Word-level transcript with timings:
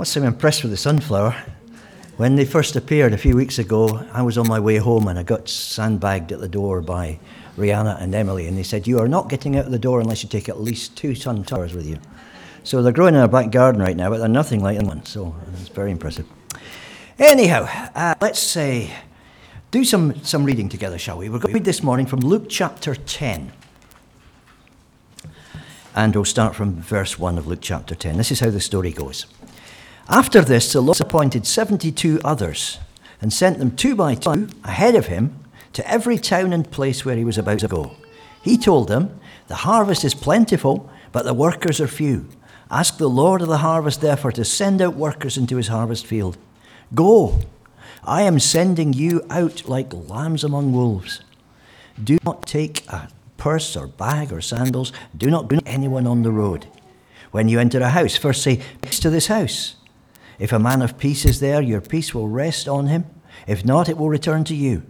Must 0.00 0.16
I'm 0.16 0.24
impressed 0.24 0.62
with 0.62 0.70
the 0.70 0.78
sunflower. 0.78 1.36
When 2.16 2.34
they 2.34 2.46
first 2.46 2.74
appeared 2.74 3.12
a 3.12 3.18
few 3.18 3.36
weeks 3.36 3.58
ago, 3.58 4.02
I 4.14 4.22
was 4.22 4.38
on 4.38 4.48
my 4.48 4.58
way 4.58 4.78
home 4.78 5.08
and 5.08 5.18
I 5.18 5.22
got 5.22 5.46
sandbagged 5.46 6.32
at 6.32 6.40
the 6.40 6.48
door 6.48 6.80
by 6.80 7.20
Rihanna 7.58 8.00
and 8.00 8.14
Emily, 8.14 8.46
and 8.46 8.56
they 8.56 8.62
said, 8.62 8.86
You 8.86 8.98
are 9.00 9.08
not 9.08 9.28
getting 9.28 9.58
out 9.58 9.66
of 9.66 9.72
the 9.72 9.78
door 9.78 10.00
unless 10.00 10.22
you 10.22 10.30
take 10.30 10.48
at 10.48 10.58
least 10.58 10.96
two 10.96 11.14
sunflowers 11.14 11.74
with 11.74 11.86
you. 11.86 11.98
So 12.64 12.80
they're 12.82 12.94
growing 12.94 13.14
in 13.14 13.20
our 13.20 13.28
back 13.28 13.50
garden 13.50 13.82
right 13.82 13.94
now, 13.94 14.08
but 14.08 14.20
they're 14.20 14.28
nothing 14.28 14.62
like 14.62 14.80
one, 14.80 15.04
so 15.04 15.36
it's 15.52 15.68
very 15.68 15.90
impressive. 15.90 16.26
Anyhow, 17.18 17.68
uh, 17.94 18.14
let's 18.22 18.40
say, 18.40 18.90
do 19.70 19.84
some, 19.84 20.24
some 20.24 20.44
reading 20.44 20.70
together, 20.70 20.96
shall 20.96 21.18
we? 21.18 21.28
We're 21.28 21.40
going 21.40 21.52
to 21.52 21.58
read 21.58 21.66
this 21.66 21.82
morning 21.82 22.06
from 22.06 22.20
Luke 22.20 22.46
chapter 22.48 22.94
10. 22.94 23.52
And 25.94 26.14
we'll 26.14 26.24
start 26.24 26.54
from 26.54 26.80
verse 26.80 27.18
1 27.18 27.36
of 27.36 27.46
Luke 27.46 27.58
chapter 27.60 27.94
10. 27.94 28.16
This 28.16 28.32
is 28.32 28.40
how 28.40 28.48
the 28.48 28.60
story 28.60 28.92
goes. 28.92 29.26
After 30.10 30.40
this, 30.40 30.72
the 30.72 30.80
Lord 30.80 31.00
appointed 31.00 31.46
72 31.46 32.20
others 32.24 32.80
and 33.20 33.32
sent 33.32 33.60
them 33.60 33.76
two 33.76 33.94
by 33.94 34.16
two 34.16 34.48
ahead 34.64 34.96
of 34.96 35.06
him 35.06 35.38
to 35.72 35.88
every 35.88 36.18
town 36.18 36.52
and 36.52 36.68
place 36.68 37.04
where 37.04 37.14
he 37.14 37.24
was 37.24 37.38
about 37.38 37.60
to 37.60 37.68
go. 37.68 37.92
He 38.42 38.58
told 38.58 38.88
them, 38.88 39.20
The 39.46 39.54
harvest 39.54 40.04
is 40.04 40.14
plentiful, 40.14 40.90
but 41.12 41.24
the 41.24 41.32
workers 41.32 41.80
are 41.80 41.86
few. 41.86 42.26
Ask 42.72 42.98
the 42.98 43.08
Lord 43.08 43.40
of 43.40 43.46
the 43.46 43.58
harvest, 43.58 44.00
therefore, 44.00 44.32
to 44.32 44.44
send 44.44 44.82
out 44.82 44.96
workers 44.96 45.36
into 45.36 45.56
his 45.56 45.68
harvest 45.68 46.04
field. 46.04 46.36
Go, 46.92 47.38
I 48.02 48.22
am 48.22 48.40
sending 48.40 48.92
you 48.92 49.24
out 49.30 49.68
like 49.68 49.92
lambs 49.92 50.42
among 50.42 50.72
wolves. 50.72 51.20
Do 52.02 52.18
not 52.24 52.46
take 52.46 52.84
a 52.88 53.08
purse 53.36 53.76
or 53.76 53.86
bag 53.86 54.32
or 54.32 54.40
sandals. 54.40 54.92
Do 55.16 55.30
not 55.30 55.46
bring 55.46 55.62
anyone 55.64 56.08
on 56.08 56.22
the 56.22 56.32
road. 56.32 56.66
When 57.30 57.48
you 57.48 57.60
enter 57.60 57.80
a 57.80 57.90
house, 57.90 58.16
first 58.16 58.42
say, 58.42 58.60
Peace 58.82 58.98
to 59.00 59.10
this 59.10 59.28
house. 59.28 59.76
If 60.40 60.52
a 60.52 60.58
man 60.58 60.80
of 60.80 60.98
peace 60.98 61.26
is 61.26 61.38
there, 61.38 61.60
your 61.60 61.82
peace 61.82 62.14
will 62.14 62.26
rest 62.26 62.66
on 62.66 62.86
him. 62.86 63.04
If 63.46 63.62
not, 63.62 63.90
it 63.90 63.98
will 63.98 64.08
return 64.08 64.42
to 64.44 64.54
you. 64.54 64.82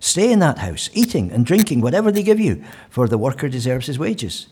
Stay 0.00 0.32
in 0.32 0.40
that 0.40 0.58
house, 0.58 0.90
eating 0.92 1.30
and 1.30 1.46
drinking 1.46 1.80
whatever 1.80 2.10
they 2.10 2.24
give 2.24 2.40
you, 2.40 2.62
for 2.90 3.06
the 3.06 3.16
worker 3.16 3.48
deserves 3.48 3.86
his 3.86 4.00
wages. 4.00 4.48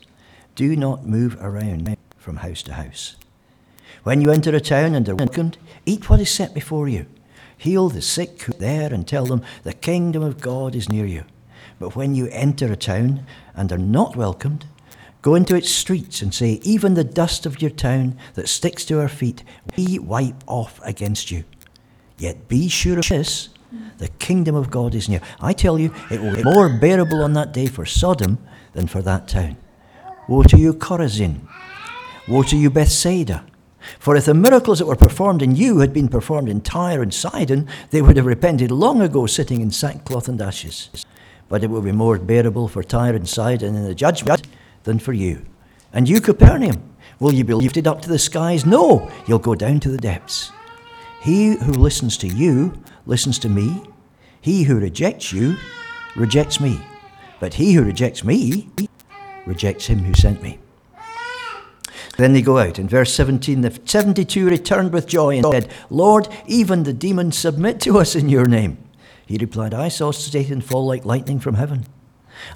Do 0.54 0.76
not 0.76 1.04
move 1.04 1.36
around 1.40 1.96
from 2.16 2.36
house 2.36 2.62
to 2.62 2.74
house. 2.74 3.16
When 4.04 4.20
you 4.20 4.30
enter 4.30 4.54
a 4.54 4.60
town 4.60 4.94
and 4.94 5.08
are 5.08 5.16
welcomed, 5.16 5.58
eat 5.86 6.08
what 6.08 6.20
is 6.20 6.30
set 6.30 6.54
before 6.54 6.88
you. 6.88 7.06
Heal 7.58 7.88
the 7.88 8.00
sick 8.00 8.42
who 8.42 8.52
are 8.52 8.58
there 8.58 8.94
and 8.94 9.08
tell 9.08 9.26
them 9.26 9.42
the 9.64 9.72
kingdom 9.72 10.22
of 10.22 10.40
God 10.40 10.76
is 10.76 10.88
near 10.88 11.06
you. 11.06 11.24
But 11.80 11.96
when 11.96 12.14
you 12.14 12.28
enter 12.28 12.72
a 12.72 12.76
town 12.76 13.26
and 13.56 13.72
are 13.72 13.78
not 13.78 14.14
welcomed, 14.14 14.66
go 15.24 15.34
into 15.34 15.56
its 15.56 15.70
streets 15.70 16.20
and 16.20 16.34
say, 16.34 16.60
Even 16.62 16.92
the 16.92 17.02
dust 17.02 17.46
of 17.46 17.62
your 17.62 17.70
town 17.70 18.14
that 18.34 18.46
sticks 18.46 18.84
to 18.84 19.00
our 19.00 19.08
feet, 19.08 19.42
we 19.74 19.98
wipe 19.98 20.44
off 20.46 20.78
against 20.84 21.30
you. 21.30 21.44
Yet 22.18 22.46
be 22.46 22.68
sure 22.68 22.98
of 22.98 23.08
this 23.08 23.48
the 23.96 24.08
kingdom 24.08 24.54
of 24.54 24.70
God 24.70 24.94
is 24.94 25.08
near. 25.08 25.22
I 25.40 25.54
tell 25.54 25.78
you, 25.78 25.94
it 26.10 26.20
will 26.20 26.36
be 26.36 26.44
more 26.44 26.68
bearable 26.68 27.24
on 27.24 27.32
that 27.32 27.54
day 27.54 27.66
for 27.66 27.86
Sodom 27.86 28.36
than 28.74 28.86
for 28.86 29.00
that 29.00 29.26
town. 29.26 29.56
Woe 30.28 30.42
to 30.42 30.58
you, 30.58 30.74
Chorazin! 30.74 31.48
Woe 32.28 32.42
to 32.42 32.56
you, 32.56 32.68
Bethsaida! 32.68 33.46
For 33.98 34.16
if 34.16 34.26
the 34.26 34.34
miracles 34.34 34.78
that 34.78 34.86
were 34.86 34.94
performed 34.94 35.40
in 35.40 35.56
you 35.56 35.78
had 35.78 35.94
been 35.94 36.08
performed 36.08 36.50
in 36.50 36.60
Tyre 36.60 37.02
and 37.02 37.14
Sidon, 37.14 37.66
they 37.90 38.02
would 38.02 38.18
have 38.18 38.26
repented 38.26 38.70
long 38.70 39.00
ago, 39.00 39.24
sitting 39.24 39.62
in 39.62 39.70
sackcloth 39.70 40.28
and 40.28 40.40
ashes. 40.42 41.06
But 41.48 41.64
it 41.64 41.70
will 41.70 41.82
be 41.82 41.92
more 41.92 42.18
bearable 42.18 42.68
for 42.68 42.82
Tyre 42.82 43.14
and 43.14 43.28
Sidon 43.28 43.74
in 43.74 43.84
the 43.84 43.94
judgment 43.94 44.46
than 44.84 44.98
for 44.98 45.12
you. 45.12 45.44
And 45.92 46.08
you, 46.08 46.20
Capernaum, 46.20 46.94
will 47.20 47.32
you 47.32 47.44
be 47.44 47.54
lifted 47.54 47.86
up 47.86 48.02
to 48.02 48.08
the 48.08 48.18
skies? 48.18 48.64
No, 48.64 49.10
you'll 49.26 49.38
go 49.38 49.54
down 49.54 49.80
to 49.80 49.90
the 49.90 49.98
depths. 49.98 50.52
He 51.22 51.56
who 51.56 51.72
listens 51.72 52.16
to 52.18 52.28
you 52.28 52.74
listens 53.06 53.38
to 53.40 53.48
me. 53.48 53.82
He 54.40 54.64
who 54.64 54.78
rejects 54.78 55.32
you 55.32 55.56
rejects 56.16 56.60
me. 56.60 56.80
But 57.40 57.54
he 57.54 57.72
who 57.72 57.82
rejects 57.82 58.24
me 58.24 58.68
rejects 59.46 59.86
him 59.86 60.00
who 60.00 60.14
sent 60.14 60.42
me. 60.42 60.58
Then 62.16 62.32
they 62.32 62.42
go 62.42 62.58
out. 62.58 62.78
In 62.78 62.88
verse 62.88 63.12
17, 63.14 63.62
the 63.62 63.78
72 63.84 64.48
returned 64.48 64.92
with 64.92 65.06
joy 65.06 65.36
and 65.36 65.46
said, 65.50 65.72
Lord, 65.90 66.28
even 66.46 66.84
the 66.84 66.92
demons 66.92 67.36
submit 67.36 67.80
to 67.80 67.98
us 67.98 68.14
in 68.14 68.28
your 68.28 68.46
name. 68.46 68.78
He 69.26 69.38
replied, 69.38 69.74
I 69.74 69.88
saw 69.88 70.10
Satan 70.10 70.60
fall 70.60 70.86
like 70.86 71.04
lightning 71.04 71.40
from 71.40 71.54
heaven. 71.54 71.86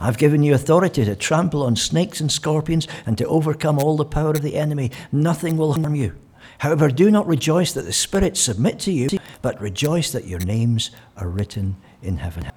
I've 0.01 0.19
given 0.19 0.43
you 0.43 0.55
authority 0.55 1.05
to 1.05 1.17
trample 1.17 1.63
on 1.63 1.77
snakes 1.77 2.21
and 2.21 2.31
scorpions 2.31 2.89
and 3.07 3.17
to 3.19 3.27
overcome 3.27 3.79
all 3.79 3.97
the 3.97 4.05
power 4.05 4.31
of 4.31 4.43
the 4.43 4.57
enemy. 4.57 4.91
Nothing 5.13 5.57
will 5.57 5.75
harm 5.75 5.95
you. 5.95 6.17
However, 6.59 6.89
do 6.89 7.11
not 7.11 7.27
rejoice 7.27 7.73
that 7.73 7.83
the 7.83 7.93
spirits 7.93 8.41
submit 8.41 8.81
to 8.81 8.93
you, 8.93 9.09
but 9.43 9.61
rejoice 9.61 10.11
that 10.11 10.27
your 10.27 10.41
names 10.41 10.91
are 11.17 11.29
written 11.29 11.77
in 12.03 12.17
heaven. 12.17 12.51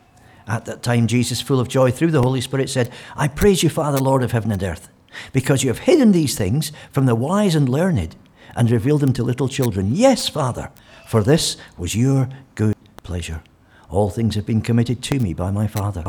At 0.48 0.66
that 0.66 0.82
time, 0.82 1.08
Jesus, 1.08 1.40
full 1.40 1.59
of 1.59 1.68
joy 1.68 1.92
through 1.92 2.12
the 2.12 2.24
Holy 2.24 2.42
Spirit, 2.42 2.70
said, 2.70 2.92
I 3.16 3.28
praise 3.28 3.62
you, 3.62 3.70
Father, 3.70 4.00
Lord 4.00 4.24
of 4.24 4.32
heaven 4.32 4.52
and 4.52 4.64
earth, 4.64 4.90
because 5.34 5.64
you 5.64 5.70
have 5.70 5.80
hidden 5.80 6.12
these 6.12 6.36
things 6.36 6.72
from 6.92 7.06
the 7.06 7.16
wise 7.16 7.53
and 7.53 7.70
learned 7.70 8.16
and 8.56 8.72
revealed 8.72 9.02
them 9.02 9.14
to 9.14 9.24
little 9.24 9.48
children. 9.48 9.96
Yes, 9.96 10.28
Father, 10.28 10.72
for 11.08 11.22
this 11.24 11.58
was 11.78 11.96
your 11.96 12.28
good 12.56 12.76
pleasure. 13.03 13.44
All 13.90 14.09
things 14.09 14.36
have 14.36 14.46
been 14.46 14.62
committed 14.62 15.03
to 15.03 15.20
me 15.20 15.34
by 15.34 15.52
my 15.52 15.68
Father. 15.68 16.03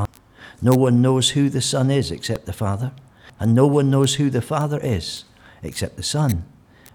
No 0.62 0.74
one 0.74 1.02
knows 1.02 1.30
who 1.30 1.48
the 1.48 1.60
Son 1.60 1.90
is 1.90 2.12
except 2.12 2.46
the 2.46 2.52
Father, 2.52 2.92
and 3.40 3.52
no 3.54 3.66
one 3.66 3.90
knows 3.90 4.14
who 4.14 4.30
the 4.30 4.40
Father 4.40 4.78
is 4.80 5.24
except 5.62 5.96
the 5.96 6.04
Son, 6.04 6.44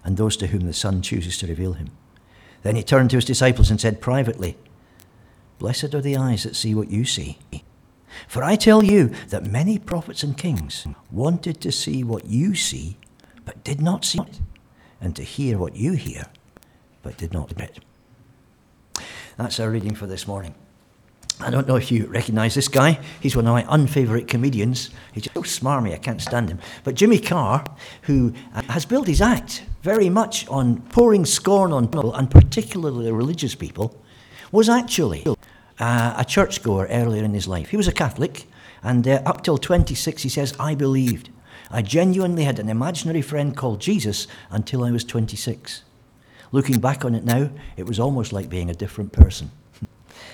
and 0.06 0.16
those 0.16 0.38
to 0.38 0.48
whom 0.48 0.66
the 0.66 0.74
Son 0.74 1.02
chooses 1.02 1.38
to 1.38 1.48
reveal 1.48 1.74
him. 1.74 1.90
Then 2.64 2.78
he 2.78 2.84
turned 2.84 3.10
to 3.10 3.18
his 3.18 3.26
disciples 3.26 3.70
and 3.70 3.80
said 3.80 4.02
privately, 4.02 4.58
Blessed 5.60 5.94
are 5.94 6.02
the 6.02 6.16
eyes 6.16 6.44
that 6.44 6.56
see 6.56 6.74
what 6.74 6.90
you 6.90 7.04
see. 7.04 7.40
For 8.28 8.44
I 8.44 8.56
tell 8.56 8.84
you 8.84 9.12
that 9.30 9.46
many 9.46 9.78
prophets 9.78 10.24
and 10.24 10.38
kings 10.38 10.88
wanted 11.12 11.60
to 11.62 11.72
see 11.72 12.04
what 12.04 12.26
you 12.26 12.56
see, 12.56 12.98
but 13.44 13.64
did 13.64 13.82
not 13.82 14.06
see 14.06 14.20
it, 14.20 14.40
and 15.02 15.16
to 15.16 15.24
hear 15.24 15.58
what 15.58 15.76
you 15.76 15.94
hear, 15.94 16.26
but 17.04 17.18
did 17.18 17.34
not 17.34 17.58
hear 17.58 17.68
it. 17.68 17.80
That's 19.38 19.60
our 19.60 19.70
reading 19.70 19.94
for 19.94 20.08
this 20.08 20.26
morning. 20.28 20.56
I 21.40 21.52
don't 21.52 21.68
know 21.68 21.76
if 21.76 21.92
you 21.92 22.08
recognize 22.08 22.56
this 22.56 22.68
guy. 22.68 23.00
He's 23.22 23.36
one 23.36 23.46
of 23.46 23.54
my 23.54 23.64
unfavorite 23.70 24.28
comedians. 24.28 24.90
He's 25.14 25.26
so 25.26 25.44
smarmy, 25.44 25.94
I 25.94 25.98
can't 25.98 26.22
stand 26.22 26.50
him. 26.50 26.60
But 26.84 26.96
Jimmy 26.96 27.20
Carr, 27.20 27.64
who 28.04 28.34
uh, 28.56 28.64
has 28.64 28.86
built 28.86 29.08
his 29.08 29.22
act 29.22 29.64
very 29.84 30.10
much 30.10 30.48
on 30.48 30.82
pouring 30.90 31.26
scorn 31.26 31.72
on 31.72 31.88
people, 31.88 32.16
and 32.16 32.32
particularly 32.32 33.12
religious 33.12 33.54
people, 33.54 34.02
was 34.52 34.68
actually 34.68 35.26
uh, 35.80 36.16
a 36.18 36.26
churchgoer 36.26 36.88
earlier 36.88 37.24
in 37.24 37.36
his 37.36 37.48
life. 37.48 37.70
He 37.70 37.78
was 37.78 37.88
a 37.88 37.92
Catholic, 37.94 38.46
and 38.82 39.08
uh, 39.08 39.22
up 39.24 39.44
till 39.44 39.60
26, 39.60 40.24
he 40.24 40.30
says, 40.30 40.56
I 40.60 40.74
believed. 40.74 41.30
I 41.70 41.84
genuinely 41.84 42.46
had 42.46 42.58
an 42.58 42.70
imaginary 42.70 43.22
friend 43.22 43.56
called 43.56 43.80
Jesus 43.80 44.28
until 44.50 44.84
I 44.84 44.90
was 44.90 45.04
26. 45.04 45.84
Looking 46.52 46.80
back 46.80 47.06
on 47.06 47.14
it 47.14 47.26
now, 47.26 47.52
it 47.76 47.86
was 47.86 48.00
almost 48.00 48.34
like 48.34 48.50
being 48.50 48.72
a 48.72 48.74
different 48.74 49.12
person. 49.12 49.52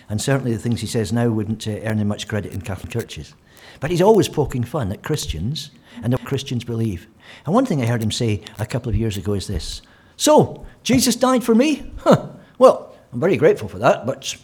And 0.09 0.21
certainly 0.21 0.53
the 0.53 0.59
things 0.59 0.81
he 0.81 0.87
says 0.87 1.13
now 1.13 1.29
wouldn't 1.29 1.67
uh, 1.67 1.79
earn 1.83 1.97
him 1.97 2.07
much 2.07 2.27
credit 2.27 2.53
in 2.53 2.61
Catholic 2.61 2.91
churches. 2.91 3.33
But 3.79 3.91
he's 3.91 4.01
always 4.01 4.27
poking 4.27 4.63
fun 4.63 4.91
at 4.91 5.03
Christians 5.03 5.71
and 6.01 6.13
what 6.13 6.25
Christians 6.25 6.63
believe. 6.63 7.07
And 7.45 7.53
one 7.53 7.65
thing 7.65 7.81
I 7.81 7.85
heard 7.85 8.03
him 8.03 8.11
say 8.11 8.41
a 8.59 8.65
couple 8.65 8.89
of 8.89 8.95
years 8.95 9.17
ago 9.17 9.33
is 9.33 9.47
this 9.47 9.81
So, 10.17 10.65
Jesus 10.83 11.15
died 11.15 11.43
for 11.43 11.55
me? 11.55 11.91
Huh. 11.99 12.29
Well, 12.57 12.95
I'm 13.11 13.19
very 13.19 13.37
grateful 13.37 13.67
for 13.67 13.79
that, 13.79 14.05
but 14.05 14.35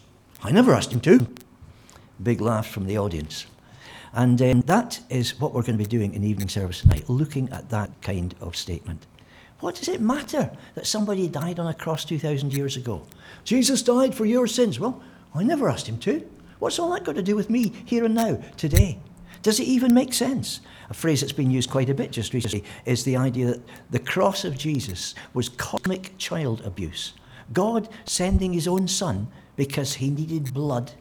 I 0.43 0.51
never 0.51 0.73
asked 0.73 0.91
him 0.91 1.01
to. 1.01 1.27
Big 2.21 2.41
laugh 2.41 2.67
from 2.67 2.85
the 2.85 2.97
audience. 2.97 3.45
And 4.13 4.41
um, 4.41 4.61
that 4.61 4.99
is 5.09 5.39
what 5.39 5.53
we're 5.53 5.61
going 5.61 5.77
to 5.77 5.83
be 5.83 5.85
doing 5.85 6.13
in 6.13 6.23
evening 6.23 6.49
service 6.49 6.81
tonight, 6.81 7.09
looking 7.09 7.49
at 7.51 7.69
that 7.69 7.89
kind 8.01 8.33
of 8.41 8.55
statement. 8.55 9.05
What 9.59 9.75
does 9.75 9.89
it 9.89 10.01
matter 10.01 10.51
that 10.75 10.87
somebody 10.87 11.27
died 11.27 11.59
on 11.59 11.67
a 11.67 11.73
cross 11.73 12.05
2,000 12.05 12.53
years 12.53 12.77
ago? 12.77 13.05
Jesus 13.43 13.81
died 13.81 14.15
for 14.15 14.25
your 14.25 14.47
sins. 14.47 14.79
Well, 14.79 15.01
I 15.33 15.43
never 15.43 15.69
asked 15.69 15.87
him 15.87 15.99
to. 15.99 16.27
What's 16.59 16.79
all 16.79 16.91
that 16.91 17.05
got 17.05 17.15
to 17.15 17.23
do 17.23 17.35
with 17.35 17.49
me 17.49 17.73
here 17.85 18.03
and 18.05 18.15
now, 18.15 18.41
today? 18.57 18.99
Does 19.41 19.59
it 19.59 19.67
even 19.67 19.93
make 19.93 20.13
sense? 20.13 20.59
A 20.89 20.93
phrase 20.93 21.21
that's 21.21 21.33
been 21.33 21.51
used 21.51 21.69
quite 21.69 21.89
a 21.89 21.93
bit 21.93 22.11
just 22.11 22.33
recently 22.33 22.63
is 22.85 23.03
the 23.03 23.15
idea 23.15 23.47
that 23.47 23.61
the 23.89 23.99
cross 23.99 24.43
of 24.43 24.57
Jesus 24.57 25.15
was 25.33 25.47
cosmic 25.47 26.17
child 26.17 26.61
abuse. 26.65 27.13
God 27.53 27.87
sending 28.05 28.53
his 28.53 28.67
own 28.67 28.87
son 28.87 29.27
because 29.55 29.95
he 29.95 30.09
needed 30.09 30.53
blood. 30.53 30.91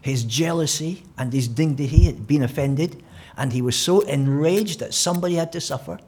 His 0.00 0.24
jealousy 0.24 1.02
and 1.18 1.32
his 1.32 1.48
dignity 1.48 2.04
had 2.04 2.26
been 2.26 2.42
offended, 2.42 3.02
and 3.36 3.52
he 3.52 3.62
was 3.62 3.76
so 3.76 4.00
enraged 4.00 4.80
that 4.80 4.94
somebody 4.94 5.34
had 5.34 5.52
to 5.52 5.60
suffer. 5.60 5.98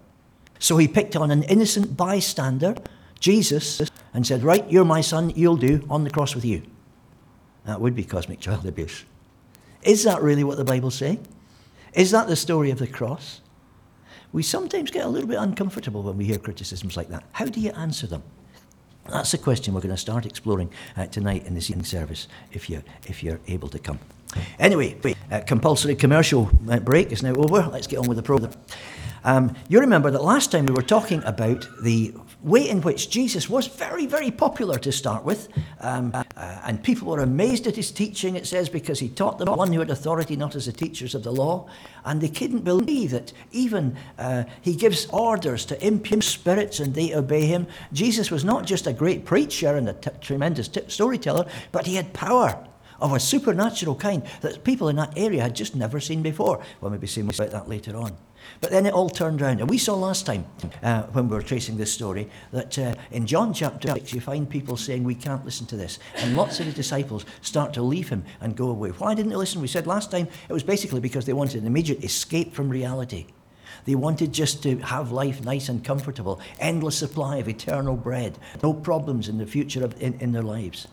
So 0.59 0.77
he 0.77 0.89
picked 0.89 1.17
on 1.17 1.31
an 1.31 1.43
innocent 1.45 1.97
bystander, 1.97 2.77
Jesus, 3.19 3.83
and 4.15 4.27
said, 4.27 4.43
Right, 4.43 4.71
you're 4.71 4.85
my 4.85 5.01
son, 5.01 5.31
you'll 5.31 5.57
do 5.57 5.85
on 5.91 6.05
the 6.05 6.11
cross 6.11 6.35
with 6.35 6.45
you. 6.45 6.63
That 7.67 7.81
would 7.81 7.95
be 7.95 8.05
cosmic 8.05 8.41
child 8.41 8.67
abuse. 8.67 9.05
Is 9.83 10.05
that 10.05 10.23
really 10.23 10.45
what 10.45 10.57
the 10.57 10.65
Bible's 10.65 10.95
saying? 10.95 11.27
Is 11.95 12.11
that 12.11 12.29
the 12.29 12.37
story 12.37 12.71
of 12.71 12.79
the 12.79 12.87
cross? 12.87 13.41
We 14.33 14.43
sometimes 14.43 14.91
get 14.91 15.05
a 15.05 15.09
little 15.09 15.29
bit 15.29 15.39
uncomfortable 15.39 16.03
when 16.03 16.17
we 16.17 16.25
hear 16.25 16.39
criticisms 16.39 16.97
like 16.97 17.09
that. 17.09 17.25
How 17.33 17.47
do 17.47 17.61
you 17.61 17.71
answer 17.71 18.07
them? 18.07 18.23
That's 19.09 19.33
the 19.33 19.39
question 19.39 19.75
we're 19.75 19.81
going 19.81 19.95
to 19.95 20.01
start 20.01 20.25
exploring 20.25 20.71
uh, 20.97 21.07
tonight 21.07 21.47
in 21.47 21.55
the 21.55 21.61
evening 21.61 21.85
service, 21.85 22.29
if 22.53 22.71
you're, 22.71 22.85
if 23.07 23.25
you're 23.25 23.41
able 23.49 23.69
to 23.69 23.79
come. 23.79 23.99
Anyway, 24.61 24.97
uh, 25.33 25.41
compulsory 25.47 25.97
commercial 25.97 26.49
uh, 26.71 26.79
break 26.79 27.11
is 27.11 27.23
now 27.23 27.35
over. 27.35 27.69
Let's 27.73 27.89
get 27.89 27.99
on 27.99 28.07
with 28.07 28.17
the 28.17 28.23
program. 28.23 28.53
Um, 29.25 29.55
you 29.69 29.81
remember 29.81 30.11
that 30.11 30.23
last 30.23 30.51
time 30.53 30.67
we 30.67 30.73
were 30.73 30.83
talking 30.83 31.23
about 31.25 31.69
the 31.83 32.15
way 32.43 32.69
in 32.69 32.81
which 32.81 33.11
Jesus 33.11 33.51
was 33.51 33.67
very, 33.67 34.07
very 34.07 34.31
popular 34.31 34.79
to 34.79 34.91
start 34.93 35.25
with. 35.25 35.49
Um, 35.81 36.13
uh, 36.15 36.25
and 36.65 36.83
people 36.83 37.09
were 37.09 37.21
amazed 37.21 37.67
at 37.67 37.77
his 37.77 37.91
teaching, 37.91 38.37
it 38.37 38.47
says, 38.47 38.69
because 38.69 38.99
he 38.99 39.09
taught 39.09 39.39
them 39.39 39.55
one 39.55 39.73
who 39.73 39.81
had 39.81 39.91
authority, 39.91 40.37
not 40.37 40.57
as 40.57 40.67
the 40.67 40.73
teachers 40.73 41.15
of 41.15 41.23
the 41.23 41.33
law. 41.33 41.69
And 42.05 42.21
they 42.21 42.29
couldn't 42.29 42.65
believe 42.65 43.11
that 43.11 43.33
even 43.53 43.97
uh, 44.19 44.45
he 44.63 44.75
gives 44.75 45.07
orders 45.07 45.67
to 45.67 45.87
impure 45.87 46.23
spirits 46.23 46.81
and 46.81 46.95
they 46.95 47.15
obey 47.15 47.45
him. 47.47 47.67
Jesus 47.93 48.31
was 48.31 48.45
not 48.45 48.65
just 48.65 48.87
a 48.87 48.93
great 48.93 49.25
preacher 49.25 49.77
and 49.77 49.89
a 49.89 49.93
t- 49.93 50.11
tremendous 50.21 50.69
t- 50.69 50.81
storyteller, 50.89 51.47
but 51.73 51.87
he 51.87 51.97
had 51.97 52.13
power 52.15 52.67
of 53.01 53.13
a 53.13 53.21
supernatural 53.21 53.95
kind 53.95 54.23
that 54.41 54.65
people 54.65 54.89
in 54.89 54.97
that 54.97 55.17
area 55.17 55.43
had 55.43 55.55
just 55.55 55.75
never 55.75 56.01
seen 56.01 56.23
before. 56.23 56.63
We'll 56.81 56.91
maybe 56.91 57.07
say 57.07 57.23
more 57.23 57.33
about 57.35 57.51
that 57.51 57.69
later 57.69 57.97
on. 57.97 58.17
But 58.61 58.71
then 58.71 58.87
it 58.87 58.93
all 58.93 59.09
turned 59.09 59.41
around. 59.41 59.61
And 59.61 59.71
we 59.71 59.79
saw 59.79 59.95
last 59.95 60.27
time, 60.27 60.45
uh, 60.83 61.03
when 61.05 61.29
we 61.29 61.37
were 61.37 61.43
tracing 61.43 61.77
this 61.77 61.93
story, 61.93 62.29
that 62.53 62.79
uh, 62.79 62.95
in 63.11 63.27
John 63.27 63.55
chapter 63.55 63.89
6, 63.89 64.13
you 64.13 64.21
find 64.21 64.49
people 64.49 64.77
saying, 64.77 65.05
We 65.05 65.15
can't 65.15 65.45
listen 65.45 65.67
to 65.69 65.77
this. 65.77 65.99
And 66.17 66.37
lots 66.37 66.61
of 66.61 66.67
the 66.67 66.73
disciples 66.73 67.25
start 67.41 67.73
to 67.75 67.83
leave 67.83 68.09
him 68.09 68.25
and 68.41 68.57
go 68.57 68.69
away. 68.69 68.91
Why 68.91 69.15
didn't 69.15 69.31
they 69.31 69.37
listen? 69.37 69.61
We 69.61 69.69
said 69.69 69.87
last 69.87 70.11
time 70.11 70.29
it 70.49 70.53
was 70.53 70.63
basically 70.63 71.01
because 71.01 71.25
they 71.25 71.33
wanted 71.33 71.63
an 71.63 71.67
immediate 71.67 72.05
escape 72.05 72.53
from 72.53 72.69
reality. 72.69 73.27
They 73.87 73.95
wanted 73.95 74.33
just 74.33 74.63
to 74.65 74.77
have 74.79 75.11
life 75.11 75.43
nice 75.43 75.69
and 75.69 75.83
comfortable, 75.83 76.41
endless 76.59 76.99
supply 76.99 77.37
of 77.37 77.49
eternal 77.49 77.97
bread, 77.97 78.39
no 78.63 78.75
problems 78.75 79.29
in 79.29 79.39
the 79.39 79.47
future 79.47 79.85
of, 79.85 80.01
in, 80.03 80.15
in 80.21 80.33
their 80.33 80.43
lives. 80.43 80.87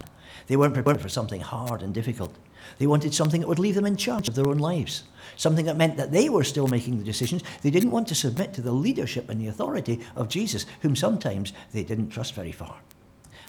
They 0.47 0.55
weren't 0.55 0.73
prepared 0.73 1.01
for 1.01 1.09
something 1.09 1.41
hard 1.41 1.81
and 1.81 1.93
difficult. 1.93 2.33
They 2.77 2.87
wanted 2.87 3.13
something 3.13 3.41
that 3.41 3.47
would 3.47 3.59
leave 3.59 3.75
them 3.75 3.85
in 3.85 3.97
charge 3.97 4.27
of 4.27 4.35
their 4.35 4.47
own 4.47 4.57
lives, 4.57 5.03
something 5.35 5.65
that 5.65 5.77
meant 5.77 5.97
that 5.97 6.11
they 6.11 6.29
were 6.29 6.43
still 6.43 6.67
making 6.67 6.97
the 6.97 7.03
decisions. 7.03 7.43
They 7.61 7.71
didn't 7.71 7.91
want 7.91 8.07
to 8.09 8.15
submit 8.15 8.53
to 8.53 8.61
the 8.61 8.71
leadership 8.71 9.29
and 9.29 9.39
the 9.39 9.47
authority 9.47 9.99
of 10.15 10.29
Jesus, 10.29 10.65
whom 10.81 10.95
sometimes 10.95 11.53
they 11.73 11.83
didn't 11.83 12.09
trust 12.09 12.33
very 12.33 12.51
far. 12.51 12.77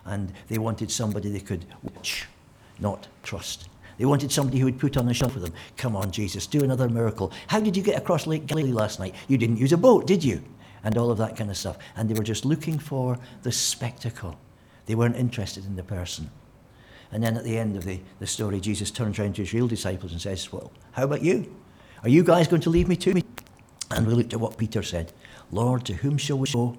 And 0.04 0.32
they 0.48 0.58
wanted 0.58 0.90
somebody 0.90 1.30
they 1.30 1.40
could 1.40 1.66
watch, 1.82 2.26
not 2.78 3.08
trust. 3.22 3.68
They 3.98 4.04
wanted 4.04 4.30
somebody 4.30 4.58
who 4.58 4.66
would 4.66 4.78
put 4.78 4.96
on 4.96 5.08
a 5.08 5.14
show 5.14 5.28
for 5.28 5.40
them. 5.40 5.52
Come 5.76 5.96
on, 5.96 6.10
Jesus, 6.12 6.46
do 6.46 6.62
another 6.62 6.88
miracle. 6.88 7.32
How 7.48 7.60
did 7.60 7.76
you 7.76 7.82
get 7.82 7.98
across 7.98 8.26
Lake 8.26 8.46
Galilee 8.46 8.72
last 8.72 9.00
night? 9.00 9.14
You 9.26 9.36
didn't 9.36 9.58
use 9.58 9.72
a 9.72 9.76
boat, 9.76 10.06
did 10.06 10.22
you? 10.22 10.42
And 10.84 10.96
all 10.96 11.10
of 11.10 11.18
that 11.18 11.36
kind 11.36 11.50
of 11.50 11.56
stuff. 11.56 11.78
And 11.96 12.08
they 12.08 12.14
were 12.14 12.24
just 12.24 12.44
looking 12.44 12.78
for 12.78 13.18
the 13.42 13.50
spectacle. 13.50 14.38
They 14.86 14.94
weren't 14.94 15.16
interested 15.16 15.66
in 15.66 15.74
the 15.74 15.82
person. 15.82 16.30
And 17.10 17.22
then 17.22 17.36
at 17.36 17.44
the 17.44 17.58
end 17.58 17.76
of 17.76 17.84
the, 17.84 18.00
the 18.18 18.26
story, 18.26 18.60
Jesus 18.60 18.90
turns 18.90 19.18
around 19.18 19.36
to 19.36 19.42
his 19.42 19.54
real 19.54 19.68
disciples 19.68 20.12
and 20.12 20.20
says, 20.20 20.52
Well, 20.52 20.72
how 20.92 21.04
about 21.04 21.22
you? 21.22 21.54
Are 22.02 22.08
you 22.08 22.22
guys 22.22 22.48
going 22.48 22.62
to 22.62 22.70
leave 22.70 22.88
me 22.88 22.96
too? 22.96 23.20
And 23.90 24.06
we 24.06 24.14
looked 24.14 24.34
at 24.34 24.40
what 24.40 24.58
Peter 24.58 24.82
said 24.82 25.12
Lord, 25.50 25.84
to 25.86 25.94
whom 25.94 26.18
shall 26.18 26.38
we 26.38 26.50
go? 26.50 26.76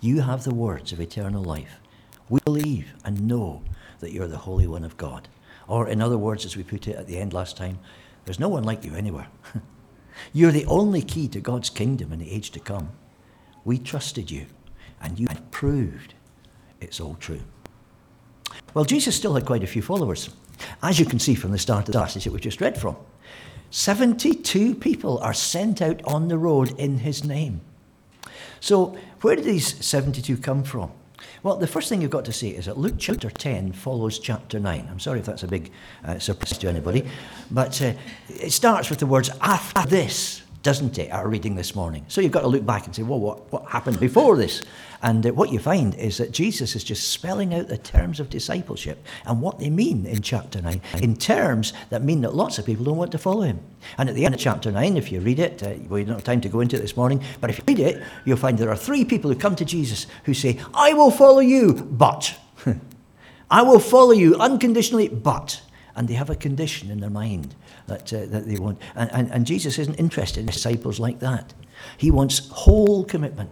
You 0.00 0.22
have 0.22 0.44
the 0.44 0.54
words 0.54 0.92
of 0.92 1.00
eternal 1.00 1.42
life. 1.42 1.80
We 2.28 2.40
believe 2.44 2.94
and 3.04 3.26
know 3.26 3.62
that 4.00 4.12
you're 4.12 4.28
the 4.28 4.38
Holy 4.38 4.66
One 4.66 4.84
of 4.84 4.96
God. 4.96 5.28
Or, 5.66 5.88
in 5.88 6.00
other 6.00 6.16
words, 6.16 6.46
as 6.46 6.56
we 6.56 6.62
put 6.62 6.88
it 6.88 6.96
at 6.96 7.06
the 7.06 7.18
end 7.18 7.34
last 7.34 7.56
time, 7.56 7.78
there's 8.24 8.40
no 8.40 8.48
one 8.48 8.64
like 8.64 8.84
you 8.84 8.94
anywhere. 8.94 9.28
you're 10.32 10.52
the 10.52 10.66
only 10.66 11.02
key 11.02 11.28
to 11.28 11.40
God's 11.40 11.68
kingdom 11.68 12.12
in 12.12 12.18
the 12.18 12.30
age 12.30 12.50
to 12.52 12.60
come. 12.60 12.90
We 13.64 13.78
trusted 13.78 14.30
you, 14.30 14.46
and 15.00 15.18
you 15.18 15.26
have 15.28 15.50
proved 15.50 16.14
it's 16.80 17.00
all 17.00 17.16
true. 17.16 17.40
Well, 18.74 18.84
Jesus 18.84 19.16
still 19.16 19.34
had 19.34 19.46
quite 19.46 19.64
a 19.64 19.66
few 19.66 19.82
followers, 19.82 20.30
as 20.82 20.98
you 20.98 21.06
can 21.06 21.18
see 21.18 21.34
from 21.34 21.52
the 21.52 21.58
start 21.58 21.88
of 21.88 21.92
the 21.92 21.98
passage 21.98 22.24
that 22.24 22.32
we 22.32 22.40
just 22.40 22.60
read 22.60 22.78
from. 22.78 22.96
72 23.70 24.74
people 24.76 25.18
are 25.18 25.34
sent 25.34 25.82
out 25.82 26.02
on 26.04 26.28
the 26.28 26.38
road 26.38 26.78
in 26.78 26.98
his 26.98 27.24
name. 27.24 27.60
So, 28.60 28.96
where 29.20 29.36
did 29.36 29.44
these 29.44 29.84
72 29.84 30.38
come 30.38 30.64
from? 30.64 30.90
Well, 31.42 31.56
the 31.56 31.66
first 31.66 31.88
thing 31.88 32.02
you've 32.02 32.10
got 32.10 32.24
to 32.24 32.32
say 32.32 32.48
is 32.48 32.66
that 32.66 32.78
Luke 32.78 32.96
chapter 32.98 33.30
10 33.30 33.72
follows 33.72 34.18
chapter 34.18 34.58
9. 34.58 34.88
I'm 34.90 35.00
sorry 35.00 35.20
if 35.20 35.26
that's 35.26 35.42
a 35.42 35.48
big 35.48 35.70
uh, 36.04 36.18
surprise 36.18 36.58
to 36.58 36.68
anybody, 36.68 37.06
but 37.50 37.80
uh, 37.82 37.92
it 38.28 38.52
starts 38.52 38.90
with 38.90 38.98
the 38.98 39.06
words 39.06 39.30
after 39.40 39.88
this 39.88 40.42
doesn't 40.62 40.98
it, 40.98 41.10
our 41.12 41.28
reading 41.28 41.54
this 41.54 41.74
morning? 41.74 42.04
So 42.08 42.20
you've 42.20 42.32
got 42.32 42.40
to 42.40 42.48
look 42.48 42.66
back 42.66 42.86
and 42.86 42.94
say, 42.94 43.02
well, 43.02 43.20
what, 43.20 43.52
what 43.52 43.66
happened 43.66 44.00
before 44.00 44.36
this? 44.36 44.62
And 45.02 45.24
uh, 45.24 45.32
what 45.32 45.52
you 45.52 45.58
find 45.58 45.94
is 45.94 46.18
that 46.18 46.32
Jesus 46.32 46.74
is 46.74 46.82
just 46.82 47.08
spelling 47.08 47.54
out 47.54 47.68
the 47.68 47.78
terms 47.78 48.18
of 48.18 48.30
discipleship 48.30 49.04
and 49.24 49.40
what 49.40 49.58
they 49.58 49.70
mean 49.70 50.04
in 50.06 50.22
chapter 50.22 50.60
9, 50.60 50.80
in 51.00 51.16
terms 51.16 51.72
that 51.90 52.02
mean 52.02 52.22
that 52.22 52.34
lots 52.34 52.58
of 52.58 52.66
people 52.66 52.84
don't 52.84 52.96
want 52.96 53.12
to 53.12 53.18
follow 53.18 53.42
him. 53.42 53.60
And 53.96 54.08
at 54.08 54.14
the 54.14 54.24
end 54.24 54.34
of 54.34 54.40
chapter 54.40 54.72
9, 54.72 54.96
if 54.96 55.12
you 55.12 55.20
read 55.20 55.38
it, 55.38 55.62
uh, 55.62 55.74
we 55.88 56.04
don't 56.04 56.16
have 56.16 56.24
time 56.24 56.40
to 56.40 56.48
go 56.48 56.60
into 56.60 56.76
it 56.76 56.80
this 56.80 56.96
morning, 56.96 57.22
but 57.40 57.50
if 57.50 57.58
you 57.58 57.64
read 57.68 57.78
it, 57.78 58.02
you'll 58.24 58.36
find 58.36 58.58
there 58.58 58.70
are 58.70 58.76
three 58.76 59.04
people 59.04 59.32
who 59.32 59.38
come 59.38 59.54
to 59.56 59.64
Jesus 59.64 60.06
who 60.24 60.34
say, 60.34 60.58
I 60.74 60.92
will 60.94 61.10
follow 61.10 61.40
you, 61.40 61.74
but. 61.74 62.36
I 63.50 63.62
will 63.62 63.80
follow 63.80 64.12
you 64.12 64.34
unconditionally, 64.36 65.08
but. 65.08 65.62
And 65.98 66.06
they 66.06 66.14
have 66.14 66.30
a 66.30 66.36
condition 66.36 66.92
in 66.92 67.00
their 67.00 67.10
mind 67.10 67.56
that, 67.88 68.12
uh, 68.12 68.26
that 68.26 68.46
they 68.46 68.54
want. 68.54 68.80
And, 68.94 69.10
and, 69.12 69.32
and 69.32 69.44
Jesus 69.44 69.80
isn't 69.80 69.96
interested 69.96 70.38
in 70.38 70.46
disciples 70.46 71.00
like 71.00 71.18
that. 71.18 71.54
He 71.96 72.12
wants 72.12 72.48
whole 72.50 73.04
commitment, 73.04 73.50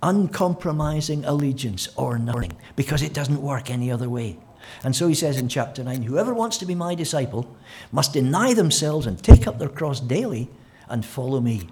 uncompromising 0.00 1.24
allegiance 1.24 1.88
or 1.96 2.20
nothing, 2.20 2.56
because 2.76 3.02
it 3.02 3.14
doesn't 3.14 3.42
work 3.42 3.68
any 3.68 3.90
other 3.90 4.08
way. 4.08 4.38
And 4.84 4.94
so 4.94 5.08
he 5.08 5.14
says 5.14 5.38
in 5.38 5.48
chapter 5.48 5.82
9 5.82 6.02
Whoever 6.02 6.32
wants 6.32 6.56
to 6.58 6.66
be 6.66 6.76
my 6.76 6.94
disciple 6.94 7.52
must 7.90 8.12
deny 8.12 8.54
themselves 8.54 9.04
and 9.04 9.20
take 9.20 9.48
up 9.48 9.58
their 9.58 9.68
cross 9.68 9.98
daily 9.98 10.48
and 10.88 11.04
follow 11.04 11.40
me. 11.40 11.68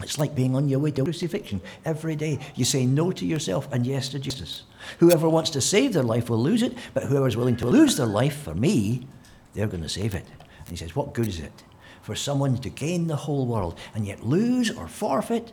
It's 0.00 0.18
like 0.18 0.34
being 0.34 0.56
on 0.56 0.68
your 0.68 0.80
way 0.80 0.90
to 0.92 1.04
crucifixion 1.04 1.60
every 1.84 2.16
day. 2.16 2.38
You 2.54 2.64
say 2.64 2.84
no 2.84 3.12
to 3.12 3.24
yourself 3.24 3.68
and 3.72 3.86
yes 3.86 4.08
to 4.10 4.18
Jesus. 4.18 4.64
Whoever 4.98 5.28
wants 5.28 5.50
to 5.50 5.60
save 5.60 5.92
their 5.92 6.02
life 6.02 6.28
will 6.28 6.42
lose 6.42 6.62
it, 6.62 6.76
but 6.92 7.04
whoever 7.04 7.28
is 7.28 7.36
willing 7.36 7.56
to 7.58 7.66
lose 7.66 7.96
their 7.96 8.06
life 8.06 8.36
for 8.36 8.54
me, 8.54 9.06
they're 9.54 9.68
going 9.68 9.82
to 9.82 9.88
save 9.88 10.14
it. 10.14 10.26
And 10.58 10.68
he 10.68 10.76
says, 10.76 10.96
What 10.96 11.14
good 11.14 11.28
is 11.28 11.40
it 11.40 11.64
for 12.02 12.14
someone 12.14 12.58
to 12.58 12.70
gain 12.70 13.06
the 13.06 13.16
whole 13.16 13.46
world 13.46 13.78
and 13.94 14.06
yet 14.06 14.24
lose 14.24 14.70
or 14.70 14.88
forfeit 14.88 15.52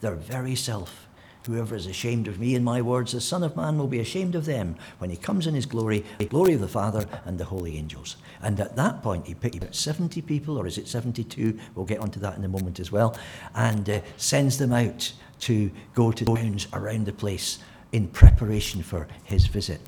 their 0.00 0.14
very 0.14 0.54
self? 0.54 1.08
Whoever 1.46 1.74
is 1.74 1.86
ashamed 1.86 2.28
of 2.28 2.38
me 2.38 2.54
and 2.54 2.64
my 2.64 2.80
words, 2.80 3.12
the 3.12 3.20
Son 3.20 3.42
of 3.42 3.56
Man 3.56 3.76
will 3.76 3.88
be 3.88 3.98
ashamed 3.98 4.34
of 4.34 4.44
them 4.44 4.76
when 4.98 5.10
he 5.10 5.16
comes 5.16 5.46
in 5.46 5.54
his 5.54 5.66
glory, 5.66 6.04
the 6.18 6.26
glory 6.26 6.54
of 6.54 6.60
the 6.60 6.68
Father 6.68 7.06
and 7.24 7.36
the 7.36 7.44
holy 7.44 7.76
angels. 7.76 8.16
And 8.40 8.60
at 8.60 8.76
that 8.76 9.02
point, 9.02 9.26
he 9.26 9.34
picked 9.34 9.56
about 9.56 9.74
70 9.74 10.22
people, 10.22 10.56
or 10.56 10.66
is 10.66 10.78
it 10.78 10.86
72? 10.86 11.58
We'll 11.74 11.84
get 11.84 11.98
onto 11.98 12.20
that 12.20 12.36
in 12.36 12.44
a 12.44 12.48
moment 12.48 12.78
as 12.78 12.92
well, 12.92 13.18
and 13.54 13.88
uh, 13.90 14.00
sends 14.16 14.58
them 14.58 14.72
out 14.72 15.12
to 15.40 15.70
go 15.94 16.12
to 16.12 16.24
towns 16.24 16.68
around 16.72 17.06
the 17.06 17.12
place 17.12 17.58
in 17.90 18.06
preparation 18.08 18.82
for 18.82 19.08
his 19.24 19.46
visit. 19.46 19.80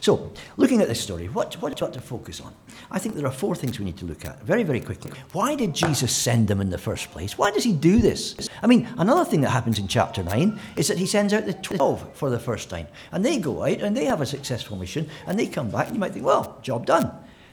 So, 0.00 0.32
looking 0.56 0.80
at 0.80 0.88
this 0.88 1.00
story, 1.00 1.28
what, 1.28 1.54
what 1.62 1.74
do 1.74 1.80
you 1.80 1.86
want 1.86 1.94
to 1.94 2.00
focus 2.00 2.40
on? 2.40 2.54
I 2.90 2.98
think 2.98 3.14
there 3.14 3.26
are 3.26 3.32
four 3.32 3.54
things 3.54 3.78
we 3.78 3.84
need 3.84 3.96
to 3.98 4.04
look 4.04 4.24
at 4.24 4.42
very, 4.42 4.62
very 4.62 4.80
quickly. 4.80 5.12
Why 5.32 5.54
did 5.54 5.74
Jesus 5.74 6.14
send 6.14 6.48
them 6.48 6.60
in 6.60 6.70
the 6.70 6.78
first 6.78 7.10
place? 7.10 7.38
Why 7.38 7.50
does 7.50 7.64
he 7.64 7.72
do 7.72 7.98
this? 7.98 8.48
I 8.62 8.66
mean, 8.66 8.88
another 8.98 9.24
thing 9.24 9.40
that 9.42 9.50
happens 9.50 9.78
in 9.78 9.88
chapter 9.88 10.22
9 10.22 10.58
is 10.76 10.88
that 10.88 10.98
he 10.98 11.06
sends 11.06 11.32
out 11.32 11.46
the 11.46 11.54
12 11.54 12.14
for 12.14 12.30
the 12.30 12.38
first 12.38 12.70
time. 12.70 12.88
And 13.10 13.24
they 13.24 13.38
go 13.38 13.62
out 13.62 13.80
and 13.80 13.96
they 13.96 14.04
have 14.06 14.20
a 14.20 14.26
successful 14.26 14.76
mission 14.76 15.08
and 15.26 15.38
they 15.38 15.46
come 15.46 15.70
back 15.70 15.86
and 15.86 15.96
you 15.96 16.00
might 16.00 16.12
think, 16.12 16.26
well, 16.26 16.58
job 16.62 16.86
done. 16.86 17.10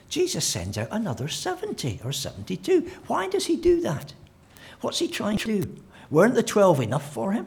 Jesus 0.08 0.44
sends 0.44 0.76
out 0.76 0.88
another 0.90 1.28
70 1.28 2.00
or 2.04 2.12
72. 2.12 2.90
Why 3.06 3.28
does 3.28 3.46
he 3.46 3.56
do 3.56 3.80
that? 3.82 4.12
What's 4.80 4.98
he 4.98 5.08
trying 5.08 5.38
to 5.38 5.62
do? 5.62 5.76
Weren't 6.10 6.34
the 6.34 6.42
12 6.42 6.80
enough 6.80 7.12
for 7.12 7.32
him? 7.32 7.46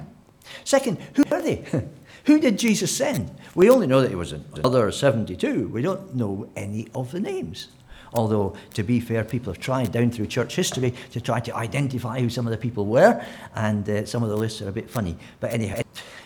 Second, 0.64 0.98
who 1.16 1.24
are 1.32 1.42
they? 1.42 1.66
Who 2.26 2.40
did 2.40 2.58
Jesus 2.58 2.96
send? 2.96 3.32
We 3.54 3.70
only 3.70 3.88
know 3.88 4.02
that 4.02 4.12
it 4.12 4.18
was 4.18 4.32
another 4.32 4.92
72. 4.92 5.68
We 5.68 5.82
don't 5.82 6.16
know 6.16 6.50
any 6.56 6.88
of 6.96 7.12
the 7.12 7.20
names. 7.20 7.68
Although, 8.14 8.56
to 8.76 8.84
be 8.84 9.00
fair, 9.00 9.24
people 9.24 9.52
have 9.52 9.62
tried 9.62 9.92
down 9.92 10.12
through 10.12 10.28
church 10.28 10.56
history 10.56 10.94
to 11.12 11.20
try 11.20 11.40
to 11.42 11.56
identify 11.56 12.20
who 12.20 12.30
some 12.30 12.46
of 12.46 12.52
the 12.52 12.58
people 12.58 12.86
were, 12.86 13.26
and 13.56 13.90
uh, 13.90 14.06
some 14.06 14.24
of 14.24 14.30
the 14.30 14.38
lists 14.38 14.62
are 14.62 14.70
a 14.70 14.74
bit 14.74 14.90
funny. 14.90 15.18
But 15.40 15.52
anyhow, 15.52 15.82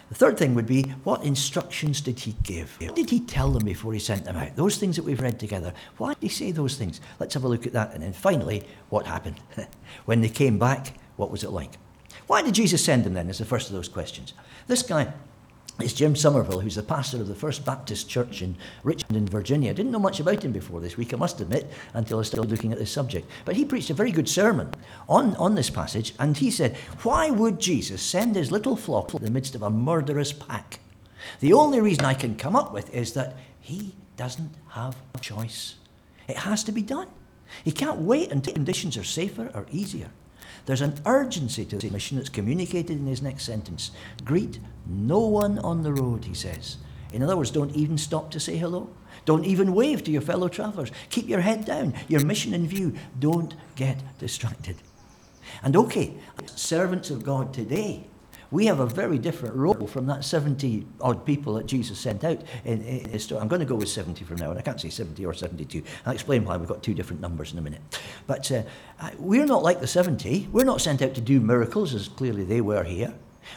the 0.09 0.15
third 0.15 0.37
thing 0.37 0.53
would 0.53 0.67
be 0.67 0.83
what 1.03 1.23
instructions 1.23 2.01
did 2.01 2.19
he 2.19 2.35
give? 2.43 2.77
What 2.79 2.95
did 2.95 3.09
he 3.09 3.21
tell 3.21 3.51
them 3.51 3.63
before 3.63 3.93
he 3.93 3.99
sent 3.99 4.25
them 4.25 4.35
out? 4.35 4.55
Those 4.55 4.77
things 4.77 4.97
that 4.97 5.03
we've 5.03 5.21
read 5.21 5.39
together. 5.39 5.73
Why 5.97 6.13
did 6.13 6.23
he 6.23 6.29
say 6.29 6.51
those 6.51 6.77
things? 6.77 6.99
Let's 7.19 7.33
have 7.33 7.43
a 7.45 7.47
look 7.47 7.65
at 7.65 7.73
that. 7.73 7.93
And 7.93 8.03
then 8.03 8.13
finally, 8.13 8.63
what 8.89 9.05
happened? 9.05 9.39
when 10.05 10.21
they 10.21 10.29
came 10.29 10.59
back, 10.59 10.93
what 11.15 11.31
was 11.31 11.43
it 11.43 11.51
like? 11.51 11.71
Why 12.27 12.41
did 12.41 12.53
Jesus 12.55 12.83
send 12.83 13.05
them 13.05 13.13
then? 13.13 13.29
Is 13.29 13.37
the 13.37 13.45
first 13.45 13.69
of 13.69 13.75
those 13.75 13.87
questions. 13.87 14.33
This 14.67 14.81
guy, 14.81 15.13
it's 15.79 15.93
Jim 15.93 16.15
Somerville, 16.15 16.59
who's 16.59 16.75
the 16.75 16.83
pastor 16.83 17.21
of 17.21 17.27
the 17.27 17.35
First 17.35 17.63
Baptist 17.63 18.09
Church 18.09 18.41
in 18.41 18.55
Richmond, 18.83 19.15
in 19.15 19.27
Virginia. 19.27 19.69
I 19.69 19.73
didn't 19.73 19.91
know 19.91 19.99
much 19.99 20.19
about 20.19 20.43
him 20.43 20.51
before 20.51 20.81
this 20.81 20.97
week, 20.97 21.13
I 21.13 21.17
must 21.17 21.39
admit, 21.39 21.71
until 21.93 22.19
I 22.19 22.23
started 22.23 22.49
looking 22.49 22.71
at 22.71 22.79
this 22.79 22.91
subject. 22.91 23.29
But 23.45 23.55
he 23.55 23.63
preached 23.63 23.91
a 23.91 23.93
very 23.93 24.11
good 24.11 24.27
sermon 24.27 24.71
on, 25.07 25.35
on 25.35 25.53
this 25.53 25.69
passage, 25.69 26.15
and 26.17 26.35
he 26.35 26.49
said, 26.49 26.75
Why 27.03 27.29
would 27.29 27.59
Jesus 27.59 28.01
send 28.01 28.35
his 28.35 28.51
little 28.51 28.75
flock 28.75 29.13
in 29.13 29.23
the 29.23 29.29
midst 29.29 29.53
of 29.53 29.61
a 29.61 29.69
murderous 29.69 30.33
pack? 30.33 30.79
The 31.41 31.53
only 31.53 31.79
reason 31.79 32.05
I 32.05 32.15
can 32.15 32.35
come 32.35 32.55
up 32.55 32.73
with 32.73 32.93
is 32.93 33.13
that 33.13 33.35
he 33.59 33.93
doesn't 34.15 34.53
have 34.69 34.95
a 35.13 35.19
choice. 35.19 35.75
It 36.27 36.37
has 36.37 36.63
to 36.63 36.71
be 36.71 36.81
done. 36.81 37.07
He 37.63 37.71
can't 37.71 37.99
wait 37.99 38.31
until 38.31 38.53
conditions 38.53 38.97
are 38.97 39.03
safer 39.03 39.51
or 39.53 39.67
easier. 39.71 40.09
There's 40.67 40.81
an 40.81 40.99
urgency 41.05 41.63
to 41.63 41.77
the 41.77 41.89
mission 41.89 42.17
that's 42.17 42.27
communicated 42.27 42.99
in 42.99 43.07
his 43.07 43.21
next 43.21 43.45
sentence. 43.45 43.91
Greet 44.25 44.59
no 44.85 45.19
one 45.21 45.59
on 45.59 45.81
the 45.81 45.93
road, 45.93 46.25
he 46.25 46.33
says. 46.33 46.75
In 47.13 47.23
other 47.23 47.37
words, 47.37 47.51
don't 47.51 47.73
even 47.73 47.97
stop 47.97 48.31
to 48.31 48.39
say 48.39 48.57
hello. 48.57 48.89
Don't 49.23 49.45
even 49.45 49.73
wave 49.73 50.03
to 50.03 50.11
your 50.11 50.21
fellow 50.21 50.49
travelers. 50.49 50.91
Keep 51.09 51.29
your 51.29 51.39
head 51.39 51.63
down, 51.63 51.93
your 52.09 52.19
mission 52.25 52.53
in 52.53 52.67
view. 52.67 52.93
Don't 53.17 53.55
get 53.77 53.97
distracted. 54.19 54.75
And 55.63 55.77
okay, 55.77 56.15
servants 56.45 57.09
of 57.11 57.23
God 57.23 57.53
today, 57.53 58.07
we 58.51 58.65
have 58.65 58.79
a 58.79 58.85
very 58.85 59.17
different 59.17 59.55
role 59.55 59.87
from 59.87 60.07
that 60.07 60.23
70 60.23 60.85
odd 61.01 61.25
people 61.25 61.55
that 61.55 61.65
Jesus 61.65 61.99
sent 61.99 62.23
out 62.23 62.41
in, 62.63 62.81
in 62.81 63.09
his 63.09 63.23
story. 63.23 63.41
I'm 63.41 63.47
going 63.47 63.59
to 63.59 63.65
go 63.65 63.75
with 63.75 63.89
70 63.89 64.23
from 64.23 64.37
now, 64.37 64.51
and 64.51 64.59
I 64.59 64.61
can't 64.61 64.79
say 64.79 64.89
70 64.89 65.25
or 65.25 65.33
72. 65.33 65.83
I'll 66.05 66.13
explain 66.13 66.45
why 66.45 66.57
we've 66.57 66.67
got 66.67 66.83
two 66.83 66.93
different 66.93 67.21
numbers 67.21 67.51
in 67.51 67.59
a 67.59 67.61
minute. 67.61 67.81
But 68.25 68.51
uh, 68.51 68.63
we're 69.17 69.45
not 69.45 69.63
like 69.63 69.81
the 69.81 69.87
70. 69.87 70.49
We're 70.51 70.63
not 70.63 70.81
sent 70.81 71.01
out 71.01 71.13
to 71.15 71.21
do 71.21 71.39
miracles, 71.39 71.93
as 71.93 72.07
clearly 72.07 72.43
they 72.43 72.61
were 72.61 72.83
here. 72.83 73.13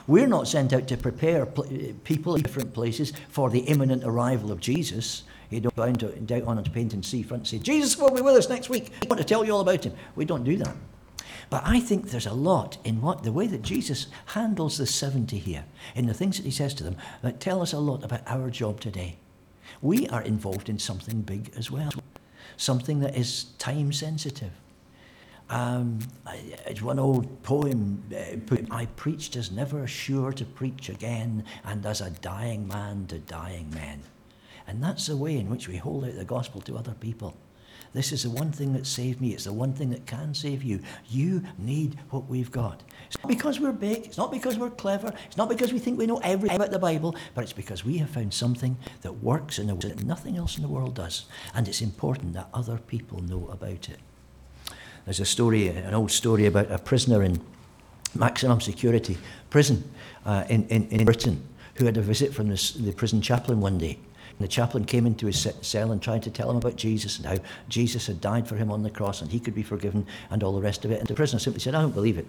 We're 0.06 0.28
not 0.28 0.48
sent 0.48 0.72
out 0.72 0.86
to 0.88 0.96
prepare 0.96 1.46
pl- 1.46 1.94
people 2.04 2.36
in 2.36 2.42
different 2.42 2.72
places 2.72 3.12
for 3.28 3.50
the 3.50 3.60
imminent 3.60 4.04
arrival 4.04 4.52
of 4.52 4.60
Jesus. 4.60 5.24
You 5.50 5.60
don't 5.60 5.74
go 5.74 5.82
out 5.82 6.02
on 6.44 6.58
a 6.58 6.62
Paignton 6.62 7.04
sea 7.04 7.22
front 7.22 7.40
and 7.40 7.48
say, 7.48 7.58
Jesus 7.58 7.96
will 7.96 8.10
be 8.10 8.20
with 8.20 8.36
us 8.36 8.48
next 8.48 8.68
week. 8.68 8.92
I 9.02 9.06
want 9.06 9.18
to 9.18 9.26
tell 9.26 9.44
you 9.44 9.52
all 9.52 9.60
about 9.60 9.84
him. 9.84 9.94
We 10.14 10.24
don't 10.24 10.44
do 10.44 10.56
that. 10.58 10.76
But 11.48 11.62
I 11.64 11.80
think 11.80 12.10
there's 12.10 12.26
a 12.26 12.32
lot 12.32 12.78
in 12.84 13.00
what 13.00 13.22
the 13.22 13.32
way 13.32 13.46
that 13.46 13.62
Jesus 13.62 14.06
handles 14.26 14.78
the 14.78 14.86
70 14.86 15.38
here, 15.38 15.64
in 15.94 16.06
the 16.06 16.14
things 16.14 16.36
that 16.36 16.44
he 16.44 16.50
says 16.50 16.74
to 16.74 16.84
them, 16.84 16.96
that 17.22 17.40
tell 17.40 17.62
us 17.62 17.72
a 17.72 17.78
lot 17.78 18.04
about 18.04 18.22
our 18.26 18.50
job 18.50 18.80
today. 18.80 19.16
We 19.82 20.08
are 20.08 20.22
involved 20.22 20.68
in 20.68 20.78
something 20.78 21.22
big 21.22 21.52
as 21.56 21.70
well, 21.70 21.92
something 22.56 23.00
that 23.00 23.16
is 23.16 23.44
time 23.58 23.92
sensitive. 23.92 24.52
Um, 25.48 25.98
it's 26.66 26.80
one 26.80 27.00
old 27.00 27.42
poem 27.42 28.04
uh, 28.14 28.56
I 28.70 28.86
preached 28.86 29.34
as 29.34 29.50
never 29.50 29.84
sure 29.88 30.32
to 30.32 30.44
preach 30.44 30.88
again, 30.88 31.44
and 31.64 31.84
as 31.84 32.00
a 32.00 32.10
dying 32.10 32.68
man 32.68 33.06
to 33.08 33.18
dying 33.18 33.68
men. 33.70 34.02
And 34.68 34.80
that's 34.80 35.08
the 35.08 35.16
way 35.16 35.36
in 35.36 35.50
which 35.50 35.66
we 35.66 35.76
hold 35.76 36.04
out 36.04 36.14
the 36.14 36.24
gospel 36.24 36.60
to 36.62 36.76
other 36.76 36.94
people. 36.94 37.36
This 37.92 38.12
is 38.12 38.22
the 38.22 38.30
one 38.30 38.52
thing 38.52 38.72
that 38.74 38.86
saved 38.86 39.20
me. 39.20 39.32
It's 39.32 39.44
the 39.44 39.52
one 39.52 39.72
thing 39.72 39.90
that 39.90 40.06
can 40.06 40.32
save 40.32 40.62
you. 40.62 40.80
You 41.08 41.42
need 41.58 41.98
what 42.10 42.28
we've 42.28 42.50
got. 42.50 42.82
It's 43.06 43.18
not 43.18 43.28
because 43.28 43.58
we're 43.58 43.72
big. 43.72 44.06
It's 44.06 44.16
not 44.16 44.30
because 44.30 44.56
we're 44.58 44.70
clever. 44.70 45.12
It's 45.26 45.36
not 45.36 45.48
because 45.48 45.72
we 45.72 45.80
think 45.80 45.98
we 45.98 46.06
know 46.06 46.18
everything 46.18 46.56
about 46.56 46.70
the 46.70 46.78
Bible, 46.78 47.16
but 47.34 47.42
it's 47.42 47.52
because 47.52 47.84
we 47.84 47.98
have 47.98 48.10
found 48.10 48.32
something 48.32 48.76
that 49.02 49.12
works 49.14 49.58
in 49.58 49.68
a 49.70 49.74
way 49.74 49.88
that 49.88 50.04
nothing 50.04 50.36
else 50.36 50.56
in 50.56 50.62
the 50.62 50.68
world 50.68 50.94
does. 50.94 51.24
And 51.52 51.66
it's 51.66 51.80
important 51.80 52.34
that 52.34 52.48
other 52.54 52.78
people 52.78 53.22
know 53.22 53.48
about 53.50 53.88
it. 53.88 53.98
There's 55.04 55.20
a 55.20 55.24
story, 55.24 55.68
an 55.68 55.94
old 55.94 56.12
story 56.12 56.46
about 56.46 56.70
a 56.70 56.78
prisoner 56.78 57.24
in 57.24 57.40
maximum 58.14 58.60
security 58.60 59.18
prison 59.50 59.82
uh, 60.24 60.44
in, 60.48 60.66
in, 60.68 60.88
in 60.88 61.04
Britain 61.04 61.42
who 61.74 61.86
had 61.86 61.96
a 61.96 62.02
visit 62.02 62.32
from 62.34 62.48
the, 62.48 62.72
the 62.78 62.92
prison 62.92 63.20
chaplain 63.20 63.60
one 63.60 63.78
day. 63.78 63.98
And 64.40 64.48
the 64.48 64.50
chaplain 64.50 64.86
came 64.86 65.04
into 65.04 65.26
his 65.26 65.46
cell 65.60 65.92
and 65.92 66.00
tried 66.00 66.22
to 66.22 66.30
tell 66.30 66.50
him 66.50 66.56
about 66.56 66.76
Jesus 66.76 67.18
and 67.18 67.26
how 67.26 67.36
Jesus 67.68 68.06
had 68.06 68.22
died 68.22 68.48
for 68.48 68.56
him 68.56 68.72
on 68.72 68.82
the 68.82 68.88
cross 68.88 69.20
and 69.20 69.30
he 69.30 69.38
could 69.38 69.54
be 69.54 69.62
forgiven 69.62 70.06
and 70.30 70.42
all 70.42 70.54
the 70.54 70.62
rest 70.62 70.86
of 70.86 70.90
it. 70.90 70.98
And 70.98 71.06
the 71.06 71.12
prisoner 71.12 71.38
simply 71.38 71.60
said, 71.60 71.74
I 71.74 71.82
don't 71.82 71.92
believe 71.92 72.16
it. 72.16 72.26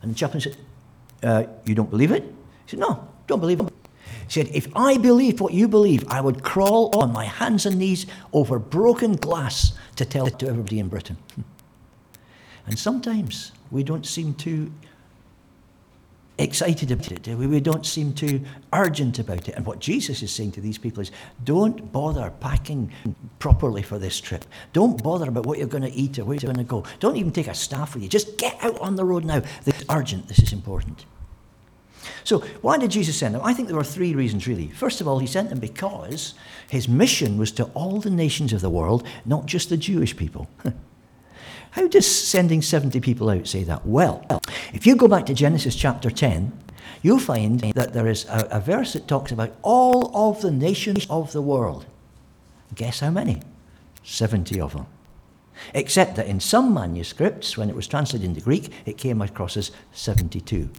And 0.00 0.10
the 0.10 0.14
chaplain 0.14 0.40
said, 0.40 0.56
uh, 1.22 1.44
You 1.66 1.74
don't 1.74 1.90
believe 1.90 2.10
it? 2.10 2.22
He 2.22 2.70
said, 2.70 2.78
No, 2.78 3.06
don't 3.26 3.38
believe 3.38 3.60
it. 3.60 3.68
He 4.28 4.32
said, 4.32 4.48
If 4.54 4.74
I 4.74 4.96
believed 4.96 5.40
what 5.40 5.52
you 5.52 5.68
believe, 5.68 6.08
I 6.08 6.22
would 6.22 6.42
crawl 6.42 6.98
on 6.98 7.12
my 7.12 7.26
hands 7.26 7.66
and 7.66 7.78
knees 7.78 8.06
over 8.32 8.58
broken 8.58 9.16
glass 9.16 9.74
to 9.96 10.06
tell 10.06 10.24
it 10.24 10.38
to 10.38 10.48
everybody 10.48 10.78
in 10.78 10.88
Britain. 10.88 11.18
And 12.66 12.78
sometimes 12.78 13.52
we 13.70 13.82
don't 13.82 14.04
seem 14.04 14.34
to 14.34 14.70
excited 16.38 16.90
about 16.90 17.10
it. 17.10 17.26
We 17.26 17.60
don't 17.60 17.84
seem 17.84 18.12
too 18.12 18.40
urgent 18.72 19.18
about 19.18 19.48
it. 19.48 19.54
And 19.56 19.66
what 19.66 19.80
Jesus 19.80 20.22
is 20.22 20.32
saying 20.32 20.52
to 20.52 20.60
these 20.60 20.78
people 20.78 21.02
is 21.02 21.10
don't 21.44 21.92
bother 21.92 22.32
packing 22.40 22.92
properly 23.38 23.82
for 23.82 23.98
this 23.98 24.20
trip. 24.20 24.44
Don't 24.72 25.02
bother 25.02 25.28
about 25.28 25.46
what 25.46 25.58
you're 25.58 25.66
going 25.66 25.82
to 25.82 25.92
eat 25.92 26.18
or 26.18 26.24
where 26.24 26.36
you're 26.36 26.52
going 26.52 26.64
to 26.64 26.70
go. 26.70 26.84
Don't 27.00 27.16
even 27.16 27.32
take 27.32 27.48
a 27.48 27.54
staff 27.54 27.94
with 27.94 28.02
you. 28.02 28.08
Just 28.08 28.38
get 28.38 28.56
out 28.62 28.78
on 28.80 28.96
the 28.96 29.04
road 29.04 29.24
now. 29.24 29.42
This 29.64 29.80
is 29.80 29.84
urgent. 29.90 30.28
This 30.28 30.38
is 30.38 30.52
important. 30.52 31.04
So, 32.24 32.40
why 32.62 32.78
did 32.78 32.90
Jesus 32.90 33.16
send 33.16 33.34
them? 33.34 33.42
I 33.44 33.52
think 33.52 33.68
there 33.68 33.76
were 33.76 33.84
three 33.84 34.14
reasons, 34.14 34.46
really. 34.46 34.68
First 34.68 35.00
of 35.00 35.08
all, 35.08 35.18
he 35.18 35.26
sent 35.26 35.50
them 35.50 35.58
because 35.58 36.34
his 36.70 36.88
mission 36.88 37.38
was 37.38 37.52
to 37.52 37.64
all 37.74 38.00
the 38.00 38.10
nations 38.10 38.52
of 38.52 38.60
the 38.60 38.70
world, 38.70 39.06
not 39.24 39.46
just 39.46 39.68
the 39.68 39.76
Jewish 39.76 40.16
people. 40.16 40.48
How 41.78 41.86
does 41.86 42.08
sending 42.08 42.60
70 42.60 42.98
people 42.98 43.30
out 43.30 43.46
say 43.46 43.62
that? 43.62 43.86
Well, 43.86 44.26
if 44.74 44.84
you 44.84 44.96
go 44.96 45.06
back 45.06 45.26
to 45.26 45.32
Genesis 45.32 45.76
chapter 45.76 46.10
10, 46.10 46.52
you'll 47.02 47.20
find 47.20 47.60
that 47.60 47.92
there 47.92 48.08
is 48.08 48.24
a, 48.24 48.48
a 48.50 48.58
verse 48.58 48.94
that 48.94 49.06
talks 49.06 49.30
about 49.30 49.54
all 49.62 50.10
of 50.12 50.42
the 50.42 50.50
nations 50.50 51.06
of 51.08 51.30
the 51.30 51.40
world. 51.40 51.86
Guess 52.74 52.98
how 52.98 53.10
many? 53.10 53.42
70 54.02 54.60
of 54.60 54.72
them. 54.72 54.86
Except 55.72 56.16
that 56.16 56.26
in 56.26 56.40
some 56.40 56.74
manuscripts, 56.74 57.56
when 57.56 57.70
it 57.70 57.76
was 57.76 57.86
translated 57.86 58.28
into 58.28 58.40
Greek, 58.40 58.72
it 58.84 58.98
came 58.98 59.22
across 59.22 59.56
as 59.56 59.70
72. 59.92 60.70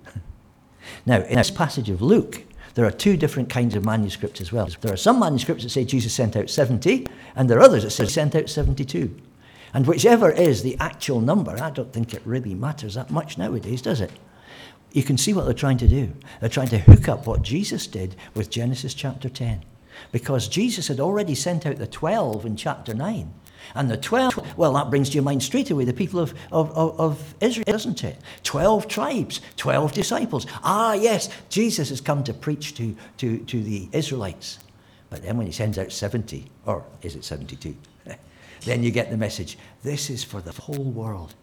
now, 1.06 1.22
in 1.22 1.38
this 1.38 1.50
passage 1.50 1.90
of 1.90 2.02
Luke, 2.02 2.44
there 2.74 2.86
are 2.86 2.92
two 2.92 3.16
different 3.16 3.50
kinds 3.50 3.74
of 3.74 3.86
manuscripts 3.86 4.42
as 4.42 4.52
well. 4.52 4.68
There 4.82 4.94
are 4.94 4.98
some 4.98 5.22
manuscripts 5.22 5.64
that 5.64 5.70
say 5.70 5.86
Jesus 5.86 6.14
sent 6.14 6.36
out 6.36 6.50
70, 6.50 7.08
and 7.38 7.50
there 7.50 7.58
are 7.58 7.62
others 7.62 7.84
that 7.84 7.92
say 7.92 8.04
he 8.04 8.10
sent 8.10 8.36
out 8.36 8.50
72. 8.50 9.18
And 9.74 9.86
whichever 9.86 10.32
is 10.32 10.64
the 10.64 10.78
actual 10.80 11.22
number, 11.22 11.62
I 11.62 11.70
don't 11.70 11.94
think 11.94 12.14
it 12.14 12.22
really 12.26 12.56
matters 12.56 12.96
that 12.96 13.12
much 13.12 13.38
nowadays, 13.38 13.82
does 13.82 14.02
it? 14.02 14.12
You 14.92 15.04
can 15.04 15.18
see 15.18 15.34
what 15.34 15.46
they're 15.46 15.54
trying 15.54 15.78
to 15.78 15.88
do. 15.88 16.12
They're 16.40 16.50
trying 16.50 16.70
to 16.70 16.80
hook 16.80 17.08
up 17.08 17.28
what 17.28 17.44
Jesus 17.44 17.86
did 17.86 18.16
with 18.34 18.50
Genesis 18.50 18.94
chapter 18.94 19.30
10. 19.30 19.64
Because 20.12 20.48
Jesus 20.48 20.88
had 20.88 21.00
already 21.00 21.36
sent 21.36 21.66
out 21.66 21.78
the 21.78 21.86
12 21.86 22.46
in 22.46 22.56
chapter 22.56 22.94
9. 22.94 23.34
And 23.76 23.92
the 23.92 23.98
12, 23.98 24.58
well, 24.58 24.74
that 24.74 24.90
brings 24.90 25.10
to 25.10 25.16
your 25.16 25.24
mind 25.24 25.44
straight 25.44 25.70
away 25.70 25.86
the 25.86 25.94
people 25.94 26.20
of, 26.20 26.34
of, 26.52 26.72
of, 26.72 27.00
of, 27.00 27.36
Israel, 27.40 27.66
doesn't 27.68 28.04
it? 28.04 28.18
12 28.44 28.88
tribes, 28.88 29.42
12 29.58 29.94
disciples. 29.94 30.48
Ah, 30.64 30.94
yes, 30.94 31.30
Jesus 31.50 31.90
has 31.90 32.02
come 32.02 32.24
to 32.24 32.34
preach 32.34 32.74
to, 32.76 32.96
to, 33.18 33.40
to 33.40 33.62
the 33.62 33.90
Israelites. 33.92 34.60
But 35.10 35.22
then 35.24 35.38
when 35.38 35.46
he 35.46 35.52
sends 35.52 35.78
out 35.78 35.92
70, 35.92 36.46
or 36.66 36.84
is 37.04 37.16
it 37.16 37.24
72? 37.24 37.76
Then 38.64 38.84
you 38.84 38.92
get 38.92 39.10
the 39.10 39.18
message. 39.18 39.58
This 39.84 40.10
is 40.10 40.24
for 40.24 40.42
the 40.42 40.52
whole 40.52 40.92
world. 40.92 41.36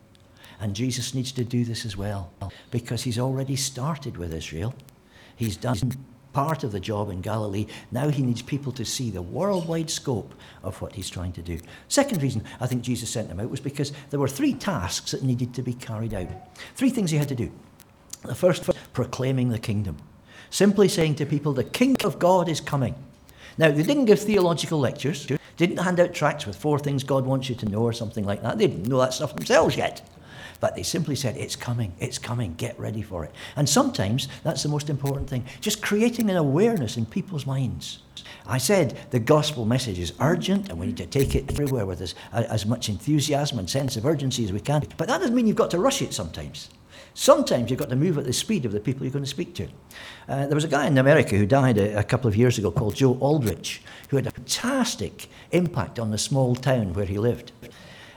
And 0.60 0.74
Jesus 0.74 1.14
needs 1.14 1.32
to 1.32 1.44
do 1.44 1.64
this 1.64 1.84
as 1.84 1.96
well 1.96 2.32
because 2.70 3.02
he's 3.02 3.18
already 3.18 3.56
started 3.56 4.16
with 4.16 4.32
Israel. 4.32 4.74
He's 5.36 5.56
done 5.56 5.92
part 6.32 6.64
of 6.64 6.72
the 6.72 6.80
job 6.80 7.10
in 7.10 7.20
Galilee. 7.22 7.66
Now 7.90 8.08
he 8.08 8.22
needs 8.22 8.42
people 8.42 8.72
to 8.72 8.84
see 8.84 9.10
the 9.10 9.22
worldwide 9.22 9.88
scope 9.88 10.34
of 10.62 10.80
what 10.82 10.94
he's 10.94 11.08
trying 11.08 11.32
to 11.32 11.42
do. 11.42 11.58
Second 11.88 12.22
reason 12.22 12.44
I 12.60 12.66
think 12.66 12.82
Jesus 12.82 13.10
sent 13.10 13.28
them 13.28 13.40
out 13.40 13.50
was 13.50 13.60
because 13.60 13.92
there 14.10 14.20
were 14.20 14.28
three 14.28 14.54
tasks 14.54 15.12
that 15.12 15.22
needed 15.22 15.54
to 15.54 15.62
be 15.62 15.72
carried 15.72 16.12
out. 16.12 16.28
Three 16.74 16.90
things 16.90 17.10
he 17.10 17.16
had 17.16 17.28
to 17.28 17.34
do. 17.34 17.50
The 18.22 18.34
first, 18.34 18.68
proclaiming 18.92 19.50
the 19.50 19.58
kingdom. 19.58 19.96
Simply 20.50 20.88
saying 20.88 21.16
to 21.16 21.26
people, 21.26 21.52
the 21.52 21.64
kingdom 21.64 22.06
of 22.06 22.18
God 22.18 22.48
is 22.48 22.60
coming. 22.60 22.94
Now, 23.58 23.70
they 23.70 23.82
didn't 23.82 24.04
give 24.04 24.20
theological 24.20 24.78
lectures, 24.78 25.26
didn't 25.56 25.78
hand 25.78 26.00
out 26.00 26.12
tracts 26.12 26.46
with 26.46 26.56
four 26.56 26.78
things 26.78 27.04
God 27.04 27.24
wants 27.24 27.48
you 27.48 27.54
to 27.56 27.66
know 27.66 27.82
or 27.82 27.92
something 27.92 28.24
like 28.24 28.42
that. 28.42 28.58
They 28.58 28.66
didn't 28.66 28.88
know 28.88 29.00
that 29.00 29.14
stuff 29.14 29.34
themselves 29.34 29.76
yet. 29.76 30.06
But 30.60 30.74
they 30.74 30.82
simply 30.82 31.16
said, 31.16 31.36
It's 31.36 31.56
coming, 31.56 31.94
it's 31.98 32.18
coming, 32.18 32.54
get 32.54 32.78
ready 32.78 33.02
for 33.02 33.24
it. 33.24 33.32
And 33.56 33.68
sometimes 33.68 34.28
that's 34.42 34.62
the 34.62 34.68
most 34.68 34.88
important 34.88 35.28
thing, 35.28 35.44
just 35.60 35.82
creating 35.82 36.30
an 36.30 36.36
awareness 36.36 36.96
in 36.96 37.06
people's 37.06 37.46
minds. 37.46 37.98
I 38.46 38.58
said 38.58 38.96
the 39.10 39.18
gospel 39.18 39.64
message 39.64 39.98
is 39.98 40.12
urgent 40.20 40.68
and 40.68 40.78
we 40.78 40.86
need 40.86 40.96
to 40.98 41.06
take 41.06 41.34
it 41.34 41.50
everywhere 41.50 41.84
with 41.84 42.00
as, 42.00 42.14
as 42.32 42.64
much 42.64 42.88
enthusiasm 42.88 43.58
and 43.58 43.68
sense 43.68 43.96
of 43.96 44.06
urgency 44.06 44.44
as 44.44 44.52
we 44.52 44.60
can. 44.60 44.86
But 44.96 45.08
that 45.08 45.18
doesn't 45.18 45.34
mean 45.34 45.46
you've 45.46 45.56
got 45.56 45.70
to 45.72 45.78
rush 45.78 46.00
it 46.00 46.14
sometimes. 46.14 46.70
Sometimes 47.18 47.70
you've 47.70 47.78
got 47.78 47.88
to 47.88 47.96
move 47.96 48.18
at 48.18 48.26
the 48.26 48.32
speed 48.34 48.66
of 48.66 48.72
the 48.72 48.78
people 48.78 49.04
you're 49.04 49.12
going 49.12 49.24
to 49.24 49.30
speak 49.30 49.54
to. 49.54 49.66
Uh, 50.28 50.46
there 50.46 50.54
was 50.54 50.64
a 50.64 50.68
guy 50.68 50.86
in 50.86 50.98
America 50.98 51.34
who 51.34 51.46
died 51.46 51.78
a, 51.78 51.98
a, 52.00 52.04
couple 52.04 52.28
of 52.28 52.36
years 52.36 52.58
ago 52.58 52.70
called 52.70 52.94
Joe 52.94 53.14
Aldrich, 53.20 53.80
who 54.10 54.16
had 54.16 54.26
a 54.26 54.30
fantastic 54.30 55.30
impact 55.50 55.98
on 55.98 56.10
the 56.10 56.18
small 56.18 56.54
town 56.54 56.92
where 56.92 57.06
he 57.06 57.16
lived. 57.16 57.52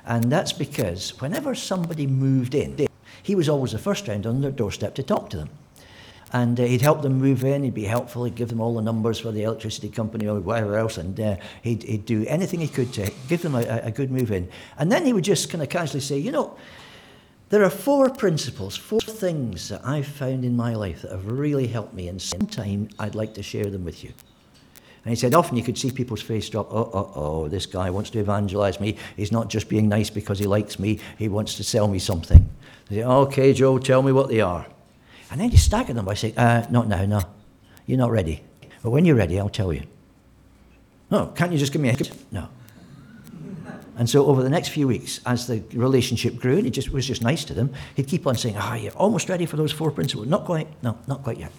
And 0.06 0.30
that's 0.30 0.52
because 0.52 1.18
whenever 1.22 1.56
somebody 1.56 2.08
moved 2.08 2.54
in, 2.54 2.90
he 3.24 3.36
was 3.36 3.48
always 3.48 3.72
the 3.72 3.78
first 3.78 4.06
round 4.10 4.26
on 4.26 4.42
their 4.42 4.52
doorstep 4.52 4.96
to 4.96 5.04
talk 5.04 5.30
to 5.30 5.38
them. 5.38 5.50
And 6.34 6.60
uh, 6.60 6.64
he'd 6.64 6.82
help 6.82 7.02
them 7.02 7.20
move 7.20 7.46
in, 7.46 7.64
he'd 7.64 7.74
be 7.74 7.86
helpful, 7.86 8.26
he'd 8.26 8.36
give 8.36 8.50
them 8.50 8.60
all 8.60 8.76
the 8.76 8.82
numbers 8.82 9.18
for 9.18 9.32
the 9.32 9.44
electricity 9.44 9.88
company 9.88 10.28
or 10.28 10.42
whatever 10.42 10.78
else, 10.78 10.98
and 10.98 11.18
uh, 11.18 11.38
he'd, 11.62 11.84
he'd, 11.84 12.06
do 12.06 12.26
anything 12.28 12.60
he 12.60 12.68
could 12.68 12.92
to 12.94 13.10
give 13.30 13.44
them 13.44 13.56
a, 13.56 13.62
a 13.62 13.92
good 13.92 14.12
move 14.12 14.30
in. 14.30 14.50
And 14.78 14.92
then 14.92 15.06
he 15.06 15.14
would 15.14 15.24
just 15.24 15.50
kind 15.50 15.64
of 15.64 15.70
casually 15.70 16.02
say, 16.02 16.18
You 16.18 16.34
know, 16.34 16.58
There 17.50 17.64
are 17.64 17.70
four 17.70 18.10
principles, 18.12 18.78
four 18.78 19.02
things 19.02 19.70
that 19.70 19.82
I've 19.84 20.06
found 20.08 20.46
in 20.46 20.56
my 20.56 20.76
life 20.76 21.02
that 21.02 21.12
have 21.12 21.26
really 21.26 21.66
helped 21.66 21.96
me, 21.96 22.08
and 22.08 22.22
sometime 22.22 22.90
I'd 23.00 23.16
like 23.16 23.34
to 23.36 23.44
share 23.44 23.66
them 23.66 23.84
with 23.84 24.04
you. 24.04 24.14
And 25.04 25.12
he 25.12 25.16
said, 25.16 25.34
often 25.34 25.58
you 25.58 25.64
could 25.64 25.78
see 25.78 25.90
people's 25.90 26.22
face 26.22 26.48
drop, 26.48 26.68
oh, 26.72 26.92
oh, 26.94 27.12
oh, 27.16 27.48
this 27.48 27.66
guy 27.66 27.90
wants 27.90 28.12
to 28.12 28.20
evangelize 28.20 28.80
me. 28.80 28.98
He's 29.18 29.32
not 29.32 29.50
just 29.50 29.68
being 29.68 29.90
nice 29.90 30.12
because 30.12 30.38
he 30.38 30.46
likes 30.46 30.78
me, 30.78 31.00
he 31.18 31.28
wants 31.28 31.56
to 31.56 31.64
sell 31.64 31.88
me 31.88 31.98
something. 31.98 32.48
They 32.88 32.98
say, 32.98 33.04
okay, 33.04 33.54
Joe, 33.54 33.80
tell 33.80 34.04
me 34.04 34.12
what 34.12 34.30
they 34.30 34.42
are. 34.42 34.68
And 35.32 35.42
then 35.42 35.50
you 35.50 35.58
stagger 35.58 35.94
them 35.94 36.06
by 36.06 36.14
saying, 36.14 36.38
uh, 36.38 36.68
not 36.70 36.88
now, 36.88 37.06
no. 37.06 37.22
You're 37.88 37.98
not 37.98 38.12
ready. 38.12 38.44
But 38.84 38.92
when 38.92 39.06
you're 39.06 39.16
ready, 39.16 39.40
I'll 39.40 39.50
tell 39.50 39.74
you. 39.74 39.84
No, 41.10 41.28
can't 41.28 41.52
you 41.52 41.58
just 41.58 41.72
give 41.72 41.82
me 41.82 41.90
a 41.90 41.94
hint? 41.94 42.12
No. 42.32 42.50
And 44.00 44.10
so 44.10 44.28
over 44.28 44.42
the 44.42 44.50
next 44.50 44.70
few 44.70 44.88
weeks, 44.88 45.20
as 45.26 45.46
the 45.46 45.62
relationship 45.74 46.38
grew, 46.38 46.56
and 46.56 46.64
he 46.64 46.72
just 46.72 46.90
was 46.90 47.06
just 47.06 47.22
nice 47.22 47.44
to 47.44 47.54
them, 47.54 47.74
he'd 47.96 48.08
keep 48.08 48.26
on 48.26 48.36
saying, 48.36 48.56
Ah, 48.58 48.72
oh, 48.72 48.76
you're 48.76 48.94
almost 48.94 49.28
ready 49.28 49.46
for 49.46 49.58
those 49.58 49.74
four 49.74 49.92
principles. 49.92 50.26
Not 50.26 50.46
quite. 50.46 50.70
No, 50.82 50.98
not 51.06 51.22
quite 51.22 51.38
yet. 51.38 51.52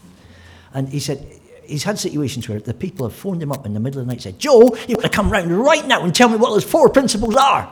And 0.73 0.89
he 0.89 1.01
said, 1.01 1.39
he's 1.67 1.85
had 1.85 1.99
situations 1.99 2.49
where 2.49 2.59
the 2.59 2.73
people 2.73 3.07
have 3.07 3.15
phoned 3.15 3.43
him 3.43 3.53
up 3.53 3.67
in 3.67 3.75
the 3.75 3.81
middle 3.81 4.01
of 4.01 4.07
the 4.07 4.11
night 4.11 4.25
and 4.25 4.35
said, 4.35 4.39
Joe, 4.39 4.75
you've 4.89 4.97
got 4.97 5.13
to 5.13 5.17
come 5.17 5.31
round 5.31 5.53
right 5.53 5.87
now 5.87 6.03
and 6.03 6.15
tell 6.15 6.31
me 6.31 6.37
what 6.37 6.49
those 6.49 6.65
four 6.65 6.89
principles 6.89 7.37
are. 7.37 7.71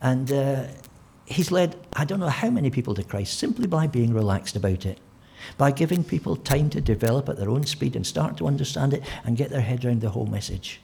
And 0.00 0.30
uh, 0.30 0.66
he's 1.24 1.50
led, 1.50 1.74
I 1.92 2.04
don't 2.04 2.20
know 2.20 2.28
how 2.28 2.50
many 2.50 2.70
people 2.70 2.94
to 2.94 3.02
Christ 3.02 3.36
simply 3.36 3.66
by 3.66 3.88
being 3.88 4.14
relaxed 4.14 4.54
about 4.54 4.86
it, 4.86 5.00
by 5.58 5.72
giving 5.72 6.04
people 6.04 6.36
time 6.36 6.70
to 6.70 6.80
develop 6.80 7.28
at 7.28 7.36
their 7.36 7.50
own 7.50 7.66
speed 7.66 7.96
and 7.96 8.06
start 8.06 8.36
to 8.36 8.46
understand 8.46 8.94
it 8.94 9.02
and 9.24 9.36
get 9.36 9.50
their 9.50 9.60
head 9.60 9.84
around 9.84 10.02
the 10.02 10.10
whole 10.10 10.26
message 10.26 10.80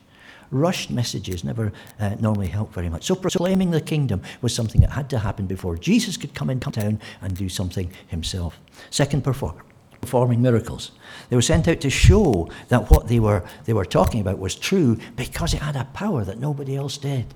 rushed 0.53 0.91
messages 0.91 1.43
never 1.43 1.73
uh, 1.99 2.15
normally 2.21 2.49
help 2.49 2.73
very 2.73 2.89
much. 2.89 3.05
So 3.05 3.15
proclaiming 3.15 3.71
the 3.71 3.81
kingdom 3.81 4.23
was 4.43 4.55
something 4.55 4.81
that 4.83 4.91
had 4.91 5.11
to 5.11 5.19
happen 5.19 5.47
before 5.47 5.77
Jesus 5.77 6.17
could 6.17 6.35
come 6.35 6.51
into 6.51 6.71
town 6.71 7.01
and 7.21 7.37
do 7.37 7.49
something 7.49 7.91
himself. 8.09 8.61
Second, 8.91 9.25
perform, 9.25 9.61
performing 10.01 10.43
miracles. 10.43 10.93
They 11.31 11.37
were 11.37 11.43
sent 11.43 11.69
out 11.69 11.81
to 11.81 11.91
show 11.91 12.49
that 12.69 12.91
what 12.91 13.09
they 13.09 13.19
were, 13.19 13.45
they 13.65 13.73
were 13.73 13.85
talking 13.85 14.21
about 14.21 14.39
was 14.39 14.55
true 14.55 14.99
because 15.17 15.55
it 15.55 15.63
had 15.63 15.77
a 15.77 15.85
power 15.87 16.25
that 16.25 16.39
nobody 16.39 16.77
else 16.77 16.99
did 16.99 17.27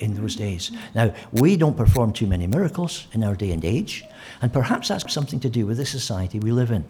in 0.00 0.14
those 0.14 0.36
days. 0.36 0.72
Now, 0.94 1.14
we 1.32 1.56
don't 1.56 1.76
perform 1.76 2.12
too 2.12 2.26
many 2.26 2.46
miracles 2.46 3.06
in 3.12 3.22
our 3.22 3.36
day 3.36 3.52
and 3.52 3.64
age, 3.64 4.04
and 4.42 4.52
perhaps 4.52 4.88
that's 4.88 5.12
something 5.12 5.40
to 5.40 5.48
do 5.48 5.66
with 5.66 5.76
the 5.76 5.86
society 5.86 6.38
we 6.40 6.50
live 6.50 6.72
in. 6.72 6.84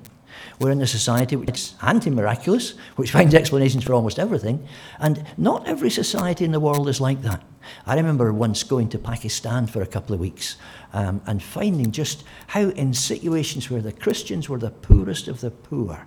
We're 0.61 0.71
in 0.71 0.81
a 0.83 0.87
society 0.87 1.37
which 1.37 1.51
is 1.51 1.75
anti 1.83 2.11
miraculous, 2.11 2.75
which 2.97 3.11
finds 3.11 3.35
explanations 3.35 3.85
for 3.85 3.95
almost 3.95 4.19
everything, 4.19 4.67
and 5.01 5.25
not 5.37 5.67
every 5.67 5.91
society 5.91 6.45
in 6.45 6.53
the 6.53 6.61
world 6.61 6.89
is 6.89 7.01
like 7.01 7.23
that. 7.23 7.43
I 7.87 7.97
remember 7.97 8.33
once 8.33 8.63
going 8.63 8.89
to 8.91 8.99
Pakistan 8.99 9.67
for 9.67 9.83
a 9.83 9.87
couple 9.87 10.15
of 10.15 10.21
weeks 10.21 10.57
um, 10.93 11.21
and 11.27 11.43
finding 11.43 11.91
just 11.91 12.25
how, 12.49 12.69
in 12.71 12.95
situations 12.95 13.71
where 13.71 13.83
the 13.83 13.93
Christians 13.93 14.49
were 14.49 14.59
the 14.59 14.71
poorest 14.71 15.29
of 15.29 15.41
the 15.41 15.51
poor, 15.51 16.07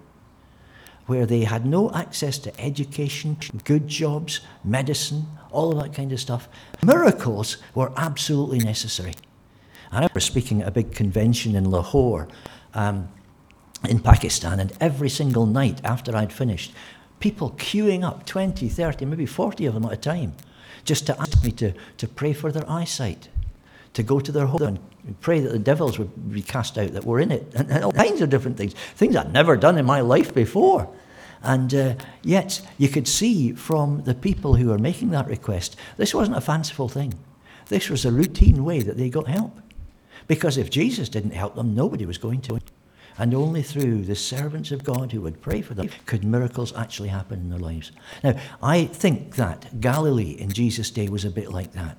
where 1.07 1.25
they 1.25 1.41
had 1.41 1.65
no 1.65 1.91
access 1.91 2.37
to 2.39 2.59
education, 2.59 3.37
good 3.63 3.87
jobs, 3.87 4.41
medicine, 4.63 5.25
all 5.51 5.71
of 5.71 5.83
that 5.83 5.93
kind 5.93 6.11
of 6.11 6.19
stuff, 6.19 6.47
miracles 6.83 7.57
were 7.73 7.91
absolutely 7.97 8.59
necessary. 8.59 9.13
I 9.91 9.95
remember 9.97 10.19
speaking 10.19 10.61
at 10.61 10.67
a 10.67 10.71
big 10.71 10.93
convention 10.93 11.55
in 11.55 11.71
Lahore. 11.71 12.27
Um, 12.73 13.09
in 13.83 13.99
Pakistan, 13.99 14.59
and 14.59 14.73
every 14.79 15.09
single 15.09 15.45
night 15.45 15.81
after 15.83 16.15
I'd 16.15 16.33
finished, 16.33 16.73
people 17.19 17.51
queuing 17.51 18.03
up 18.03 18.25
20, 18.25 18.69
30, 18.69 19.05
maybe 19.05 19.25
40 19.25 19.65
of 19.65 19.73
them 19.73 19.85
at 19.85 19.93
a 19.93 19.97
time, 19.97 20.33
just 20.83 21.05
to 21.07 21.19
ask 21.19 21.43
me 21.43 21.51
to, 21.53 21.73
to 21.97 22.07
pray 22.07 22.33
for 22.33 22.51
their 22.51 22.69
eyesight, 22.69 23.29
to 23.93 24.03
go 24.03 24.19
to 24.19 24.31
their 24.31 24.45
home 24.45 24.79
and 25.05 25.21
pray 25.21 25.39
that 25.39 25.51
the 25.51 25.59
devils 25.59 25.97
would 25.97 26.31
be 26.31 26.41
cast 26.41 26.77
out 26.77 26.91
that 26.93 27.05
were 27.05 27.19
in 27.19 27.31
it, 27.31 27.51
and, 27.55 27.69
and 27.69 27.83
all 27.83 27.91
kinds 27.91 28.21
of 28.21 28.29
different 28.29 28.57
things, 28.57 28.73
things 28.95 29.15
I'd 29.15 29.33
never 29.33 29.55
done 29.55 29.77
in 29.77 29.85
my 29.85 30.01
life 30.01 30.33
before. 30.33 30.89
And 31.43 31.73
uh, 31.73 31.95
yet, 32.23 32.61
you 32.77 32.89
could 32.89 33.07
see 33.07 33.53
from 33.53 34.03
the 34.03 34.15
people 34.15 34.55
who 34.55 34.67
were 34.67 34.77
making 34.77 35.11
that 35.11 35.27
request, 35.27 35.75
this 35.97 36.13
wasn't 36.13 36.37
a 36.37 36.41
fanciful 36.41 36.89
thing. 36.89 37.13
This 37.67 37.89
was 37.89 38.05
a 38.05 38.11
routine 38.11 38.63
way 38.63 38.81
that 38.81 38.97
they 38.97 39.09
got 39.09 39.27
help. 39.27 39.59
Because 40.27 40.57
if 40.57 40.69
Jesus 40.69 41.09
didn't 41.09 41.31
help 41.31 41.55
them, 41.55 41.75
nobody 41.75 42.05
was 42.05 42.17
going 42.17 42.41
to. 42.41 42.59
And 43.17 43.33
only 43.33 43.63
through 43.63 44.03
the 44.03 44.15
servants 44.15 44.71
of 44.71 44.83
God 44.83 45.11
who 45.11 45.21
would 45.21 45.41
pray 45.41 45.61
for 45.61 45.73
them 45.73 45.89
could 46.05 46.23
miracles 46.23 46.75
actually 46.75 47.09
happen 47.09 47.39
in 47.39 47.49
their 47.49 47.59
lives. 47.59 47.91
Now, 48.23 48.35
I 48.61 48.85
think 48.85 49.35
that 49.35 49.81
Galilee 49.81 50.31
in 50.31 50.49
Jesus' 50.49 50.91
day 50.91 51.07
was 51.07 51.25
a 51.25 51.31
bit 51.31 51.51
like 51.51 51.73
that. 51.73 51.97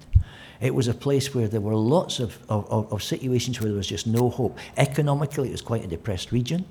It 0.61 0.75
was 0.75 0.89
a 0.89 0.95
place 0.95 1.35
where 1.35 1.49
there 1.49 1.61
were 1.61 1.75
lots 1.75 2.21
of, 2.21 2.39
of, 2.49 2.93
of 2.93 3.03
situations 3.03 3.61
where 3.61 3.69
there 3.69 3.77
was 3.77 3.87
just 3.87 4.07
no 4.07 4.29
hope. 4.29 4.59
Economically, 4.77 5.49
it 5.49 5.53
was 5.53 5.63
quite 5.63 5.85
a 5.85 5.89
depressed 5.89 6.33
region. 6.33 6.65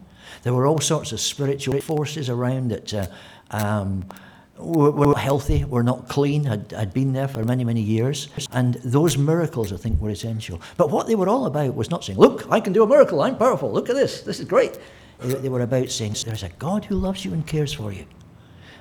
There 0.44 0.54
were 0.54 0.68
all 0.68 0.80
sorts 0.80 1.12
of 1.14 1.20
spiritual 1.20 1.80
forces 1.82 2.30
around 2.30 2.70
that. 2.70 2.94
Uh, 2.94 3.08
um, 3.52 4.06
were, 4.60 5.16
healthy, 5.16 5.64
were 5.66 5.84
not 5.84 6.08
clean, 6.08 6.46
had 6.46 6.94
been 6.94 7.14
there 7.14 7.28
for 7.28 7.44
many, 7.44 7.64
many 7.64 7.82
years. 7.82 8.30
And 8.52 8.76
those 8.76 9.18
miracles, 9.18 9.72
I 9.72 9.78
think, 9.78 10.02
were 10.02 10.10
essential. 10.10 10.62
But 10.78 10.90
what 10.90 11.08
they 11.08 11.16
were 11.16 11.30
all 11.30 11.46
about 11.46 11.76
was 11.76 11.90
not 11.90 12.04
saying, 12.04 12.18
Look, 12.18 12.50
I 12.52 12.60
can 12.60 12.74
do 12.74 12.84
a 12.84 12.88
miracle, 12.88 13.22
I'm 13.22 13.38
powerful, 13.38 13.72
look 13.72 13.90
at 13.90 13.96
this, 13.96 14.22
this 14.22 14.40
is 14.40 14.46
great. 14.46 14.78
They 15.20 15.50
were 15.50 15.62
about 15.62 15.90
saying, 15.90 16.16
There's 16.26 16.44
a 16.44 16.50
God 16.50 16.86
who 16.86 16.96
loves 16.96 17.26
you 17.26 17.34
and 17.34 17.46
cares 17.46 17.74
for 17.74 17.92
you, 17.92 18.06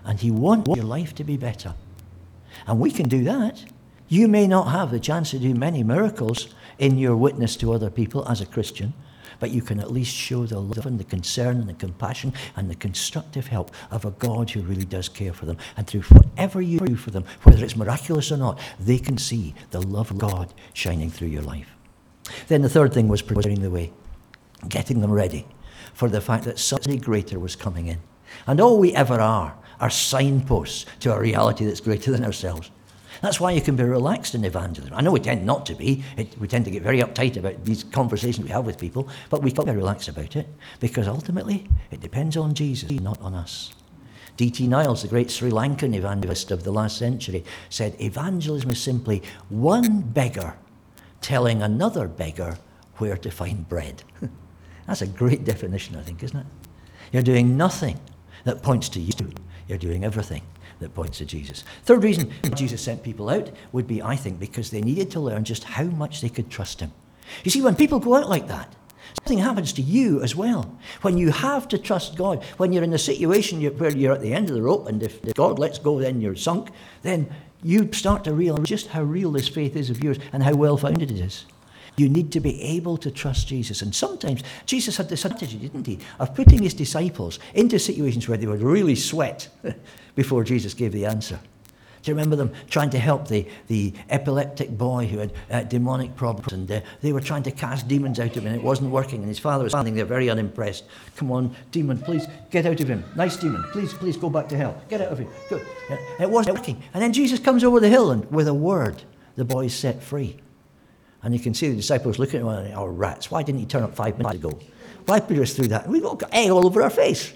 and 0.04 0.18
He 0.18 0.30
wants 0.30 0.74
your 0.74 0.84
life 0.84 1.14
to 1.16 1.24
be 1.24 1.36
better. 1.36 1.74
And 2.66 2.80
we 2.80 2.90
can 2.90 3.08
do 3.08 3.24
that. 3.24 3.64
You 4.08 4.28
may 4.28 4.46
not 4.46 4.70
have 4.70 4.90
the 4.90 5.00
chance 5.00 5.30
to 5.32 5.38
do 5.38 5.54
many 5.54 5.82
miracles 5.82 6.54
in 6.78 6.98
your 6.98 7.16
witness 7.16 7.56
to 7.56 7.72
other 7.72 7.90
people 7.90 8.26
as 8.28 8.40
a 8.40 8.46
Christian, 8.46 8.94
but 9.38 9.50
you 9.50 9.62
can 9.62 9.80
at 9.80 9.90
least 9.90 10.14
show 10.14 10.46
the 10.46 10.58
love 10.58 10.86
and 10.86 10.98
the 10.98 11.04
concern 11.04 11.58
and 11.58 11.68
the 11.68 11.74
compassion 11.74 12.32
and 12.56 12.70
the 12.70 12.74
constructive 12.74 13.46
help 13.46 13.70
of 13.90 14.04
a 14.04 14.10
God 14.12 14.50
who 14.50 14.62
really 14.62 14.84
does 14.84 15.08
care 15.08 15.32
for 15.32 15.46
them. 15.46 15.58
And 15.76 15.86
through 15.86 16.02
whatever 16.02 16.60
you 16.60 16.80
do 16.80 16.96
for 16.96 17.10
them, 17.10 17.24
whether 17.42 17.64
it's 17.64 17.76
miraculous 17.76 18.32
or 18.32 18.36
not, 18.36 18.58
they 18.78 18.98
can 18.98 19.18
see 19.18 19.54
the 19.70 19.82
love 19.82 20.10
of 20.10 20.18
God 20.18 20.52
shining 20.72 21.10
through 21.10 21.28
your 21.28 21.42
life. 21.42 21.68
Then 22.48 22.62
the 22.62 22.68
third 22.68 22.92
thing 22.92 23.08
was 23.08 23.22
preparing 23.22 23.60
the 23.60 23.70
way, 23.70 23.92
getting 24.68 25.00
them 25.00 25.12
ready 25.12 25.46
for 25.94 26.08
the 26.08 26.20
fact 26.20 26.44
that 26.44 26.58
something 26.58 26.98
greater 26.98 27.38
was 27.38 27.56
coming 27.56 27.86
in. 27.86 27.98
And 28.46 28.60
all 28.60 28.78
we 28.78 28.94
ever 28.94 29.20
are 29.20 29.56
are 29.80 29.90
signposts 29.90 30.86
to 31.00 31.12
a 31.12 31.20
reality 31.20 31.64
that's 31.64 31.80
greater 31.80 32.10
than 32.10 32.24
ourselves. 32.24 32.70
That's 33.22 33.40
why 33.40 33.52
you 33.52 33.60
can 33.60 33.76
be 33.76 33.84
relaxed 33.84 34.34
in 34.34 34.44
evangelism. 34.44 34.94
I 34.96 35.00
know 35.00 35.12
we 35.12 35.20
tend 35.20 35.44
not 35.44 35.66
to 35.66 35.74
be. 35.74 36.04
It, 36.16 36.38
we 36.38 36.48
tend 36.48 36.64
to 36.66 36.70
get 36.70 36.82
very 36.82 37.00
uptight 37.00 37.36
about 37.36 37.64
these 37.64 37.84
conversations 37.84 38.44
we 38.44 38.50
have 38.50 38.66
with 38.66 38.78
people, 38.78 39.08
but 39.30 39.42
we 39.42 39.50
can 39.50 39.64
be 39.64 39.72
relaxed 39.72 40.08
about 40.08 40.36
it 40.36 40.48
because 40.80 41.08
ultimately 41.08 41.68
it 41.90 42.00
depends 42.00 42.36
on 42.36 42.54
Jesus, 42.54 42.90
not 42.90 43.20
on 43.20 43.34
us. 43.34 43.72
D.T. 44.36 44.66
Niles, 44.66 45.02
the 45.02 45.08
great 45.08 45.30
Sri 45.30 45.50
Lankan 45.50 45.94
evangelist 45.94 46.50
of 46.50 46.62
the 46.62 46.72
last 46.72 46.98
century, 46.98 47.42
said 47.70 47.96
evangelism 48.00 48.70
is 48.70 48.80
simply 48.80 49.22
one 49.48 50.02
beggar 50.02 50.56
telling 51.22 51.62
another 51.62 52.06
beggar 52.06 52.58
where 52.96 53.16
to 53.16 53.30
find 53.30 53.66
bread. 53.68 54.02
That's 54.86 55.02
a 55.02 55.06
great 55.06 55.44
definition, 55.44 55.96
I 55.96 56.02
think, 56.02 56.22
isn't 56.22 56.38
it? 56.38 56.46
You're 57.12 57.22
doing 57.22 57.56
nothing 57.56 57.98
that 58.44 58.62
points 58.62 58.88
to 58.90 59.00
you, 59.00 59.32
you're 59.68 59.78
doing 59.78 60.04
everything 60.04 60.42
that 60.80 60.94
points 60.94 61.18
to 61.18 61.24
Jesus. 61.24 61.64
Third 61.84 62.02
reason 62.02 62.32
Jesus 62.54 62.82
sent 62.82 63.02
people 63.02 63.28
out 63.30 63.50
would 63.72 63.86
be, 63.86 64.02
I 64.02 64.16
think, 64.16 64.38
because 64.38 64.70
they 64.70 64.80
needed 64.80 65.10
to 65.12 65.20
learn 65.20 65.44
just 65.44 65.64
how 65.64 65.84
much 65.84 66.20
they 66.20 66.28
could 66.28 66.50
trust 66.50 66.80
him. 66.80 66.92
You 67.44 67.50
see, 67.50 67.62
when 67.62 67.74
people 67.74 67.98
go 67.98 68.14
out 68.14 68.28
like 68.28 68.48
that, 68.48 68.74
something 69.20 69.38
happens 69.38 69.72
to 69.74 69.82
you 69.82 70.22
as 70.22 70.36
well. 70.36 70.78
When 71.02 71.18
you 71.18 71.30
have 71.30 71.68
to 71.68 71.78
trust 71.78 72.16
God, 72.16 72.44
when 72.58 72.72
you're 72.72 72.84
in 72.84 72.92
a 72.92 72.98
situation 72.98 73.62
where 73.62 73.96
you're 73.96 74.14
at 74.14 74.20
the 74.20 74.34
end 74.34 74.48
of 74.48 74.54
the 74.54 74.62
rope, 74.62 74.88
and 74.88 75.02
if 75.02 75.22
God 75.34 75.58
lets 75.58 75.78
go, 75.78 75.98
then 75.98 76.20
you're 76.20 76.36
sunk, 76.36 76.70
then 77.02 77.28
you 77.62 77.92
start 77.92 78.24
to 78.24 78.32
realize 78.32 78.68
just 78.68 78.88
how 78.88 79.02
real 79.02 79.32
this 79.32 79.48
faith 79.48 79.76
is 79.76 79.90
of 79.90 80.02
yours 80.02 80.18
and 80.32 80.42
how 80.42 80.54
well 80.54 80.76
founded 80.76 81.10
it 81.10 81.20
is. 81.20 81.46
You 81.96 82.10
need 82.10 82.30
to 82.32 82.40
be 82.40 82.60
able 82.60 82.98
to 82.98 83.10
trust 83.10 83.48
Jesus. 83.48 83.80
And 83.80 83.94
sometimes 83.94 84.42
Jesus 84.66 84.98
had 84.98 85.08
this 85.08 85.20
strategy, 85.20 85.58
didn't 85.58 85.86
he, 85.86 85.98
of 86.18 86.34
putting 86.34 86.62
his 86.62 86.74
disciples 86.74 87.38
into 87.54 87.78
situations 87.78 88.28
where 88.28 88.36
they 88.36 88.46
would 88.46 88.62
really 88.62 88.94
sweat 88.94 89.48
before 90.16 90.42
Jesus 90.42 90.74
gave 90.74 90.90
the 90.90 91.06
answer. 91.06 91.38
Do 92.02 92.12
you 92.12 92.14
remember 92.14 92.36
them 92.36 92.52
trying 92.70 92.90
to 92.90 93.00
help 93.00 93.26
the, 93.26 93.48
the 93.66 93.92
epileptic 94.10 94.70
boy 94.70 95.06
who 95.06 95.18
had 95.18 95.32
uh, 95.50 95.62
demonic 95.64 96.14
problems? 96.14 96.52
And 96.52 96.70
uh, 96.70 96.80
they 97.02 97.12
were 97.12 97.20
trying 97.20 97.42
to 97.42 97.50
cast 97.50 97.88
demons 97.88 98.20
out 98.20 98.36
of 98.36 98.44
him, 98.44 98.46
and 98.46 98.54
it 98.54 98.62
wasn't 98.62 98.92
working. 98.92 99.18
And 99.20 99.28
his 99.28 99.40
father 99.40 99.64
was 99.64 99.72
standing 99.72 99.96
there 99.96 100.04
very 100.04 100.30
unimpressed. 100.30 100.84
Come 101.16 101.32
on, 101.32 101.56
demon, 101.72 101.98
please 101.98 102.28
get 102.52 102.64
out 102.64 102.80
of 102.80 102.86
him. 102.86 103.02
Nice 103.16 103.36
demon, 103.36 103.64
please, 103.72 103.92
please 103.92 104.16
go 104.16 104.30
back 104.30 104.48
to 104.50 104.56
hell. 104.56 104.80
Get 104.88 105.00
out 105.00 105.08
of 105.08 105.18
him. 105.18 105.28
Go. 105.50 105.60
And 105.90 105.98
it 106.20 106.30
wasn't 106.30 106.56
working. 106.56 106.80
And 106.94 107.02
then 107.02 107.12
Jesus 107.12 107.40
comes 107.40 107.64
over 107.64 107.80
the 107.80 107.88
hill, 107.88 108.12
and 108.12 108.30
with 108.30 108.46
a 108.46 108.54
word, 108.54 109.02
the 109.34 109.44
boy 109.44 109.64
is 109.64 109.74
set 109.74 110.00
free. 110.00 110.36
And 111.24 111.34
you 111.34 111.40
can 111.40 111.54
see 111.54 111.70
the 111.70 111.74
disciples 111.74 112.20
looking 112.20 112.38
at 112.38 112.46
one 112.46 112.72
oh, 112.76 112.86
rats, 112.86 113.32
why 113.32 113.42
didn't 113.42 113.58
he 113.58 113.66
turn 113.66 113.82
up 113.82 113.96
five 113.96 114.16
minutes 114.16 114.36
ago? 114.36 114.56
Why 115.06 115.18
put 115.18 115.38
us 115.38 115.54
through 115.54 115.68
that? 115.68 115.88
We've 115.88 116.04
got 116.04 116.32
egg 116.32 116.50
all 116.50 116.66
over 116.66 116.82
our 116.82 116.90
face. 116.90 117.32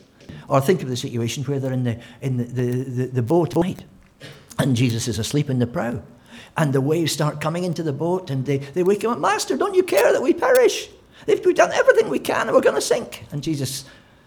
Or 0.49 0.61
think 0.61 0.83
of 0.83 0.88
the 0.88 0.97
situation 0.97 1.45
where 1.45 1.59
they're 1.59 1.73
in 1.73 1.85
the, 1.85 2.01
in 2.21 2.37
the, 2.37 2.45
the, 2.45 2.85
the, 2.85 3.07
the 3.07 3.23
boat 3.23 3.55
and 4.61 4.77
Jesus 4.77 5.09
is 5.09 5.19
asleep 5.19 5.49
in 5.49 5.59
the 5.59 5.66
prow. 5.66 6.03
and 6.57 6.73
the 6.73 6.81
waves 6.81 7.12
start 7.12 7.40
coming 7.40 7.64
into 7.64 7.83
the 7.83 7.93
boat, 7.93 8.31
and 8.31 8.45
they, 8.45 8.59
they 8.59 8.83
wake 8.83 9.03
him 9.03 9.11
up, 9.11 9.19
Master, 9.19 9.57
don't 9.57 9.75
you 9.75 9.83
care 9.83 10.12
that 10.12 10.23
we 10.23 10.35
perish? 10.35 10.88
They've, 11.27 11.45
we've 11.45 11.55
done 11.55 11.73
everything 11.73 12.09
we 12.09 12.19
can, 12.19 12.49
and 12.49 12.53
we're 12.53 12.61
going 12.61 12.75
to 12.75 12.81
sink. 12.81 13.25
And 13.33 13.43
Jesus 13.43 13.85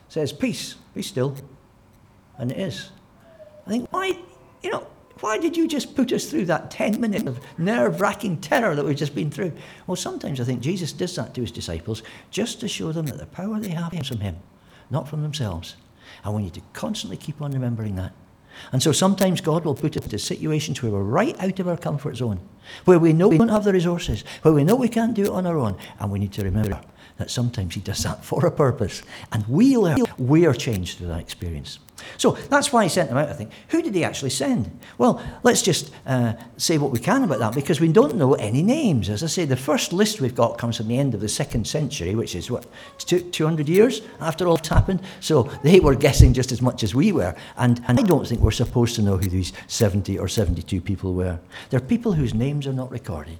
says, 0.09 0.31
Peace, 0.31 0.75
be 0.93 1.01
still. 1.01 1.35
And 2.37 2.51
it 2.51 2.57
is. 2.57 2.89
I 3.67 3.69
think, 3.69 3.91
why, 3.91 4.17
you 4.61 4.71
know, 4.71 4.87
why 5.19 5.37
did 5.37 5.55
you 5.55 5.67
just 5.67 5.95
put 5.95 6.11
us 6.11 6.25
through 6.25 6.45
that 6.45 6.71
10 6.71 6.99
minutes 6.99 7.25
of 7.25 7.39
nerve 7.57 8.01
wracking 8.01 8.41
terror 8.41 8.75
that 8.75 8.83
we've 8.83 8.97
just 8.97 9.15
been 9.15 9.31
through? 9.31 9.53
Well, 9.87 9.95
sometimes 9.95 10.41
I 10.41 10.43
think 10.43 10.61
Jesus 10.61 10.91
does 10.91 11.15
that 11.15 11.33
to 11.35 11.41
his 11.41 11.51
disciples 11.51 12.03
just 12.31 12.59
to 12.61 12.67
show 12.67 12.91
them 12.91 13.05
that 13.05 13.19
the 13.19 13.25
power 13.27 13.59
they 13.59 13.69
have 13.69 13.91
comes 13.91 14.07
from 14.07 14.19
him, 14.19 14.37
not 14.89 15.07
from 15.07 15.21
themselves. 15.21 15.75
And 16.23 16.33
we 16.35 16.43
need 16.43 16.53
to 16.53 16.61
constantly 16.73 17.17
keep 17.17 17.41
on 17.41 17.51
remembering 17.51 17.95
that. 17.95 18.13
And 18.71 18.81
so 18.81 18.91
sometimes 18.91 19.41
God 19.41 19.65
will 19.65 19.75
put 19.75 19.97
us 19.97 20.03
into 20.03 20.19
situations 20.19 20.81
where 20.81 20.91
we're 20.91 21.03
right 21.03 21.39
out 21.41 21.59
of 21.59 21.67
our 21.67 21.77
comfort 21.77 22.17
zone, 22.17 22.39
where 22.85 22.99
we 22.99 23.13
know 23.13 23.27
we 23.27 23.37
don't 23.37 23.49
have 23.49 23.63
the 23.63 23.73
resources, 23.73 24.23
where 24.43 24.53
we 24.53 24.63
know 24.63 24.75
we 24.75 24.89
can't 24.89 25.13
do 25.13 25.23
it 25.23 25.29
on 25.29 25.45
our 25.45 25.57
own. 25.57 25.75
And 25.99 26.11
we 26.11 26.19
need 26.19 26.33
to 26.33 26.43
remember 26.43 26.79
that 27.17 27.31
sometimes 27.31 27.75
He 27.75 27.81
does 27.81 28.03
that 28.03 28.23
for 28.25 28.45
a 28.45 28.51
purpose. 28.51 29.03
And 29.31 29.45
we 29.47 29.77
learn, 29.77 30.03
we 30.17 30.45
are 30.45 30.53
changed 30.53 30.97
through 30.97 31.07
that 31.07 31.19
experience. 31.19 31.79
So 32.17 32.31
that's 32.31 32.71
why 32.71 32.83
he 32.83 32.89
sent 32.89 33.09
them 33.09 33.17
out, 33.17 33.29
I 33.29 33.33
think. 33.33 33.51
Who 33.69 33.81
did 33.81 33.95
he 33.95 34.03
actually 34.03 34.29
send? 34.29 34.71
Well, 34.97 35.23
let's 35.43 35.61
just 35.61 35.91
uh, 36.05 36.33
say 36.57 36.77
what 36.77 36.91
we 36.91 36.99
can 36.99 37.23
about 37.23 37.39
that 37.39 37.55
because 37.55 37.79
we 37.79 37.91
don't 37.91 38.15
know 38.15 38.33
any 38.33 38.61
names. 38.63 39.09
As 39.09 39.23
I 39.23 39.27
say, 39.27 39.45
the 39.45 39.55
first 39.55 39.93
list 39.93 40.21
we've 40.21 40.35
got 40.35 40.57
comes 40.57 40.77
from 40.77 40.87
the 40.87 40.97
end 40.97 41.13
of 41.13 41.21
the 41.21 41.29
second 41.29 41.67
century, 41.67 42.15
which 42.15 42.35
is 42.35 42.49
what, 42.49 42.65
200 42.97 43.69
years 43.69 44.01
after 44.19 44.47
all 44.47 44.57
happened. 44.57 45.01
So 45.19 45.43
they 45.63 45.79
were 45.79 45.95
guessing 45.95 46.33
just 46.33 46.51
as 46.51 46.61
much 46.61 46.83
as 46.83 46.95
we 46.95 47.11
were. 47.11 47.35
And, 47.57 47.83
and 47.87 47.99
I 47.99 48.03
don't 48.03 48.27
think 48.27 48.41
we're 48.41 48.51
supposed 48.51 48.95
to 48.95 49.01
know 49.01 49.17
who 49.17 49.29
these 49.29 49.53
70 49.67 50.17
or 50.19 50.27
72 50.27 50.81
people 50.81 51.13
were. 51.13 51.39
They're 51.69 51.79
people 51.79 52.13
whose 52.13 52.33
names 52.33 52.67
are 52.67 52.73
not 52.73 52.91
recorded. 52.91 53.37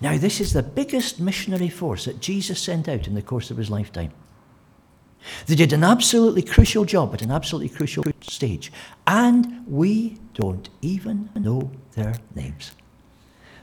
Now, 0.00 0.16
this 0.16 0.40
is 0.40 0.52
the 0.52 0.62
biggest 0.62 1.18
missionary 1.18 1.68
force 1.68 2.04
that 2.04 2.20
Jesus 2.20 2.60
sent 2.60 2.88
out 2.88 3.08
in 3.08 3.14
the 3.14 3.22
course 3.22 3.50
of 3.50 3.56
his 3.56 3.70
lifetime. 3.70 4.12
They 5.46 5.54
did 5.54 5.72
an 5.72 5.84
absolutely 5.84 6.42
crucial 6.42 6.84
job 6.84 7.12
at 7.14 7.22
an 7.22 7.30
absolutely 7.30 7.68
crucial 7.68 8.04
stage, 8.20 8.72
and 9.06 9.64
we 9.66 10.18
don't 10.34 10.68
even 10.80 11.30
know 11.34 11.70
their 11.94 12.14
names. 12.34 12.72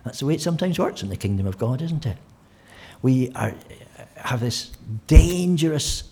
That's 0.04 0.20
the 0.20 0.28
way 0.28 0.36
it 0.36 0.42
sometimes 0.42 0.78
works 0.78 1.02
in 1.02 1.10
the 1.10 1.18
kingdom 1.18 1.48
of 1.48 1.58
God, 1.58 1.82
isn't 1.82 2.06
it? 2.06 2.18
We 3.02 3.32
are, 3.34 3.54
have 4.16 4.40
this 4.40 4.72
dangerous 5.08 6.04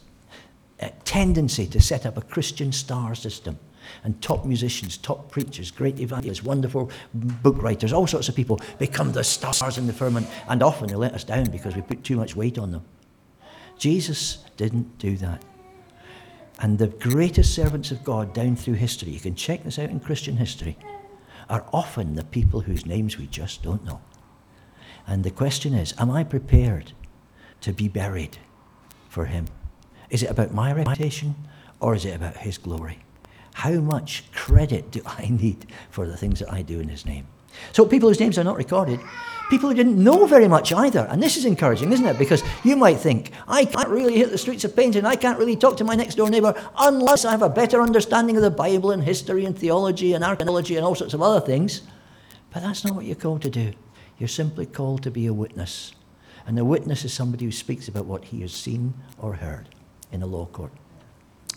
uh, 0.82 0.90
tendency 1.06 1.68
to 1.68 1.80
set 1.80 2.06
up 2.06 2.18
a 2.18 2.22
Christian 2.22 2.72
star 2.72 3.14
system 3.16 3.60
and 4.04 4.20
top 4.22 4.46
musicians, 4.46 4.98
top 4.98 5.30
preachers, 5.30 5.70
great 5.72 6.00
evangelists, 6.00 6.44
wonderful 6.44 6.90
book 7.14 7.62
writers, 7.62 7.94
all 7.94 8.08
sorts 8.08 8.30
of 8.30 8.36
people 8.36 8.60
become 8.80 9.12
the 9.12 9.24
stars 9.24 9.78
in 9.78 9.88
the 9.88 9.94
firmament, 9.94 10.28
and 10.48 10.64
often 10.64 10.88
they 10.88 10.96
let 10.96 11.14
us 11.14 11.24
down 11.24 11.46
because 11.46 11.76
we 11.76 11.82
put 11.82 12.04
too 12.04 12.16
much 12.16 12.36
weight 12.36 12.58
on 12.58 12.72
them. 12.72 12.84
Jesus 13.84 14.38
didn't 14.56 14.98
do 14.98 15.18
that. 15.18 15.44
And 16.60 16.80
the 16.80 16.88
greatest 16.88 17.54
servants 17.54 17.92
of 17.92 18.02
God 18.02 18.34
down 18.34 18.56
through 18.56 18.76
history, 18.76 19.10
you 19.10 19.20
can 19.20 19.36
check 19.36 19.66
this 19.66 19.78
out 19.78 19.90
in 19.90 20.00
Christian 20.00 20.38
history, 20.38 20.78
are 21.50 21.66
often 21.74 22.16
the 22.16 22.24
people 22.24 22.62
whose 22.62 22.86
names 22.86 23.18
we 23.18 23.28
just 23.28 23.62
don't 23.62 23.84
know. 23.84 24.00
And 25.06 25.26
the 25.26 25.32
question 25.32 25.74
is 25.74 25.94
Am 25.98 26.10
I 26.10 26.24
prepared 26.24 26.94
to 27.60 27.74
be 27.74 27.90
buried 27.90 28.38
for 29.10 29.26
Him? 29.26 29.48
Is 30.10 30.24
it 30.24 30.32
about 30.32 30.54
my 30.54 30.72
reputation 30.72 31.36
or 31.82 31.94
is 31.94 32.06
it 32.06 32.16
about 32.16 32.38
His 32.38 32.58
glory? 32.58 33.00
How 33.54 33.82
much 33.82 34.32
credit 34.32 34.92
do 34.92 35.02
I 35.06 35.28
need 35.42 35.66
for 35.90 36.08
the 36.08 36.16
things 36.16 36.40
that 36.40 36.54
I 36.54 36.62
do 36.62 36.80
in 36.80 36.88
His 36.88 37.06
name? 37.06 37.28
So, 37.74 37.86
people 37.86 38.08
whose 38.08 38.22
names 38.22 38.38
are 38.38 38.46
not 38.46 38.56
recorded, 38.56 39.02
people 39.50 39.70
who 39.70 39.76
didn't 39.76 40.02
know 40.02 40.26
very 40.26 40.48
much 40.48 40.72
either. 40.72 41.08
And 41.10 41.22
this 41.22 41.38
is 41.38 41.46
encouraging, 41.46 41.92
isn't 41.92 42.06
it? 42.06 42.18
Because 42.18 42.44
you 42.64 42.76
might 42.76 42.98
think, 42.98 43.32
I 43.48 43.66
can't 43.66 43.90
really 43.90 44.18
hit 44.18 44.32
the 44.32 44.38
streets 44.38 44.64
of 44.64 44.72
Paignton, 44.76 45.06
I 45.06 45.16
can't 45.16 45.40
really 45.40 45.56
talk 45.56 45.78
to 45.78 45.84
my 45.84 45.96
next 45.96 46.16
door 46.16 46.30
neighbour 46.30 46.54
unless 46.78 47.26
I 47.26 47.32
have 47.32 47.42
a 47.42 47.50
better 47.50 47.82
understanding 47.82 48.36
of 48.36 48.44
the 48.44 48.52
Bible 48.52 48.92
and 48.92 49.04
history 49.04 49.46
and 49.46 49.58
theology 49.58 50.14
and 50.14 50.24
archaeology 50.24 50.76
and 50.78 50.86
all 50.86 50.96
sorts 50.96 51.14
of 51.14 51.22
other 51.22 51.46
things. 51.46 51.82
But 52.52 52.64
that's 52.64 52.84
not 52.84 52.96
what 52.96 53.06
you're 53.06 53.16
called 53.16 53.42
to 53.44 53.50
do. 53.50 53.74
You're 54.18 54.28
simply 54.28 54.66
called 54.66 55.04
to 55.04 55.12
be 55.12 55.26
a 55.26 55.34
witness. 55.34 55.94
And 56.46 56.60
a 56.60 56.66
witness 56.66 57.06
is 57.06 57.14
somebody 57.14 57.46
who 57.46 57.52
speaks 57.52 57.88
about 57.88 58.06
what 58.06 58.26
he 58.26 58.42
has 58.42 58.54
seen 58.54 58.94
or 59.18 59.34
heard 59.34 59.70
in 60.12 60.22
a 60.22 60.28
law 60.28 60.46
court 60.46 60.72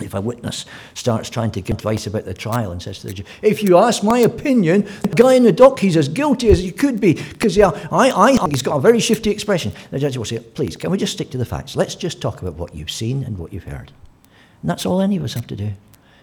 if 0.00 0.12
a 0.12 0.20
witness 0.20 0.66
starts 0.94 1.30
trying 1.30 1.50
to 1.52 1.60
give 1.60 1.76
advice 1.76 2.06
about 2.06 2.24
the 2.24 2.34
trial 2.34 2.70
and 2.70 2.82
says 2.82 2.98
to 2.98 3.06
the 3.06 3.14
judge, 3.14 3.26
if 3.40 3.62
you 3.62 3.78
ask 3.78 4.02
my 4.02 4.18
opinion, 4.18 4.82
the 5.02 5.08
guy 5.08 5.34
in 5.34 5.42
the 5.42 5.52
dock, 5.52 5.78
he's 5.78 5.96
as 5.96 6.08
guilty 6.08 6.50
as 6.50 6.58
he 6.58 6.70
could 6.70 7.00
be, 7.00 7.14
because 7.14 7.56
yeah, 7.56 7.70
I, 7.90 8.10
I, 8.10 8.48
he's 8.50 8.62
got 8.62 8.76
a 8.76 8.80
very 8.80 9.00
shifty 9.00 9.30
expression. 9.30 9.72
The 9.90 9.98
judge 9.98 10.16
will 10.16 10.26
say, 10.26 10.40
please, 10.40 10.76
can 10.76 10.90
we 10.90 10.98
just 10.98 11.14
stick 11.14 11.30
to 11.30 11.38
the 11.38 11.46
facts? 11.46 11.76
Let's 11.76 11.94
just 11.94 12.20
talk 12.20 12.42
about 12.42 12.54
what 12.54 12.74
you've 12.74 12.90
seen 12.90 13.24
and 13.24 13.38
what 13.38 13.52
you've 13.52 13.64
heard. 13.64 13.92
And 14.60 14.70
that's 14.70 14.84
all 14.84 15.00
any 15.00 15.16
of 15.16 15.24
us 15.24 15.34
have 15.34 15.46
to 15.46 15.56
do. 15.56 15.72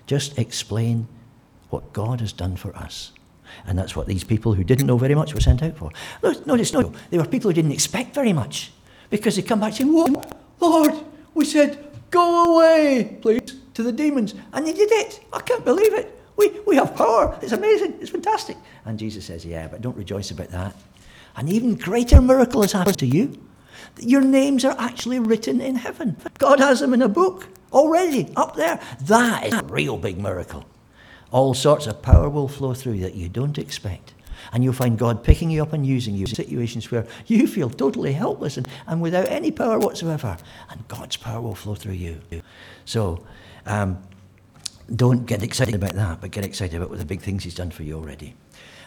Just 0.05 0.37
explain 0.37 1.07
what 1.69 1.93
God 1.93 2.19
has 2.19 2.31
done 2.31 2.55
for 2.55 2.75
us. 2.75 3.11
And 3.65 3.77
that's 3.77 3.95
what 3.95 4.05
these 4.07 4.23
people 4.23 4.53
who 4.53 4.63
didn't 4.63 4.85
know 4.85 4.97
very 4.97 5.15
much 5.15 5.33
were 5.33 5.39
sent 5.39 5.63
out 5.63 5.77
for. 5.77 5.91
Notice, 6.45 6.73
no, 6.73 6.93
they 7.09 7.17
were 7.17 7.25
people 7.25 7.49
who 7.49 7.53
didn't 7.53 7.71
expect 7.71 8.13
very 8.13 8.33
much, 8.33 8.71
because 9.09 9.35
they 9.35 9.41
come 9.41 9.59
back 9.59 9.73
saying? 9.73 9.91
Lord, 10.59 10.93
we 11.33 11.45
said, 11.45 11.91
go 12.11 12.55
away, 12.55 13.17
please 13.21 13.62
to 13.73 13.83
the 13.83 13.91
demons. 13.91 14.35
And 14.53 14.65
they 14.65 14.73
did 14.73 14.91
it. 14.91 15.23
I 15.31 15.39
can't 15.39 15.65
believe 15.65 15.93
it. 15.93 16.19
We, 16.35 16.49
we 16.65 16.75
have 16.75 16.95
power. 16.95 17.37
It's 17.41 17.51
amazing. 17.51 17.97
It's 18.01 18.09
fantastic. 18.09 18.57
And 18.85 18.97
Jesus 18.97 19.25
says, 19.25 19.45
Yeah, 19.45 19.67
but 19.67 19.81
don't 19.81 19.97
rejoice 19.97 20.31
about 20.31 20.49
that. 20.49 20.75
An 21.35 21.47
even 21.47 21.75
greater 21.75 22.21
miracle 22.21 22.61
has 22.61 22.71
happened 22.71 22.99
to 22.99 23.07
you. 23.07 23.39
Your 23.99 24.21
names 24.21 24.65
are 24.65 24.75
actually 24.79 25.19
written 25.19 25.61
in 25.61 25.75
heaven. 25.75 26.17
God 26.37 26.59
has 26.59 26.79
them 26.79 26.93
in 26.93 27.01
a 27.01 27.09
book 27.09 27.47
already 27.71 28.31
up 28.35 28.55
there. 28.55 28.79
That 29.01 29.47
is 29.47 29.53
a 29.53 29.63
real 29.63 29.97
big 29.97 30.19
miracle. 30.19 30.65
All 31.31 31.53
sorts 31.53 31.87
of 31.87 32.01
power 32.01 32.29
will 32.29 32.47
flow 32.47 32.73
through 32.73 32.99
that 32.99 33.15
you 33.15 33.29
don't 33.29 33.57
expect. 33.57 34.13
And 34.51 34.63
you'll 34.63 34.73
find 34.73 34.97
God 34.97 35.23
picking 35.23 35.49
you 35.49 35.63
up 35.63 35.73
and 35.73 35.85
using 35.85 36.13
you 36.13 36.21
in 36.21 36.27
situations 36.27 36.91
where 36.91 37.07
you 37.25 37.47
feel 37.47 37.69
totally 37.69 38.13
helpless 38.13 38.57
and, 38.57 38.67
and 38.85 39.01
without 39.01 39.27
any 39.27 39.51
power 39.51 39.79
whatsoever. 39.79 40.37
And 40.69 40.87
God's 40.87 41.17
power 41.17 41.41
will 41.41 41.55
flow 41.55 41.75
through 41.75 41.93
you. 41.93 42.21
So 42.85 43.25
um, 43.65 44.01
don't 44.93 45.25
get 45.25 45.43
excited 45.43 45.75
about 45.75 45.93
that, 45.93 46.21
but 46.21 46.31
get 46.31 46.45
excited 46.45 46.81
about 46.81 46.97
the 46.97 47.05
big 47.05 47.21
things 47.21 47.43
He's 47.43 47.55
done 47.55 47.71
for 47.71 47.83
you 47.83 47.95
already. 47.95 48.35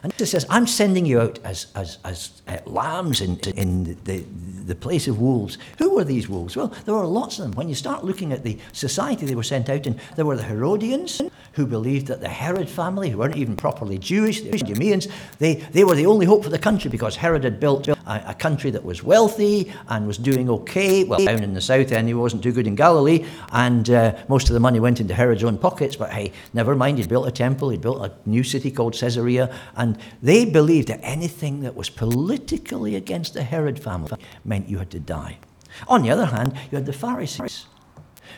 And 0.07 0.15
it 0.21 0.27
says, 0.27 0.47
I'm 0.49 0.69
sending 0.69 1.05
you 1.05 1.21
out 1.21 1.41
as, 1.43 1.67
as, 1.75 1.99
as 2.05 2.41
uh, 2.47 2.59
lambs 2.65 3.21
in, 3.21 3.41
in 3.57 3.99
the, 4.05 4.25
the 4.65 4.77
place 4.77 5.09
of 5.09 5.19
wolves. 5.19 5.59
Who 5.81 5.97
were 5.97 6.05
these 6.05 6.29
wolves? 6.29 6.57
Well, 6.57 6.69
there 6.85 6.95
were 6.95 7.05
lots 7.05 7.41
of 7.41 7.43
them. 7.43 7.53
When 7.55 7.69
you 7.69 7.75
start 7.75 8.05
looking 8.05 8.33
at 8.33 8.45
the 8.45 8.57
society 8.73 9.27
they 9.27 9.35
were 9.35 9.43
sent 9.43 9.69
out 9.69 9.85
in, 9.85 9.99
there 10.15 10.25
were 10.25 10.37
the 10.37 10.45
Herodians, 10.45 11.21
who 11.55 11.67
believed 11.67 12.07
that 12.07 12.21
the 12.21 12.29
Herod 12.29 12.69
family, 12.69 13.11
who 13.11 13.19
weren't 13.19 13.37
even 13.37 13.57
properly 13.57 13.99
Jewish, 13.99 14.43
the 14.43 14.57
Judeans, 14.59 15.09
they, 15.39 15.55
they 15.55 15.83
were 15.85 15.97
the 15.97 16.07
only 16.07 16.27
hope 16.27 16.45
for 16.45 16.51
the 16.51 16.59
country 16.59 16.91
because 16.91 17.17
Herod 17.17 17.43
had 17.43 17.59
built 17.59 17.89
a, 17.89 17.97
a, 18.07 18.35
country 18.35 18.71
that 18.71 18.85
was 18.85 19.03
wealthy 19.03 19.73
and 19.89 20.07
was 20.07 20.19
doing 20.19 20.51
okay. 20.51 21.03
Well, 21.03 21.25
down 21.25 21.43
in 21.43 21.55
the 21.55 21.61
south 21.61 21.93
end, 21.93 22.09
he 22.09 22.15
wasn't 22.15 22.43
too 22.43 22.53
good 22.53 22.67
in 22.67 22.75
Galilee, 22.75 23.25
and 23.53 23.89
uh, 23.89 24.15
most 24.29 24.51
of 24.51 24.55
the 24.55 24.61
money 24.61 24.81
went 24.81 25.01
into 25.01 25.15
Herod's 25.15 25.43
own 25.43 25.57
pockets. 25.57 25.97
But 25.97 26.13
hey, 26.13 26.33
never 26.53 26.77
mind, 26.77 26.99
he'd 26.99 27.09
built 27.09 27.27
a 27.27 27.33
temple, 27.33 27.71
he'd 27.71 27.81
built 27.81 28.05
a 28.05 28.13
new 28.29 28.45
city 28.45 28.71
called 28.71 28.93
Caesarea, 28.95 29.53
and 29.77 29.96
they 30.23 30.45
believed 30.45 30.89
that 30.89 31.01
anything 31.03 31.61
that 31.61 31.77
was 31.77 31.91
politically 31.91 32.97
against 32.97 33.35
the 33.35 33.43
Herod 33.43 33.83
family 33.83 34.13
meant 34.45 34.69
you 34.69 34.79
had 34.79 34.91
to 34.91 35.01
die. 35.01 35.39
On 35.89 36.03
the 36.03 36.11
other 36.11 36.27
hand, 36.27 36.55
you 36.71 36.77
had 36.77 36.87
the 36.87 36.93
Pharisees 36.93 37.67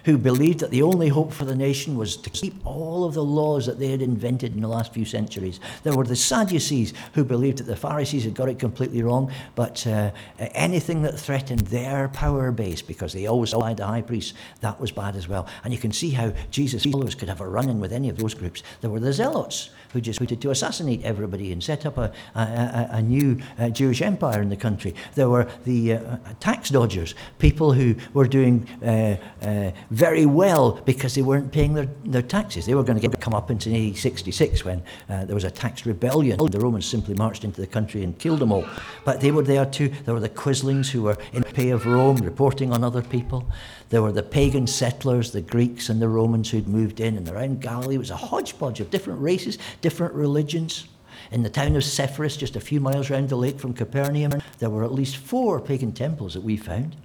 who 0.05 0.19
believed 0.19 0.61
that 0.61 0.71
the 0.71 0.83
only 0.83 1.09
hope 1.09 1.33
for 1.33 1.45
the 1.45 1.55
nation 1.55 1.97
was 1.97 2.17
to 2.17 2.31
keep 2.31 2.55
all 2.67 3.05
of 3.05 3.15
the 3.15 3.25
laws 3.25 3.67
that 3.67 3.79
they 3.79 3.91
had 3.91 4.03
invented 4.03 4.55
in 4.55 4.61
the 4.61 4.69
last 4.69 4.93
few 4.93 5.05
centuries. 5.05 5.61
There 5.83 5.95
were 5.95 6.05
the 6.05 6.17
Sadducees 6.17 6.93
who 7.15 7.25
believed 7.25 7.59
that 7.59 7.65
the 7.65 7.77
Pharisees 7.77 8.25
had 8.25 8.35
got 8.35 8.49
it 8.49 8.59
completely 8.59 9.03
wrong, 9.03 9.33
but 9.55 9.87
uh, 9.87 10.11
anything 10.39 11.03
that 11.03 11.19
threatened 11.19 11.61
their 11.69 12.09
power 12.09 12.51
base, 12.53 12.83
because 12.83 13.13
they 13.13 13.27
always 13.27 13.53
allied 13.53 13.79
the 13.79 13.87
high 13.87 14.03
priests, 14.03 14.35
that 14.61 14.81
was 14.81 14.93
bad 14.93 15.17
as 15.17 15.29
well. 15.29 15.47
And 15.65 15.73
you 15.73 15.79
can 15.79 15.93
see 15.93 16.11
how 16.11 16.33
Jesus' 16.51 16.85
followers 16.85 17.15
could 17.15 17.29
have 17.29 17.41
a 17.41 17.49
run 17.49 17.69
in 17.69 17.81
with 17.81 17.93
any 17.93 18.09
of 18.09 18.19
those 18.19 18.35
groups. 18.35 18.63
There 18.81 18.91
were 18.91 19.01
the 19.01 19.13
Zealots 19.13 19.71
who 19.93 20.01
just 20.01 20.21
wanted 20.21 20.41
to 20.43 20.51
assassinate 20.51 21.03
everybody 21.05 21.53
and 21.53 21.63
set 21.63 21.87
up 21.87 21.97
a, 21.97 22.13
a, 22.35 22.41
a, 22.41 22.89
a 22.93 23.03
new 23.03 23.39
uh, 23.59 23.71
Jewish 23.71 24.03
empire 24.03 24.43
in 24.43 24.49
the 24.49 24.57
country. 24.57 24.95
There 25.15 25.29
were 25.29 25.49
the 25.65 25.95
uh, 25.95 26.17
tax 26.41 26.71
dodgers, 26.71 27.15
people 27.39 27.73
who 27.73 27.95
were 28.13 28.27
doing 28.27 28.69
uh, 28.83 29.17
uh, 29.43 29.71
very 29.91 30.27
well 30.27 30.73
because 30.85 31.15
they 31.15 31.23
weren't 31.23 31.53
paying 31.53 31.75
their, 31.75 31.89
their 32.05 32.23
taxes. 32.23 32.67
They 32.67 32.75
were 32.75 32.83
going 32.83 33.01
to 33.01 33.07
get 33.07 33.19
come 33.21 33.35
up 33.35 33.51
into 33.51 33.71
1866 33.71 34.65
when 34.65 34.83
uh, 35.09 35.25
there 35.25 35.35
was 35.35 35.45
a 35.45 35.51
tax 35.51 35.87
rebellion. 35.87 36.39
The 36.39 36.61
Romans 36.61 36.87
simply 36.87 37.15
marched 37.15 37.45
into 37.45 37.61
the 37.61 37.67
country 37.67 38.05
and 38.05 38.19
killed 38.19 38.41
them 38.41 38.53
all. 38.53 38.67
But 39.05 39.21
they 39.21 39.31
were 39.31 39.43
there 39.43 39.67
too. 39.67 39.89
There 40.05 40.15
were 40.15 40.21
the 40.21 40.29
Quislings 40.29 40.91
who 40.91 41.03
were 41.03 41.17
in 41.33 41.43
pay 41.43 41.71
of 41.71 41.87
Rome, 41.87 42.17
reporting 42.17 42.73
on 42.73 42.85
other 42.85 43.03
people. 43.03 43.51
There 43.89 44.03
were 44.03 44.13
the 44.13 44.23
pagan 44.23 44.67
settlers, 44.67 45.33
the 45.33 45.41
Greeks 45.41 45.89
and 45.89 46.01
the 46.01 46.09
Romans 46.09 46.51
who'd 46.51 46.69
moved 46.69 47.01
in, 47.01 47.17
and 47.17 47.29
around 47.29 47.63
Galilee 47.63 47.97
it 47.97 47.99
was 47.99 48.11
a 48.11 48.17
hodgepodge 48.17 48.81
of 48.81 48.91
different 48.91 49.21
races, 49.21 49.59
different 49.81 50.15
religions. 50.15 50.87
In 51.31 51.43
the 51.43 51.51
town 51.51 51.77
of 51.77 51.85
Sepphoris, 51.85 52.39
just 52.39 52.57
a 52.57 52.61
few 52.61 52.81
miles 52.81 53.11
round 53.11 53.29
the 53.29 53.37
lake 53.37 53.59
from 53.59 53.75
Capernaum, 53.75 54.41
there 54.59 54.71
were 54.71 54.85
at 54.85 54.93
least 54.93 55.17
four 55.17 55.61
pagan 55.61 55.93
temples 55.93 56.35
that 56.35 56.43
we 56.43 56.57
found. 56.57 56.97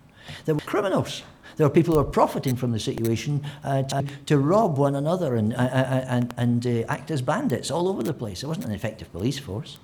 There 0.46 0.56
were 0.56 0.62
criminals. 0.62 1.24
There 1.58 1.68
were 1.68 1.74
people 1.74 1.94
who 1.94 2.00
were 2.00 2.10
profiting 2.10 2.56
from 2.56 2.72
the 2.72 2.80
situation 2.80 3.46
uh, 3.64 3.84
to, 3.84 4.06
to, 4.26 4.38
rob 4.40 4.78
one 4.78 4.96
another 4.96 5.36
and, 5.36 5.54
uh, 5.54 5.58
uh 5.58 6.06
and, 6.08 6.34
and 6.38 6.66
uh, 6.66 6.86
act 6.90 7.12
as 7.12 7.22
bandits 7.22 7.70
all 7.70 7.88
over 7.88 8.02
the 8.02 8.14
place. 8.14 8.44
It 8.44 8.48
wasn't 8.48 8.66
an 8.66 8.72
effective 8.72 9.12
police 9.12 9.38
force. 9.38 9.78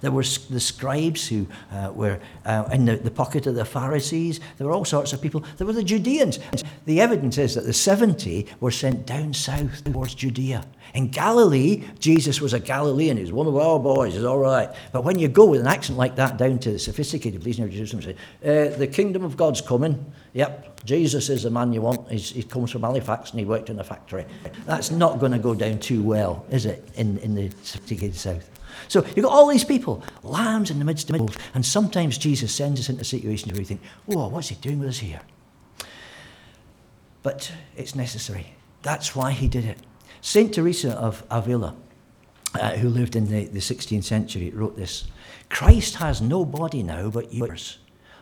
There 0.00 0.10
were 0.10 0.24
the 0.50 0.60
scribes 0.60 1.28
who 1.28 1.46
uh, 1.72 1.92
were 1.94 2.20
uh, 2.44 2.68
in 2.72 2.84
the, 2.84 2.96
the, 2.96 3.10
pocket 3.10 3.46
of 3.46 3.54
the 3.54 3.64
Pharisees. 3.64 4.40
There 4.58 4.66
were 4.66 4.72
all 4.72 4.84
sorts 4.84 5.12
of 5.12 5.22
people. 5.22 5.44
There 5.56 5.66
were 5.66 5.72
the 5.72 5.82
Judeans. 5.82 6.38
The 6.84 7.00
evidence 7.00 7.38
is 7.38 7.54
that 7.54 7.64
the 7.64 7.72
70 7.72 8.46
were 8.60 8.70
sent 8.70 9.06
down 9.06 9.34
south 9.34 9.84
towards 9.84 10.14
Judea. 10.14 10.64
In 10.94 11.08
Galilee, 11.08 11.84
Jesus 11.98 12.40
was 12.40 12.52
a 12.52 12.60
Galilean. 12.60 13.16
He 13.16 13.22
was 13.22 13.32
one 13.32 13.46
of 13.46 13.56
our 13.56 13.78
boys. 13.78 14.14
He's 14.14 14.24
all 14.24 14.38
right. 14.38 14.70
But 14.92 15.04
when 15.04 15.18
you 15.18 15.28
go 15.28 15.44
with 15.44 15.60
an 15.60 15.66
accent 15.66 15.98
like 15.98 16.16
that 16.16 16.36
down 16.36 16.58
to 16.60 16.72
the 16.72 16.78
sophisticated 16.78 17.40
police 17.40 17.58
near 17.58 17.68
Jerusalem, 17.68 18.02
say, 18.02 18.16
uh, 18.44 18.76
the 18.76 18.86
kingdom 18.86 19.24
of 19.24 19.36
God's 19.36 19.60
coming. 19.60 20.12
Yep, 20.32 20.84
Jesus 20.84 21.28
is 21.28 21.42
the 21.42 21.50
man 21.50 21.72
you 21.72 21.82
want. 21.82 22.10
He's, 22.10 22.30
he 22.30 22.42
comes 22.42 22.70
from 22.70 22.82
Halifax 22.82 23.30
and 23.30 23.40
he 23.40 23.46
worked 23.46 23.70
in 23.70 23.78
a 23.78 23.84
factory. 23.84 24.24
That's 24.64 24.90
not 24.90 25.18
going 25.18 25.32
to 25.32 25.38
go 25.38 25.54
down 25.54 25.78
too 25.78 26.02
well, 26.02 26.46
is 26.50 26.66
it, 26.66 26.88
in, 26.94 27.18
in 27.18 27.34
the 27.34 27.50
sophisticated 27.62 28.16
South? 28.16 28.48
So 28.88 29.04
you've 29.14 29.24
got 29.24 29.32
all 29.32 29.48
these 29.48 29.64
people, 29.64 30.02
lambs 30.22 30.70
in 30.70 30.78
the 30.78 30.84
midst 30.84 31.10
of 31.10 31.18
wolves, 31.18 31.36
and 31.54 31.64
sometimes 31.64 32.18
Jesus 32.18 32.54
sends 32.54 32.80
us 32.80 32.88
into 32.88 33.04
situations 33.04 33.52
where 33.52 33.58
we 33.58 33.64
think, 33.64 33.80
whoa, 34.06 34.28
what's 34.28 34.48
he 34.48 34.54
doing 34.56 34.78
with 34.78 34.88
us 34.88 34.98
here? 34.98 35.20
But 37.22 37.52
it's 37.76 37.94
necessary. 37.94 38.54
That's 38.82 39.16
why 39.16 39.32
he 39.32 39.48
did 39.48 39.64
it. 39.64 39.78
St. 40.20 40.54
Teresa 40.54 40.92
of 40.92 41.24
Avila, 41.30 41.74
uh, 42.54 42.72
who 42.76 42.88
lived 42.88 43.16
in 43.16 43.26
the, 43.28 43.46
the 43.46 43.58
16th 43.58 44.04
century, 44.04 44.50
wrote 44.50 44.76
this 44.76 45.04
Christ 45.48 45.96
has 45.96 46.20
no 46.20 46.44
body 46.44 46.82
now 46.82 47.10
but 47.10 47.32
yours. 47.32 47.78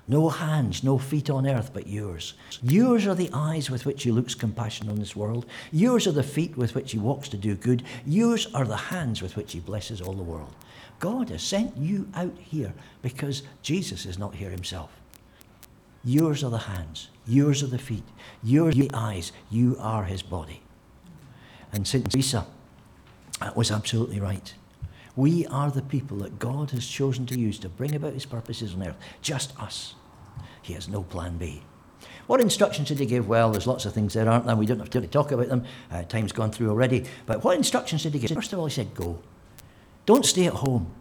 No 0.07 0.29
hands, 0.29 0.85
no 0.85 0.99
feet 0.99 1.31
on 1.31 1.47
earth 1.47 1.71
but 1.73 1.87
yours. 1.87 2.35
Yours 2.62 3.07
are 3.07 3.14
the 3.14 3.31
eyes 3.33 3.71
with 3.71 3.87
which 3.87 4.03
he 4.03 4.11
looks 4.11 4.35
compassion 4.35 4.88
on 4.90 4.97
this 4.97 5.17
world. 5.17 5.47
Yours 5.73 6.07
are 6.07 6.12
the 6.12 6.23
feet 6.23 6.57
with 6.57 6.75
which 6.75 6.93
he 6.93 6.99
walks 6.99 7.29
to 7.31 7.38
do 7.38 7.55
good. 7.55 7.83
Yours 8.05 8.47
are 8.53 8.67
the 8.67 8.77
hands 8.77 9.23
with 9.23 9.35
which 9.37 9.53
he 9.53 9.61
blesses 9.61 10.03
all 10.03 10.12
the 10.12 10.23
world. 10.23 10.55
God 11.01 11.31
has 11.31 11.43
sent 11.43 11.77
you 11.77 12.07
out 12.14 12.37
here 12.38 12.75
because 13.01 13.43
Jesus 13.62 14.05
is 14.05 14.19
not 14.19 14.35
here 14.35 14.51
himself. 14.51 14.90
Yours 16.05 16.45
are 16.45 16.51
the 16.51 16.59
hands. 16.59 17.09
Yours 17.27 17.62
are 17.62 17.69
the 17.69 17.79
feet. 17.79 18.05
Yours 18.43 18.75
are 18.77 18.81
the 18.81 18.90
eyes. 18.93 19.33
You 19.51 19.77
are 19.81 20.05
his 20.05 20.23
body. 20.23 20.61
And 21.73 21.87
St. 21.87 22.11
Teresa 22.11 22.47
was 23.57 23.71
absolutely 23.71 24.21
right. 24.21 24.55
We 25.16 25.46
are 25.46 25.70
the 25.70 25.83
people 25.83 26.18
that 26.18 26.38
God 26.38 26.72
has 26.72 26.87
chosen 26.87 27.27
to 27.27 27.38
use 27.38 27.59
to 27.61 27.68
bring 27.68 27.94
about 27.94 28.14
his 28.14 28.27
purposes 28.27 28.74
on 28.74 28.87
earth. 28.87 28.96
Just 29.22 29.59
us. 29.61 29.94
He 30.62 30.72
has 30.72 30.88
no 30.88 31.03
plan 31.03 31.37
B. 31.37 31.62
What 32.27 32.40
instructions 32.40 32.88
did 32.88 32.98
he 32.98 33.07
give? 33.07 33.29
Well, 33.29 33.53
there's 33.53 33.66
lots 33.66 33.85
of 33.85 33.92
things 33.92 34.14
there, 34.14 34.29
aren't 34.29 34.46
there? 34.46 34.57
We 34.57 34.66
don't 34.66 34.79
have 34.79 34.90
to 34.90 35.07
talk 35.07 35.31
about 35.31 35.48
them. 35.48 35.64
Uh, 35.90 36.03
time's 36.05 36.33
gone 36.33 36.50
through 36.50 36.70
already. 36.70 37.05
But 37.27 37.44
what 37.44 37.57
instructions 37.57 38.03
did 38.03 38.14
he 38.14 38.20
give? 38.20 38.31
First 38.31 38.53
of 38.53 38.59
all, 38.59 38.66
he 38.66 38.72
said, 38.72 38.94
go. 38.94 39.20
Don't 40.07 40.24
stay 40.24 40.46
at 40.46 40.55
home. 40.55 40.92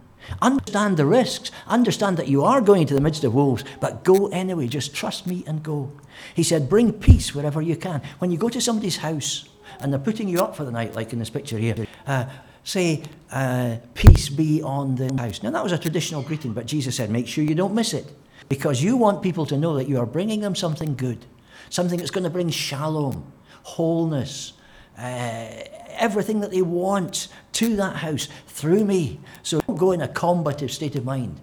Understand 0.42 0.98
the 0.98 1.06
risks. 1.06 1.52
Understand 1.68 2.18
that 2.18 2.28
you 2.28 2.44
are 2.44 2.62
going 2.62 2.82
into 2.82 2.94
the 2.94 3.02
midst 3.02 3.24
of 3.24 3.34
wolves, 3.34 3.64
but 3.80 4.04
go 4.04 4.28
anyway. 4.28 4.68
Just 4.68 4.94
trust 4.94 5.28
me 5.28 5.44
and 5.48 5.64
go. 5.64 5.92
He 6.36 6.44
said, 6.44 6.70
bring 6.70 6.94
peace 6.94 7.34
wherever 7.34 7.62
you 7.62 7.76
can. 7.76 8.02
When 8.20 8.32
you 8.32 8.38
go 8.38 8.50
to 8.50 8.62
somebody's 8.62 8.98
house 8.98 9.50
and 9.80 9.92
they're 9.92 10.00
putting 10.00 10.30
you 10.30 10.40
up 10.40 10.56
for 10.56 10.64
the 10.64 10.72
night, 10.72 10.96
like 10.96 11.14
in 11.14 11.20
this 11.20 11.30
picture 11.30 11.58
here, 11.58 11.88
uh, 12.08 12.26
say, 12.64 13.04
uh, 13.32 13.78
Peace 13.94 14.30
be 14.30 14.62
on 14.62 14.96
the 14.96 15.14
house. 15.22 15.44
Now, 15.44 15.52
that 15.52 15.64
was 15.64 15.72
a 15.72 15.78
traditional 15.78 16.22
greeting, 16.22 16.54
but 16.54 16.66
Jesus 16.66 16.96
said, 16.96 17.10
Make 17.10 17.28
sure 17.28 17.44
you 17.44 17.56
don't 17.56 17.74
miss 17.74 17.94
it 17.94 18.12
because 18.50 18.84
you 18.84 18.98
want 18.98 19.22
people 19.22 19.46
to 19.48 19.58
know 19.58 19.76
that 19.76 19.88
you 19.88 20.00
are 20.00 20.06
bringing 20.06 20.42
them 20.42 20.56
something 20.56 20.96
good, 20.96 21.26
something 21.70 21.98
that's 21.98 22.12
going 22.12 22.24
to 22.24 22.30
bring 22.30 22.50
shalom, 22.50 23.32
wholeness, 23.64 24.54
uh, 24.98 25.48
everything 25.90 26.40
that 26.42 26.52
they 26.52 26.62
want 26.62 27.28
to 27.54 27.76
that 27.76 27.98
house 27.98 28.28
through 28.48 28.84
me. 28.86 29.20
So 29.44 29.60
don't 29.62 29.78
go 29.78 29.92
in 29.92 30.02
a 30.02 30.08
combative 30.08 30.72
state 30.72 30.96
of 30.96 31.06
mind. 31.06 31.40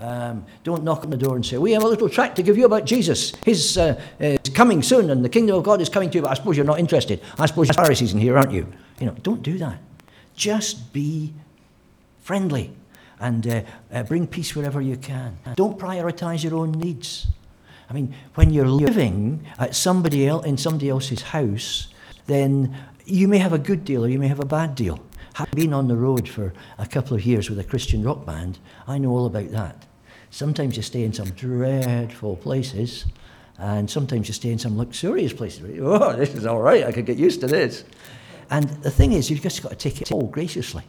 Um, 0.00 0.44
don't 0.64 0.82
knock 0.82 1.04
on 1.04 1.10
the 1.10 1.16
door 1.16 1.36
and 1.36 1.46
say, 1.46 1.56
We 1.56 1.72
have 1.72 1.84
a 1.84 1.88
little 1.88 2.08
tract 2.08 2.36
to 2.36 2.42
give 2.42 2.58
you 2.58 2.66
about 2.66 2.84
Jesus. 2.84 3.32
He's 3.44 3.78
uh, 3.78 4.00
uh, 4.20 4.36
coming 4.52 4.82
soon 4.82 5.10
and 5.10 5.24
the 5.24 5.28
kingdom 5.28 5.56
of 5.56 5.62
God 5.62 5.80
is 5.80 5.88
coming 5.88 6.10
to 6.10 6.18
you, 6.18 6.22
but 6.22 6.32
I 6.32 6.34
suppose 6.34 6.56
you're 6.56 6.66
not 6.66 6.80
interested. 6.80 7.20
I 7.38 7.46
suppose 7.46 7.68
you're 7.68 7.74
Pharisees 7.74 8.12
in 8.12 8.18
here, 8.18 8.36
aren't 8.36 8.50
you? 8.50 8.66
You 8.98 9.06
know, 9.06 9.14
don't 9.22 9.42
do 9.42 9.56
that. 9.58 9.78
Just 10.34 10.92
be 10.92 11.32
friendly 12.22 12.74
and 13.20 13.46
uh, 13.46 13.62
uh, 13.92 14.02
bring 14.02 14.26
peace 14.26 14.54
wherever 14.56 14.80
you 14.80 14.96
can. 14.96 15.38
Don't 15.54 15.78
prioritize 15.78 16.42
your 16.42 16.54
own 16.54 16.72
needs. 16.72 17.26
I 17.88 17.92
mean, 17.92 18.14
when 18.34 18.50
you're 18.50 18.68
living 18.68 19.46
at 19.58 19.74
somebody 19.74 20.26
else, 20.26 20.46
in 20.46 20.56
somebody 20.56 20.88
else's 20.88 21.22
house, 21.22 21.88
then 22.26 22.76
you 23.04 23.28
may 23.28 23.38
have 23.38 23.52
a 23.52 23.58
good 23.58 23.84
deal 23.84 24.04
or 24.04 24.08
you 24.08 24.18
may 24.18 24.28
have 24.28 24.40
a 24.40 24.46
bad 24.46 24.74
deal. 24.74 24.98
Having 25.34 25.54
been 25.54 25.72
on 25.72 25.88
the 25.88 25.96
road 25.96 26.28
for 26.28 26.52
a 26.78 26.86
couple 26.86 27.16
of 27.16 27.24
years 27.24 27.50
with 27.50 27.58
a 27.58 27.64
Christian 27.64 28.02
rock 28.02 28.24
band, 28.24 28.58
I 28.86 28.98
know 28.98 29.10
all 29.10 29.26
about 29.26 29.50
that. 29.50 29.84
Sometimes 30.30 30.76
you 30.76 30.82
stay 30.82 31.04
in 31.04 31.12
some 31.12 31.30
dreadful 31.30 32.36
places, 32.36 33.04
and 33.58 33.88
sometimes 33.88 34.28
you 34.28 34.34
stay 34.34 34.50
in 34.50 34.58
some 34.58 34.76
luxurious 34.76 35.32
places. 35.32 35.78
Oh, 35.80 36.12
this 36.14 36.34
is 36.34 36.46
all 36.46 36.60
right. 36.60 36.84
I 36.84 36.92
could 36.92 37.06
get 37.06 37.18
used 37.18 37.40
to 37.40 37.46
this. 37.46 37.84
And 38.50 38.68
the 38.82 38.90
thing 38.90 39.12
is, 39.12 39.30
you've 39.30 39.42
just 39.42 39.62
got 39.62 39.70
to 39.70 39.76
take 39.76 40.00
it 40.02 40.12
all 40.12 40.26
graciously. 40.26 40.84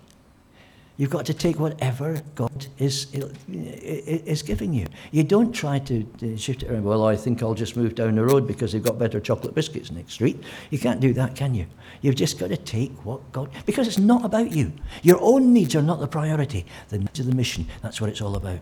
You've 0.97 1.09
got 1.09 1.25
to 1.25 1.33
take 1.33 1.59
whatever 1.59 2.21
God 2.35 2.67
is, 2.77 3.07
is 3.49 4.41
giving 4.43 4.73
you. 4.73 4.87
You 5.11 5.25
don't 5.25 5.51
try 5.51 5.79
to 5.79 6.37
shift 6.37 6.63
it 6.63 6.71
around. 6.71 6.85
Well, 6.85 7.05
I 7.05 7.17
think 7.17 7.43
I'll 7.43 7.53
just 7.53 7.75
move 7.75 7.95
down 7.95 8.15
the 8.15 8.23
road 8.23 8.47
because 8.47 8.71
they've 8.71 8.81
got 8.81 8.97
better 8.97 9.19
chocolate 9.19 9.53
biscuits 9.53 9.91
next 9.91 10.13
street. 10.13 10.41
You 10.69 10.79
can't 10.79 11.01
do 11.01 11.11
that, 11.11 11.35
can 11.35 11.53
you? 11.53 11.65
You've 12.01 12.15
just 12.15 12.39
got 12.39 12.47
to 12.47 12.55
take 12.55 12.93
what 13.05 13.29
God, 13.33 13.49
because 13.65 13.89
it's 13.89 13.99
not 13.99 14.23
about 14.23 14.53
you. 14.53 14.71
Your 15.03 15.19
own 15.19 15.51
needs 15.51 15.75
are 15.75 15.81
not 15.81 15.99
the 15.99 16.07
priority. 16.07 16.65
The 16.87 16.99
needs 16.99 17.19
of 17.19 17.25
the 17.25 17.35
mission, 17.35 17.67
that's 17.81 17.99
what 17.99 18.09
it's 18.09 18.21
all 18.21 18.37
about. 18.37 18.59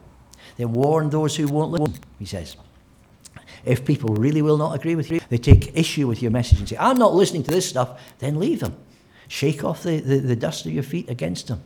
Then 0.57 0.73
warn 0.73 1.11
those 1.11 1.35
who 1.35 1.47
won't 1.47 1.71
listen, 1.71 1.99
he 2.17 2.25
says. 2.25 2.55
If 3.65 3.85
people 3.85 4.15
really 4.15 4.41
will 4.41 4.57
not 4.57 4.75
agree 4.75 4.95
with 4.95 5.09
you, 5.09 5.21
they 5.29 5.37
take 5.37 5.75
issue 5.77 6.07
with 6.07 6.21
your 6.21 6.31
message 6.31 6.59
and 6.59 6.67
say, 6.67 6.77
I'm 6.77 6.97
not 6.97 7.13
listening 7.13 7.43
to 7.43 7.51
this 7.51 7.67
stuff, 7.67 8.01
then 8.19 8.39
leave 8.39 8.59
them. 8.59 8.75
Shake 9.27 9.63
off 9.63 9.83
the, 9.83 9.99
the, 9.99 10.19
the 10.19 10.35
dust 10.35 10.65
of 10.65 10.73
your 10.73 10.83
feet 10.83 11.09
against 11.09 11.47
them. 11.47 11.63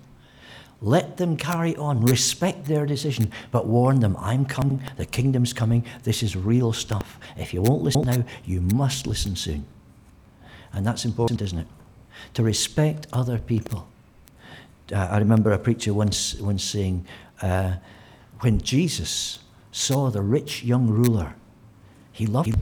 Let 0.80 1.18
them 1.18 1.38
carry 1.38 1.76
on. 1.76 2.06
Respect 2.06 2.66
their 2.66 2.86
decision, 2.86 3.32
but 3.52 3.66
warn 3.66 4.00
them 4.00 4.16
I'm 4.20 4.46
coming, 4.46 4.84
the 4.96 5.06
kingdom's 5.06 5.54
coming, 5.54 5.84
this 6.04 6.22
is 6.22 6.36
real 6.36 6.72
stuff. 6.72 7.20
If 7.36 7.54
you 7.54 7.64
won't 7.64 7.82
listen 7.82 8.04
now, 8.04 8.24
you 8.46 8.62
must 8.62 9.08
listen 9.08 9.36
soon. 9.36 9.66
And 10.72 10.86
that's 10.86 11.04
important, 11.04 11.42
isn't 11.42 11.58
it? 11.58 11.68
To 12.36 12.44
respect 12.44 13.08
other 13.12 13.40
people. 13.40 13.88
Uh, 14.94 15.08
I 15.12 15.18
remember 15.18 15.52
a 15.52 15.60
preacher 15.60 15.94
once, 15.94 16.36
once 16.36 16.64
saying, 16.64 17.06
uh, 17.42 17.74
when 18.42 18.62
Jesus 18.62 19.40
saw 19.72 20.12
the 20.12 20.22
rich 20.22 20.64
young 20.64 20.88
ruler 20.88 21.34
he 22.18 22.26
loved 22.26 22.48
him, 22.48 22.62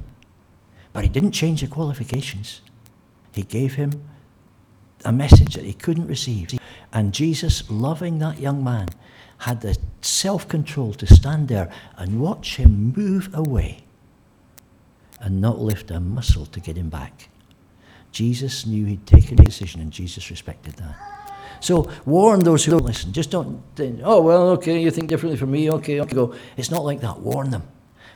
but 0.92 1.06
he 1.06 1.10
didn't 1.10 1.32
change 1.32 1.62
the 1.62 1.68
qualifications. 1.68 2.60
He 3.32 3.44
gave 3.44 3.76
him 3.76 4.04
a 5.06 5.14
message 5.14 5.56
that 5.56 5.64
he 5.64 5.72
couldn't 5.72 6.08
receive. 6.08 6.60
And 6.92 7.14
Jesus, 7.14 7.64
loving 7.70 8.20
that 8.20 8.38
young 8.38 8.66
man, 8.66 8.90
had 9.38 9.62
the 9.62 9.78
self 10.02 10.46
control 10.50 10.94
to 10.96 11.08
stand 11.08 11.48
there 11.48 11.72
and 11.96 12.20
watch 12.20 12.58
him 12.58 12.94
move 12.98 13.30
away 13.34 13.86
and 15.22 15.40
not 15.40 15.60
lift 15.60 15.90
a 15.90 16.02
muscle 16.02 16.46
to 16.48 16.60
get 16.60 16.76
him 16.76 16.90
back. 16.90 17.30
Jesus 18.12 18.66
knew 18.66 18.86
he'd 18.86 19.06
taken 19.06 19.40
a 19.40 19.44
decision 19.46 19.80
and 19.80 19.90
Jesus 19.90 20.30
respected 20.30 20.74
that. 20.74 20.98
So 21.62 21.90
warn 22.06 22.42
those 22.42 22.66
who 22.66 22.72
don't 22.72 22.84
listen. 22.84 23.14
Just 23.14 23.32
don't, 23.32 23.62
think, 23.78 24.02
oh, 24.04 24.22
well, 24.22 24.50
okay, 24.50 24.82
you 24.82 24.92
think 24.92 25.08
differently 25.08 25.38
from 25.38 25.52
me, 25.52 25.72
okay, 25.72 26.02
okay, 26.02 26.14
go. 26.14 26.36
It's 26.58 26.70
not 26.70 26.84
like 26.84 27.00
that. 27.00 27.22
Warn 27.22 27.52
them 27.52 27.64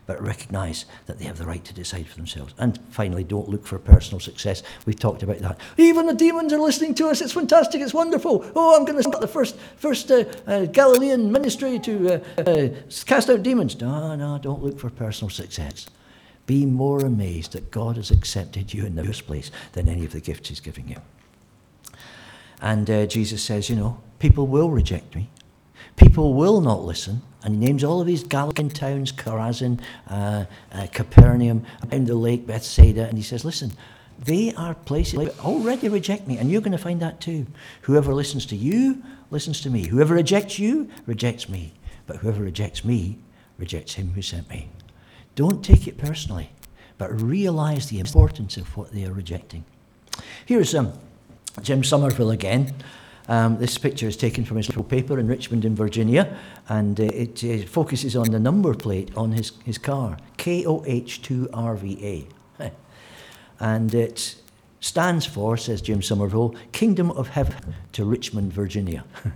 but 0.09 0.19
recognize 0.23 0.85
that 1.05 1.19
they 1.19 1.25
have 1.25 1.37
the 1.37 1.45
right 1.45 1.63
to 1.63 1.71
decide 1.71 2.07
for 2.07 2.15
themselves. 2.15 2.55
And 2.57 2.79
finally, 2.89 3.23
don't 3.23 3.47
look 3.47 3.67
for 3.67 3.77
personal 3.77 4.19
success. 4.19 4.63
We've 4.87 4.97
talked 4.97 5.21
about 5.21 5.37
that. 5.37 5.59
Even 5.77 6.07
the 6.07 6.15
demons 6.15 6.51
are 6.51 6.57
listening 6.57 6.95
to 6.95 7.09
us. 7.09 7.21
It's 7.21 7.33
fantastic. 7.33 7.79
It's 7.79 7.93
wonderful. 7.93 8.43
Oh, 8.55 8.75
I'm 8.75 8.85
going 8.85 8.97
to 8.97 9.03
start 9.03 9.21
the 9.21 9.27
first, 9.27 9.55
first 9.77 10.09
uh, 10.09 10.25
uh, 10.47 10.65
Galilean 10.65 11.31
ministry 11.31 11.77
to 11.77 12.15
uh, 12.39 12.41
uh, 12.41 12.69
cast 13.05 13.29
out 13.29 13.43
demons. 13.43 13.79
No, 13.79 14.15
no, 14.15 14.39
don't 14.39 14.63
look 14.63 14.79
for 14.79 14.89
personal 14.89 15.29
success. 15.29 15.85
Be 16.47 16.65
more 16.65 17.05
amazed 17.05 17.51
that 17.51 17.69
God 17.69 17.97
has 17.97 18.09
accepted 18.09 18.73
you 18.73 18.87
in 18.87 18.95
the 18.95 19.03
first 19.03 19.27
place 19.27 19.51
than 19.73 19.87
any 19.87 20.05
of 20.05 20.11
the 20.11 20.21
gifts 20.21 20.49
He's 20.49 20.59
giving 20.59 20.89
you. 20.89 20.97
And 22.63 22.89
uh, 22.89 23.05
Jesus 23.05 23.43
says, 23.43 23.69
you 23.69 23.75
know, 23.75 24.01
people 24.17 24.47
will 24.47 24.71
reject 24.71 25.13
me. 25.13 25.29
People 25.97 26.33
will 26.33 26.61
not 26.61 26.83
listen. 26.83 27.21
And 27.43 27.55
he 27.55 27.59
names 27.59 27.83
all 27.83 28.01
of 28.01 28.07
these 28.07 28.23
Galilean 28.23 28.69
towns, 28.69 29.11
Chorazin, 29.11 29.79
uh, 30.09 30.45
uh, 30.73 30.87
Capernaum, 30.91 31.65
around 31.89 32.07
the 32.07 32.15
lake, 32.15 32.45
Bethsaida, 32.45 33.07
and 33.07 33.17
he 33.17 33.23
says, 33.23 33.45
listen, 33.45 33.71
They 34.19 34.53
are 34.55 34.75
places 34.75 35.19
that 35.19 35.39
already 35.39 35.87
reject 35.87 36.27
me, 36.27 36.37
and 36.37 36.51
you're 36.51 36.61
going 36.61 36.73
to 36.73 36.77
find 36.77 37.01
that 37.01 37.21
too. 37.21 37.47
Whoever 37.83 38.13
listens 38.13 38.45
to 38.47 38.55
you 38.55 39.01
listens 39.31 39.61
to 39.61 39.69
me. 39.69 39.87
Whoever 39.87 40.15
rejects 40.15 40.59
you 40.59 40.89
rejects 41.05 41.47
me. 41.47 41.73
But 42.05 42.17
whoever 42.17 42.43
rejects 42.43 42.83
me 42.83 43.19
rejects 43.57 43.93
him 43.93 44.11
who 44.13 44.21
sent 44.21 44.49
me. 44.49 44.69
Don't 45.35 45.63
take 45.63 45.87
it 45.87 45.97
personally, 45.97 46.49
but 46.97 47.21
realize 47.21 47.87
the 47.87 47.99
importance 47.99 48.57
of 48.57 48.75
what 48.75 48.91
they 48.91 49.05
are 49.05 49.13
rejecting. 49.13 49.63
Here's 50.45 50.75
um, 50.75 50.91
Jim 51.61 51.83
Somerville 51.83 52.31
again. 52.31 52.73
Um, 53.29 53.57
this 53.59 53.77
picture 53.77 54.07
is 54.07 54.17
taken 54.17 54.43
from 54.43 54.57
his 54.57 54.69
little 54.69 54.83
paper 54.83 55.19
in 55.19 55.27
Richmond, 55.27 55.63
in 55.63 55.75
Virginia, 55.75 56.35
and 56.67 56.99
uh, 56.99 57.03
it 57.03 57.43
uh, 57.43 57.59
focuses 57.67 58.15
on 58.15 58.31
the 58.31 58.39
number 58.39 58.73
plate 58.73 59.15
on 59.15 59.33
his, 59.33 59.51
his 59.63 59.77
car 59.77 60.17
KOH2RVA. 60.39 62.25
and 63.59 63.93
it 63.93 64.35
stands 64.79 65.27
for, 65.27 65.57
says 65.57 65.79
Jim 65.79 66.01
Somerville, 66.01 66.55
Kingdom 66.71 67.11
of 67.11 67.29
Heaven 67.29 67.75
to 67.91 68.03
Richmond, 68.03 68.51
Virginia. 68.51 69.03
and 69.23 69.33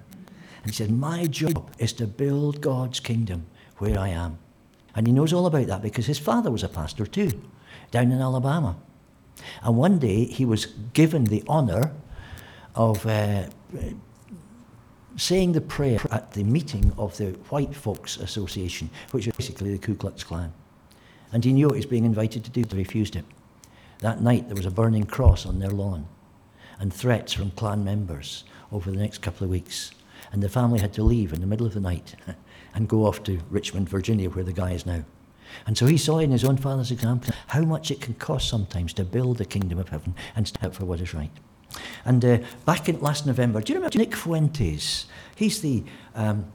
he 0.65 0.71
said, 0.71 0.89
My 0.89 1.27
job 1.27 1.71
is 1.77 1.93
to 1.93 2.07
build 2.07 2.61
God's 2.61 2.99
kingdom 2.99 3.45
where 3.77 3.99
I 3.99 4.07
am. 4.07 4.39
And 4.95 5.05
he 5.05 5.13
knows 5.13 5.33
all 5.33 5.45
about 5.45 5.67
that 5.67 5.83
because 5.83 6.07
his 6.07 6.17
father 6.17 6.49
was 6.49 6.63
a 6.63 6.69
pastor 6.69 7.05
too, 7.05 7.39
down 7.91 8.11
in 8.11 8.21
Alabama. 8.21 8.75
And 9.61 9.77
one 9.77 9.99
day 9.99 10.25
he 10.25 10.45
was 10.45 10.65
given 10.93 11.25
the 11.25 11.43
honour 11.47 11.91
of 12.75 13.05
uh, 13.05 13.45
saying 15.15 15.51
the 15.51 15.61
prayer 15.61 15.99
at 16.11 16.31
the 16.31 16.43
meeting 16.43 16.93
of 16.97 17.15
the 17.17 17.31
White 17.49 17.75
Folks 17.75 18.17
Association, 18.17 18.89
which 19.11 19.27
is 19.27 19.33
basically 19.35 19.71
the 19.71 19.77
Ku 19.77 19.95
Klux 19.95 20.23
Klan. 20.23 20.51
And 21.31 21.43
he 21.43 21.53
knew 21.53 21.67
what 21.67 21.75
he 21.75 21.79
was 21.79 21.85
being 21.85 22.05
invited 22.05 22.43
to 22.43 22.51
do, 22.51 22.63
but 22.63 22.77
refused 22.77 23.15
it. 23.15 23.25
That 23.99 24.21
night 24.21 24.47
there 24.47 24.55
was 24.55 24.65
a 24.65 24.71
burning 24.71 25.05
cross 25.05 25.45
on 25.45 25.59
their 25.59 25.69
lawn 25.69 26.07
and 26.79 26.93
threats 26.93 27.33
from 27.33 27.51
Klan 27.51 27.83
members 27.83 28.43
over 28.71 28.91
the 28.91 28.97
next 28.97 29.21
couple 29.21 29.45
of 29.45 29.51
weeks. 29.51 29.91
And 30.31 30.41
the 30.41 30.49
family 30.49 30.79
had 30.79 30.93
to 30.93 31.03
leave 31.03 31.31
in 31.31 31.41
the 31.41 31.47
middle 31.47 31.67
of 31.67 31.73
the 31.73 31.79
night 31.79 32.15
and 32.73 32.89
go 32.89 33.05
off 33.05 33.23
to 33.23 33.39
Richmond, 33.49 33.89
Virginia, 33.89 34.29
where 34.29 34.43
the 34.43 34.53
guy 34.53 34.71
is 34.71 34.85
now. 34.85 35.05
And 35.67 35.77
so 35.77 35.85
he 35.85 35.97
saw 35.97 36.17
in 36.17 36.31
his 36.31 36.43
own 36.43 36.57
father's 36.57 36.91
example 36.91 37.33
how 37.47 37.61
much 37.61 37.91
it 37.91 38.01
can 38.01 38.15
cost 38.15 38.49
sometimes 38.49 38.93
to 38.93 39.03
build 39.03 39.37
the 39.37 39.45
kingdom 39.45 39.77
of 39.77 39.89
heaven 39.89 40.15
and 40.35 40.47
stand 40.47 40.65
up 40.65 40.75
for 40.75 40.85
what 40.85 40.99
is 40.99 41.13
right. 41.13 41.31
And 42.05 42.23
uh, 42.23 42.37
back 42.65 42.89
in 42.89 42.99
last 42.99 43.25
November, 43.25 43.61
do 43.61 43.73
you 43.73 43.79
remember 43.79 43.97
Nick 43.97 44.15
Fuentes? 44.15 45.05
He's 45.35 45.61
the 45.61 45.83
um, 46.15 46.45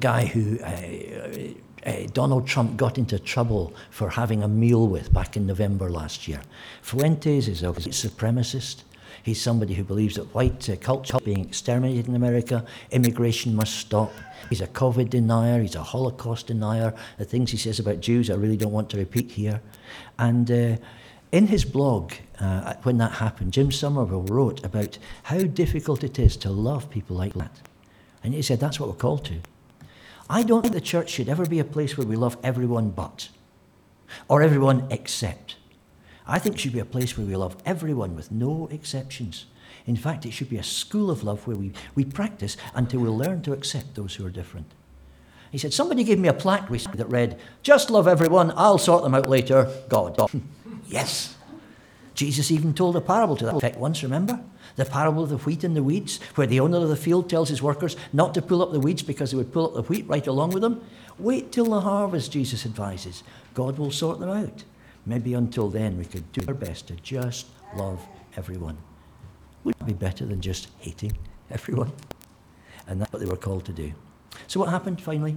guy 0.00 0.26
who 0.26 0.58
uh, 0.60 1.88
uh, 1.88 2.06
Donald 2.12 2.46
Trump 2.46 2.76
got 2.76 2.98
into 2.98 3.18
trouble 3.18 3.74
for 3.90 4.10
having 4.10 4.42
a 4.42 4.48
meal 4.48 4.88
with 4.88 5.12
back 5.12 5.36
in 5.36 5.46
November 5.46 5.90
last 5.90 6.26
year. 6.26 6.40
Fuentes 6.82 7.48
is 7.48 7.62
a 7.62 7.66
supremacist. 7.72 8.84
He's 9.22 9.40
somebody 9.40 9.74
who 9.74 9.84
believes 9.84 10.16
that 10.16 10.34
white 10.34 10.68
uh, 10.68 10.76
culture 10.76 11.16
is 11.16 11.22
being 11.22 11.40
exterminated 11.40 12.08
in 12.08 12.14
America, 12.14 12.64
immigration 12.90 13.54
must 13.54 13.74
stop. 13.74 14.12
He's 14.50 14.60
a 14.60 14.66
COVID 14.66 15.10
denier, 15.10 15.62
he's 15.62 15.76
a 15.76 15.82
Holocaust 15.82 16.48
denier. 16.48 16.92
The 17.16 17.24
things 17.24 17.50
he 17.50 17.56
says 17.56 17.78
about 17.78 18.00
Jews 18.00 18.28
I 18.28 18.34
really 18.34 18.56
don't 18.58 18.72
want 18.72 18.90
to 18.90 18.98
repeat 18.98 19.30
here. 19.30 19.62
And 20.18 20.50
uh, 20.50 20.76
in 21.34 21.48
his 21.48 21.64
blog, 21.64 22.12
uh, 22.38 22.74
when 22.84 22.98
that 22.98 23.10
happened, 23.10 23.52
Jim 23.52 23.72
Somerville 23.72 24.22
wrote 24.22 24.64
about 24.64 24.98
how 25.24 25.40
difficult 25.40 26.04
it 26.04 26.16
is 26.16 26.36
to 26.36 26.48
love 26.48 26.88
people 26.90 27.16
like 27.16 27.34
that. 27.34 27.50
And 28.22 28.32
he 28.32 28.40
said 28.40 28.60
that's 28.60 28.78
what 28.78 28.88
we're 28.88 28.94
called 28.94 29.24
to. 29.24 29.40
I 30.30 30.44
don't 30.44 30.62
think 30.62 30.74
the 30.74 30.80
church 30.80 31.10
should 31.10 31.28
ever 31.28 31.44
be 31.44 31.58
a 31.58 31.64
place 31.64 31.98
where 31.98 32.06
we 32.06 32.14
love 32.14 32.36
everyone 32.44 32.90
but, 32.90 33.30
or 34.28 34.42
everyone 34.42 34.86
except. 34.90 35.56
I 36.24 36.38
think 36.38 36.54
it 36.54 36.60
should 36.60 36.72
be 36.72 36.78
a 36.78 36.84
place 36.84 37.18
where 37.18 37.26
we 37.26 37.34
love 37.34 37.56
everyone 37.66 38.14
with 38.14 38.30
no 38.30 38.68
exceptions. 38.70 39.46
In 39.86 39.96
fact, 39.96 40.24
it 40.24 40.30
should 40.30 40.48
be 40.48 40.58
a 40.58 40.62
school 40.62 41.10
of 41.10 41.24
love 41.24 41.48
where 41.48 41.56
we, 41.56 41.72
we 41.96 42.04
practice 42.04 42.56
until 42.76 43.00
we 43.00 43.08
learn 43.08 43.42
to 43.42 43.52
accept 43.52 43.96
those 43.96 44.14
who 44.14 44.24
are 44.24 44.30
different. 44.30 44.70
He 45.50 45.58
said, 45.58 45.74
Somebody 45.74 46.04
gave 46.04 46.20
me 46.20 46.28
a 46.28 46.32
plaque 46.32 46.68
that 46.68 47.10
read, 47.10 47.40
Just 47.64 47.90
love 47.90 48.06
everyone, 48.06 48.52
I'll 48.56 48.78
sort 48.78 49.02
them 49.02 49.16
out 49.16 49.28
later, 49.28 49.68
God. 49.88 50.16
yes. 50.86 51.36
Jesus 52.14 52.50
even 52.50 52.74
told 52.74 52.96
a 52.96 53.00
parable 53.00 53.36
to 53.36 53.44
that 53.44 53.56
effect 53.56 53.76
once, 53.76 54.02
remember? 54.02 54.40
The 54.76 54.84
parable 54.84 55.24
of 55.24 55.30
the 55.30 55.38
wheat 55.38 55.64
and 55.64 55.76
the 55.76 55.82
weeds, 55.82 56.20
where 56.36 56.46
the 56.46 56.60
owner 56.60 56.78
of 56.78 56.88
the 56.88 56.96
field 56.96 57.28
tells 57.28 57.48
his 57.48 57.62
workers 57.62 57.96
not 58.12 58.34
to 58.34 58.42
pull 58.42 58.62
up 58.62 58.72
the 58.72 58.80
weeds 58.80 59.02
because 59.02 59.30
they 59.30 59.36
would 59.36 59.52
pull 59.52 59.66
up 59.66 59.74
the 59.74 59.82
wheat 59.82 60.06
right 60.08 60.26
along 60.26 60.50
with 60.50 60.62
them. 60.62 60.80
Wait 61.18 61.52
till 61.52 61.66
the 61.66 61.80
harvest, 61.80 62.32
Jesus 62.32 62.64
advises. 62.64 63.22
God 63.52 63.78
will 63.78 63.90
sort 63.90 64.20
them 64.20 64.30
out. 64.30 64.64
Maybe 65.06 65.34
until 65.34 65.68
then 65.68 65.98
we 65.98 66.04
could 66.04 66.30
do 66.32 66.44
our 66.48 66.54
best 66.54 66.88
to 66.88 66.94
just 66.96 67.46
love 67.76 68.00
everyone. 68.36 68.78
Would 69.64 69.76
it 69.80 69.86
be 69.86 69.92
better 69.92 70.24
than 70.24 70.40
just 70.40 70.68
hating 70.78 71.16
everyone? 71.50 71.92
And 72.86 73.00
that's 73.00 73.12
what 73.12 73.20
they 73.20 73.28
were 73.28 73.36
called 73.36 73.64
to 73.66 73.72
do. 73.72 73.92
So 74.46 74.60
what 74.60 74.70
happened 74.70 75.00
finally? 75.00 75.36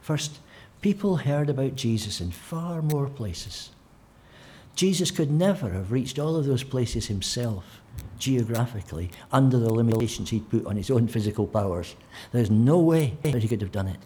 First, 0.00 0.38
people 0.80 1.16
heard 1.16 1.50
about 1.50 1.74
Jesus 1.74 2.20
in 2.20 2.30
far 2.30 2.80
more 2.80 3.08
places. 3.08 3.70
Jesus 4.74 5.10
could 5.10 5.30
never 5.30 5.70
have 5.70 5.92
reached 5.92 6.18
all 6.18 6.36
of 6.36 6.46
those 6.46 6.64
places 6.64 7.06
himself, 7.06 7.80
geographically, 8.18 9.10
under 9.30 9.58
the 9.58 9.72
limitations 9.72 10.30
he'd 10.30 10.48
put 10.48 10.66
on 10.66 10.76
his 10.76 10.90
own 10.90 11.08
physical 11.08 11.46
powers. 11.46 11.94
There's 12.32 12.50
no 12.50 12.78
way 12.78 13.16
that 13.22 13.42
he 13.42 13.48
could 13.48 13.60
have 13.60 13.72
done 13.72 13.88
it. 13.88 13.98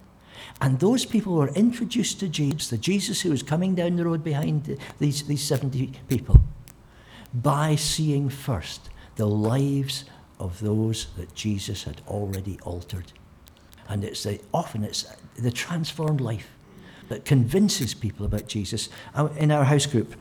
And 0.61 0.81
those 0.81 1.05
people 1.05 1.35
were 1.35 1.49
introduced 1.49 2.21
to 2.21 2.29
Jesus, 2.29 2.69
the 2.69 2.79
Jesus 2.79 3.21
who 3.21 3.31
was 3.31 3.43
coming 3.43 3.75
down 3.75 3.97
the 3.97 4.05
road 4.05 4.25
behind 4.25 4.79
these, 4.99 5.23
these 5.25 5.43
70 5.43 5.93
people, 6.09 6.41
by 7.35 7.77
seeing 7.77 8.29
first 8.29 8.89
the 9.17 9.27
lives 9.27 10.05
of 10.39 10.61
those 10.61 11.07
that 11.17 11.35
Jesus 11.35 11.85
had 11.85 12.01
already 12.09 12.59
altered. 12.63 13.13
And 13.89 14.05
it's 14.05 14.25
the, 14.25 14.41
often 14.53 14.85
it's 14.85 15.07
the 15.39 15.51
transformed 15.51 16.21
life 16.21 16.49
that 17.09 17.25
convinces 17.25 17.95
people 17.95 18.27
about 18.27 18.49
Jesus. 18.49 18.89
In 19.39 19.51
our 19.51 19.65
house 19.65 19.87
group 19.87 20.17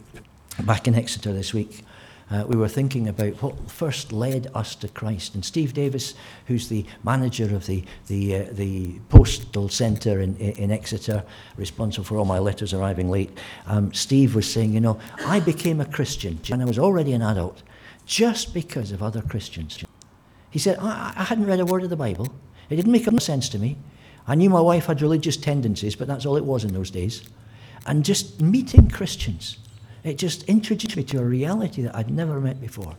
back 0.63 0.87
in 0.87 0.95
Exeter 0.95 1.33
this 1.33 1.53
week, 1.53 1.83
uh, 2.31 2.43
we 2.47 2.55
were 2.55 2.67
thinking 2.67 3.07
about 3.07 3.41
what 3.43 3.69
first 3.69 4.11
led 4.11 4.47
us 4.55 4.73
to 4.75 4.87
Christ. 4.87 5.35
And 5.35 5.45
Steve 5.45 5.73
Davis, 5.73 6.15
who's 6.47 6.69
the 6.69 6.85
manager 7.03 7.55
of 7.55 7.67
the, 7.67 7.83
the, 8.07 8.35
uh, 8.35 8.45
the 8.51 8.99
postal 9.09 9.69
centre 9.69 10.21
in, 10.21 10.35
in 10.37 10.71
Exeter, 10.71 11.23
responsible 11.55 12.03
for 12.03 12.17
all 12.17 12.25
my 12.25 12.39
letters 12.39 12.73
arriving 12.73 13.11
late, 13.11 13.37
um, 13.67 13.93
Steve 13.93 14.33
was 14.33 14.51
saying, 14.51 14.73
you 14.73 14.79
know, 14.79 14.99
I 15.25 15.39
became 15.39 15.79
a 15.79 15.85
Christian 15.85 16.39
when 16.49 16.61
I 16.61 16.65
was 16.65 16.79
already 16.79 17.13
an 17.13 17.21
adult 17.21 17.61
just 18.07 18.53
because 18.53 18.91
of 18.91 19.03
other 19.03 19.21
Christians. 19.21 19.83
He 20.49 20.59
said, 20.59 20.77
I, 20.79 21.13
I 21.15 21.23
hadn't 21.23 21.45
read 21.45 21.59
a 21.59 21.65
word 21.65 21.83
of 21.83 21.89
the 21.91 21.95
Bible. 21.95 22.33
It 22.69 22.77
didn't 22.77 22.91
make 22.91 23.07
any 23.07 23.19
sense 23.19 23.49
to 23.49 23.59
me. 23.59 23.77
I 24.27 24.33
knew 24.33 24.49
my 24.49 24.61
wife 24.61 24.87
had 24.87 25.01
religious 25.01 25.37
tendencies, 25.37 25.95
but 25.95 26.07
that's 26.07 26.25
all 26.25 26.37
it 26.37 26.45
was 26.45 26.63
in 26.63 26.73
those 26.73 26.89
days. 26.89 27.29
And 27.85 28.03
just 28.03 28.41
meeting 28.41 28.89
Christians 28.89 29.57
it 30.05 30.17
just 30.17 30.43
introduced 30.43 30.95
me 30.95 31.03
to 31.03 31.19
a 31.19 31.23
reality 31.23 31.81
that 31.81 31.95
I'd 31.95 32.11
never 32.11 32.39
met 32.39 32.61
before. 32.61 32.95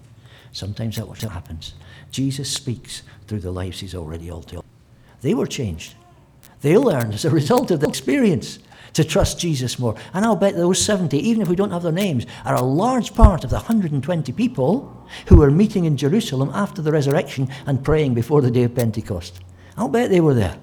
Sometimes 0.52 0.96
that's 0.96 1.08
what 1.08 1.20
happens. 1.22 1.74
Jesus 2.10 2.50
speaks 2.50 3.02
through 3.26 3.40
the 3.40 3.50
lives 3.50 3.80
he's 3.80 3.94
already 3.94 4.30
altered. 4.30 4.62
They 5.20 5.34
were 5.34 5.46
changed. 5.46 5.94
They 6.62 6.76
learned 6.76 7.14
as 7.14 7.24
a 7.24 7.30
result 7.30 7.70
of 7.70 7.80
the 7.80 7.88
experience 7.88 8.58
to 8.94 9.04
trust 9.04 9.38
Jesus 9.38 9.78
more. 9.78 9.94
And 10.14 10.24
I'll 10.24 10.36
bet 10.36 10.56
those 10.56 10.82
70, 10.82 11.18
even 11.18 11.42
if 11.42 11.48
we 11.48 11.56
don't 11.56 11.70
have 11.70 11.82
their 11.82 11.92
names, 11.92 12.26
are 12.44 12.54
a 12.54 12.62
large 12.62 13.14
part 13.14 13.44
of 13.44 13.50
the 13.50 13.56
120 13.56 14.32
people 14.32 15.06
who 15.28 15.36
were 15.36 15.50
meeting 15.50 15.84
in 15.84 15.96
Jerusalem 15.96 16.50
after 16.54 16.82
the 16.82 16.90
resurrection 16.90 17.48
and 17.66 17.84
praying 17.84 18.14
before 18.14 18.40
the 18.40 18.50
day 18.50 18.64
of 18.64 18.74
Pentecost. 18.74 19.40
I'll 19.76 19.88
bet 19.88 20.10
they 20.10 20.20
were 20.20 20.34
there. 20.34 20.58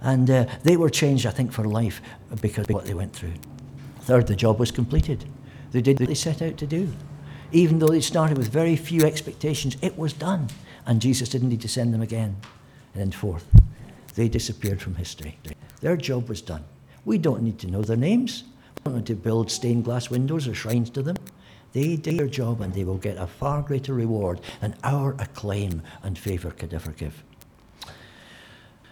And 0.00 0.28
uh, 0.28 0.46
they 0.64 0.76
were 0.76 0.90
changed, 0.90 1.24
I 1.24 1.30
think, 1.30 1.52
for 1.52 1.64
life 1.64 2.02
because 2.42 2.68
of 2.68 2.74
what 2.74 2.84
they 2.84 2.94
went 2.94 3.14
through. 3.14 3.32
Third, 4.00 4.26
the 4.26 4.36
job 4.36 4.58
was 4.58 4.70
completed. 4.70 5.24
They 5.74 5.82
did 5.82 5.98
what 5.98 6.08
they 6.08 6.14
set 6.14 6.40
out 6.40 6.56
to 6.58 6.68
do. 6.68 6.92
Even 7.50 7.80
though 7.80 7.88
they 7.88 8.00
started 8.00 8.38
with 8.38 8.46
very 8.46 8.76
few 8.76 9.02
expectations, 9.02 9.76
it 9.82 9.98
was 9.98 10.12
done. 10.12 10.46
And 10.86 11.02
Jesus 11.02 11.28
didn't 11.28 11.48
need 11.48 11.62
to 11.62 11.68
send 11.68 11.92
them 11.92 12.00
again. 12.00 12.36
And 12.94 13.02
then, 13.02 13.10
fourth, 13.10 13.44
they 14.14 14.28
disappeared 14.28 14.80
from 14.80 14.94
history. 14.94 15.36
Their 15.80 15.96
job 15.96 16.28
was 16.28 16.40
done. 16.40 16.62
We 17.04 17.18
don't 17.18 17.42
need 17.42 17.58
to 17.58 17.66
know 17.66 17.82
their 17.82 17.96
names. 17.96 18.44
We 18.84 18.92
don't 18.92 18.98
need 18.98 19.06
to 19.06 19.16
build 19.16 19.50
stained 19.50 19.84
glass 19.84 20.10
windows 20.10 20.46
or 20.46 20.54
shrines 20.54 20.90
to 20.90 21.02
them. 21.02 21.16
They 21.72 21.96
did 21.96 22.18
their 22.18 22.28
job 22.28 22.60
and 22.60 22.72
they 22.72 22.84
will 22.84 22.98
get 22.98 23.16
a 23.16 23.26
far 23.26 23.60
greater 23.60 23.94
reward 23.94 24.40
than 24.60 24.76
our 24.84 25.16
acclaim 25.18 25.82
and 26.04 26.16
favour 26.16 26.52
could 26.52 26.72
ever 26.72 26.92
give. 26.92 27.20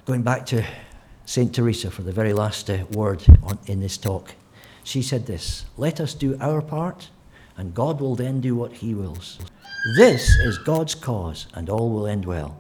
Going 0.05 0.22
back 0.22 0.47
to 0.47 0.64
St. 1.26 1.55
Teresa 1.55 1.93
for 1.93 2.03
the 2.03 2.11
very 2.11 2.33
last 2.33 2.68
uh, 2.68 2.85
word 2.91 3.24
on, 3.45 3.61
in 3.66 3.78
this 3.78 3.97
talk. 3.97 4.35
She 4.85 5.03
said 5.03 5.26
this 5.26 5.66
Let 5.76 6.01
us 6.01 6.14
do 6.14 6.37
our 6.41 6.62
part, 6.62 7.11
and 7.57 7.74
God 7.74 8.01
will 8.01 8.14
then 8.14 8.41
do 8.41 8.55
what 8.55 8.72
He 8.72 8.95
wills. 8.95 9.39
This 9.97 10.28
is 10.37 10.59
God's 10.59 10.95
cause, 10.95 11.47
and 11.55 11.68
all 11.68 11.91
will 11.91 12.07
end 12.07 12.24
well. 12.24 12.59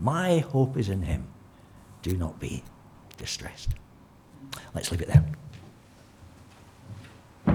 My 0.00 0.38
hope 0.38 0.76
is 0.76 0.88
in 0.88 1.02
Him. 1.02 1.28
Do 2.02 2.16
not 2.16 2.40
be 2.40 2.64
distressed. 3.16 3.70
Let's 4.74 4.90
leave 4.90 5.02
it 5.02 5.08
there. 5.08 5.24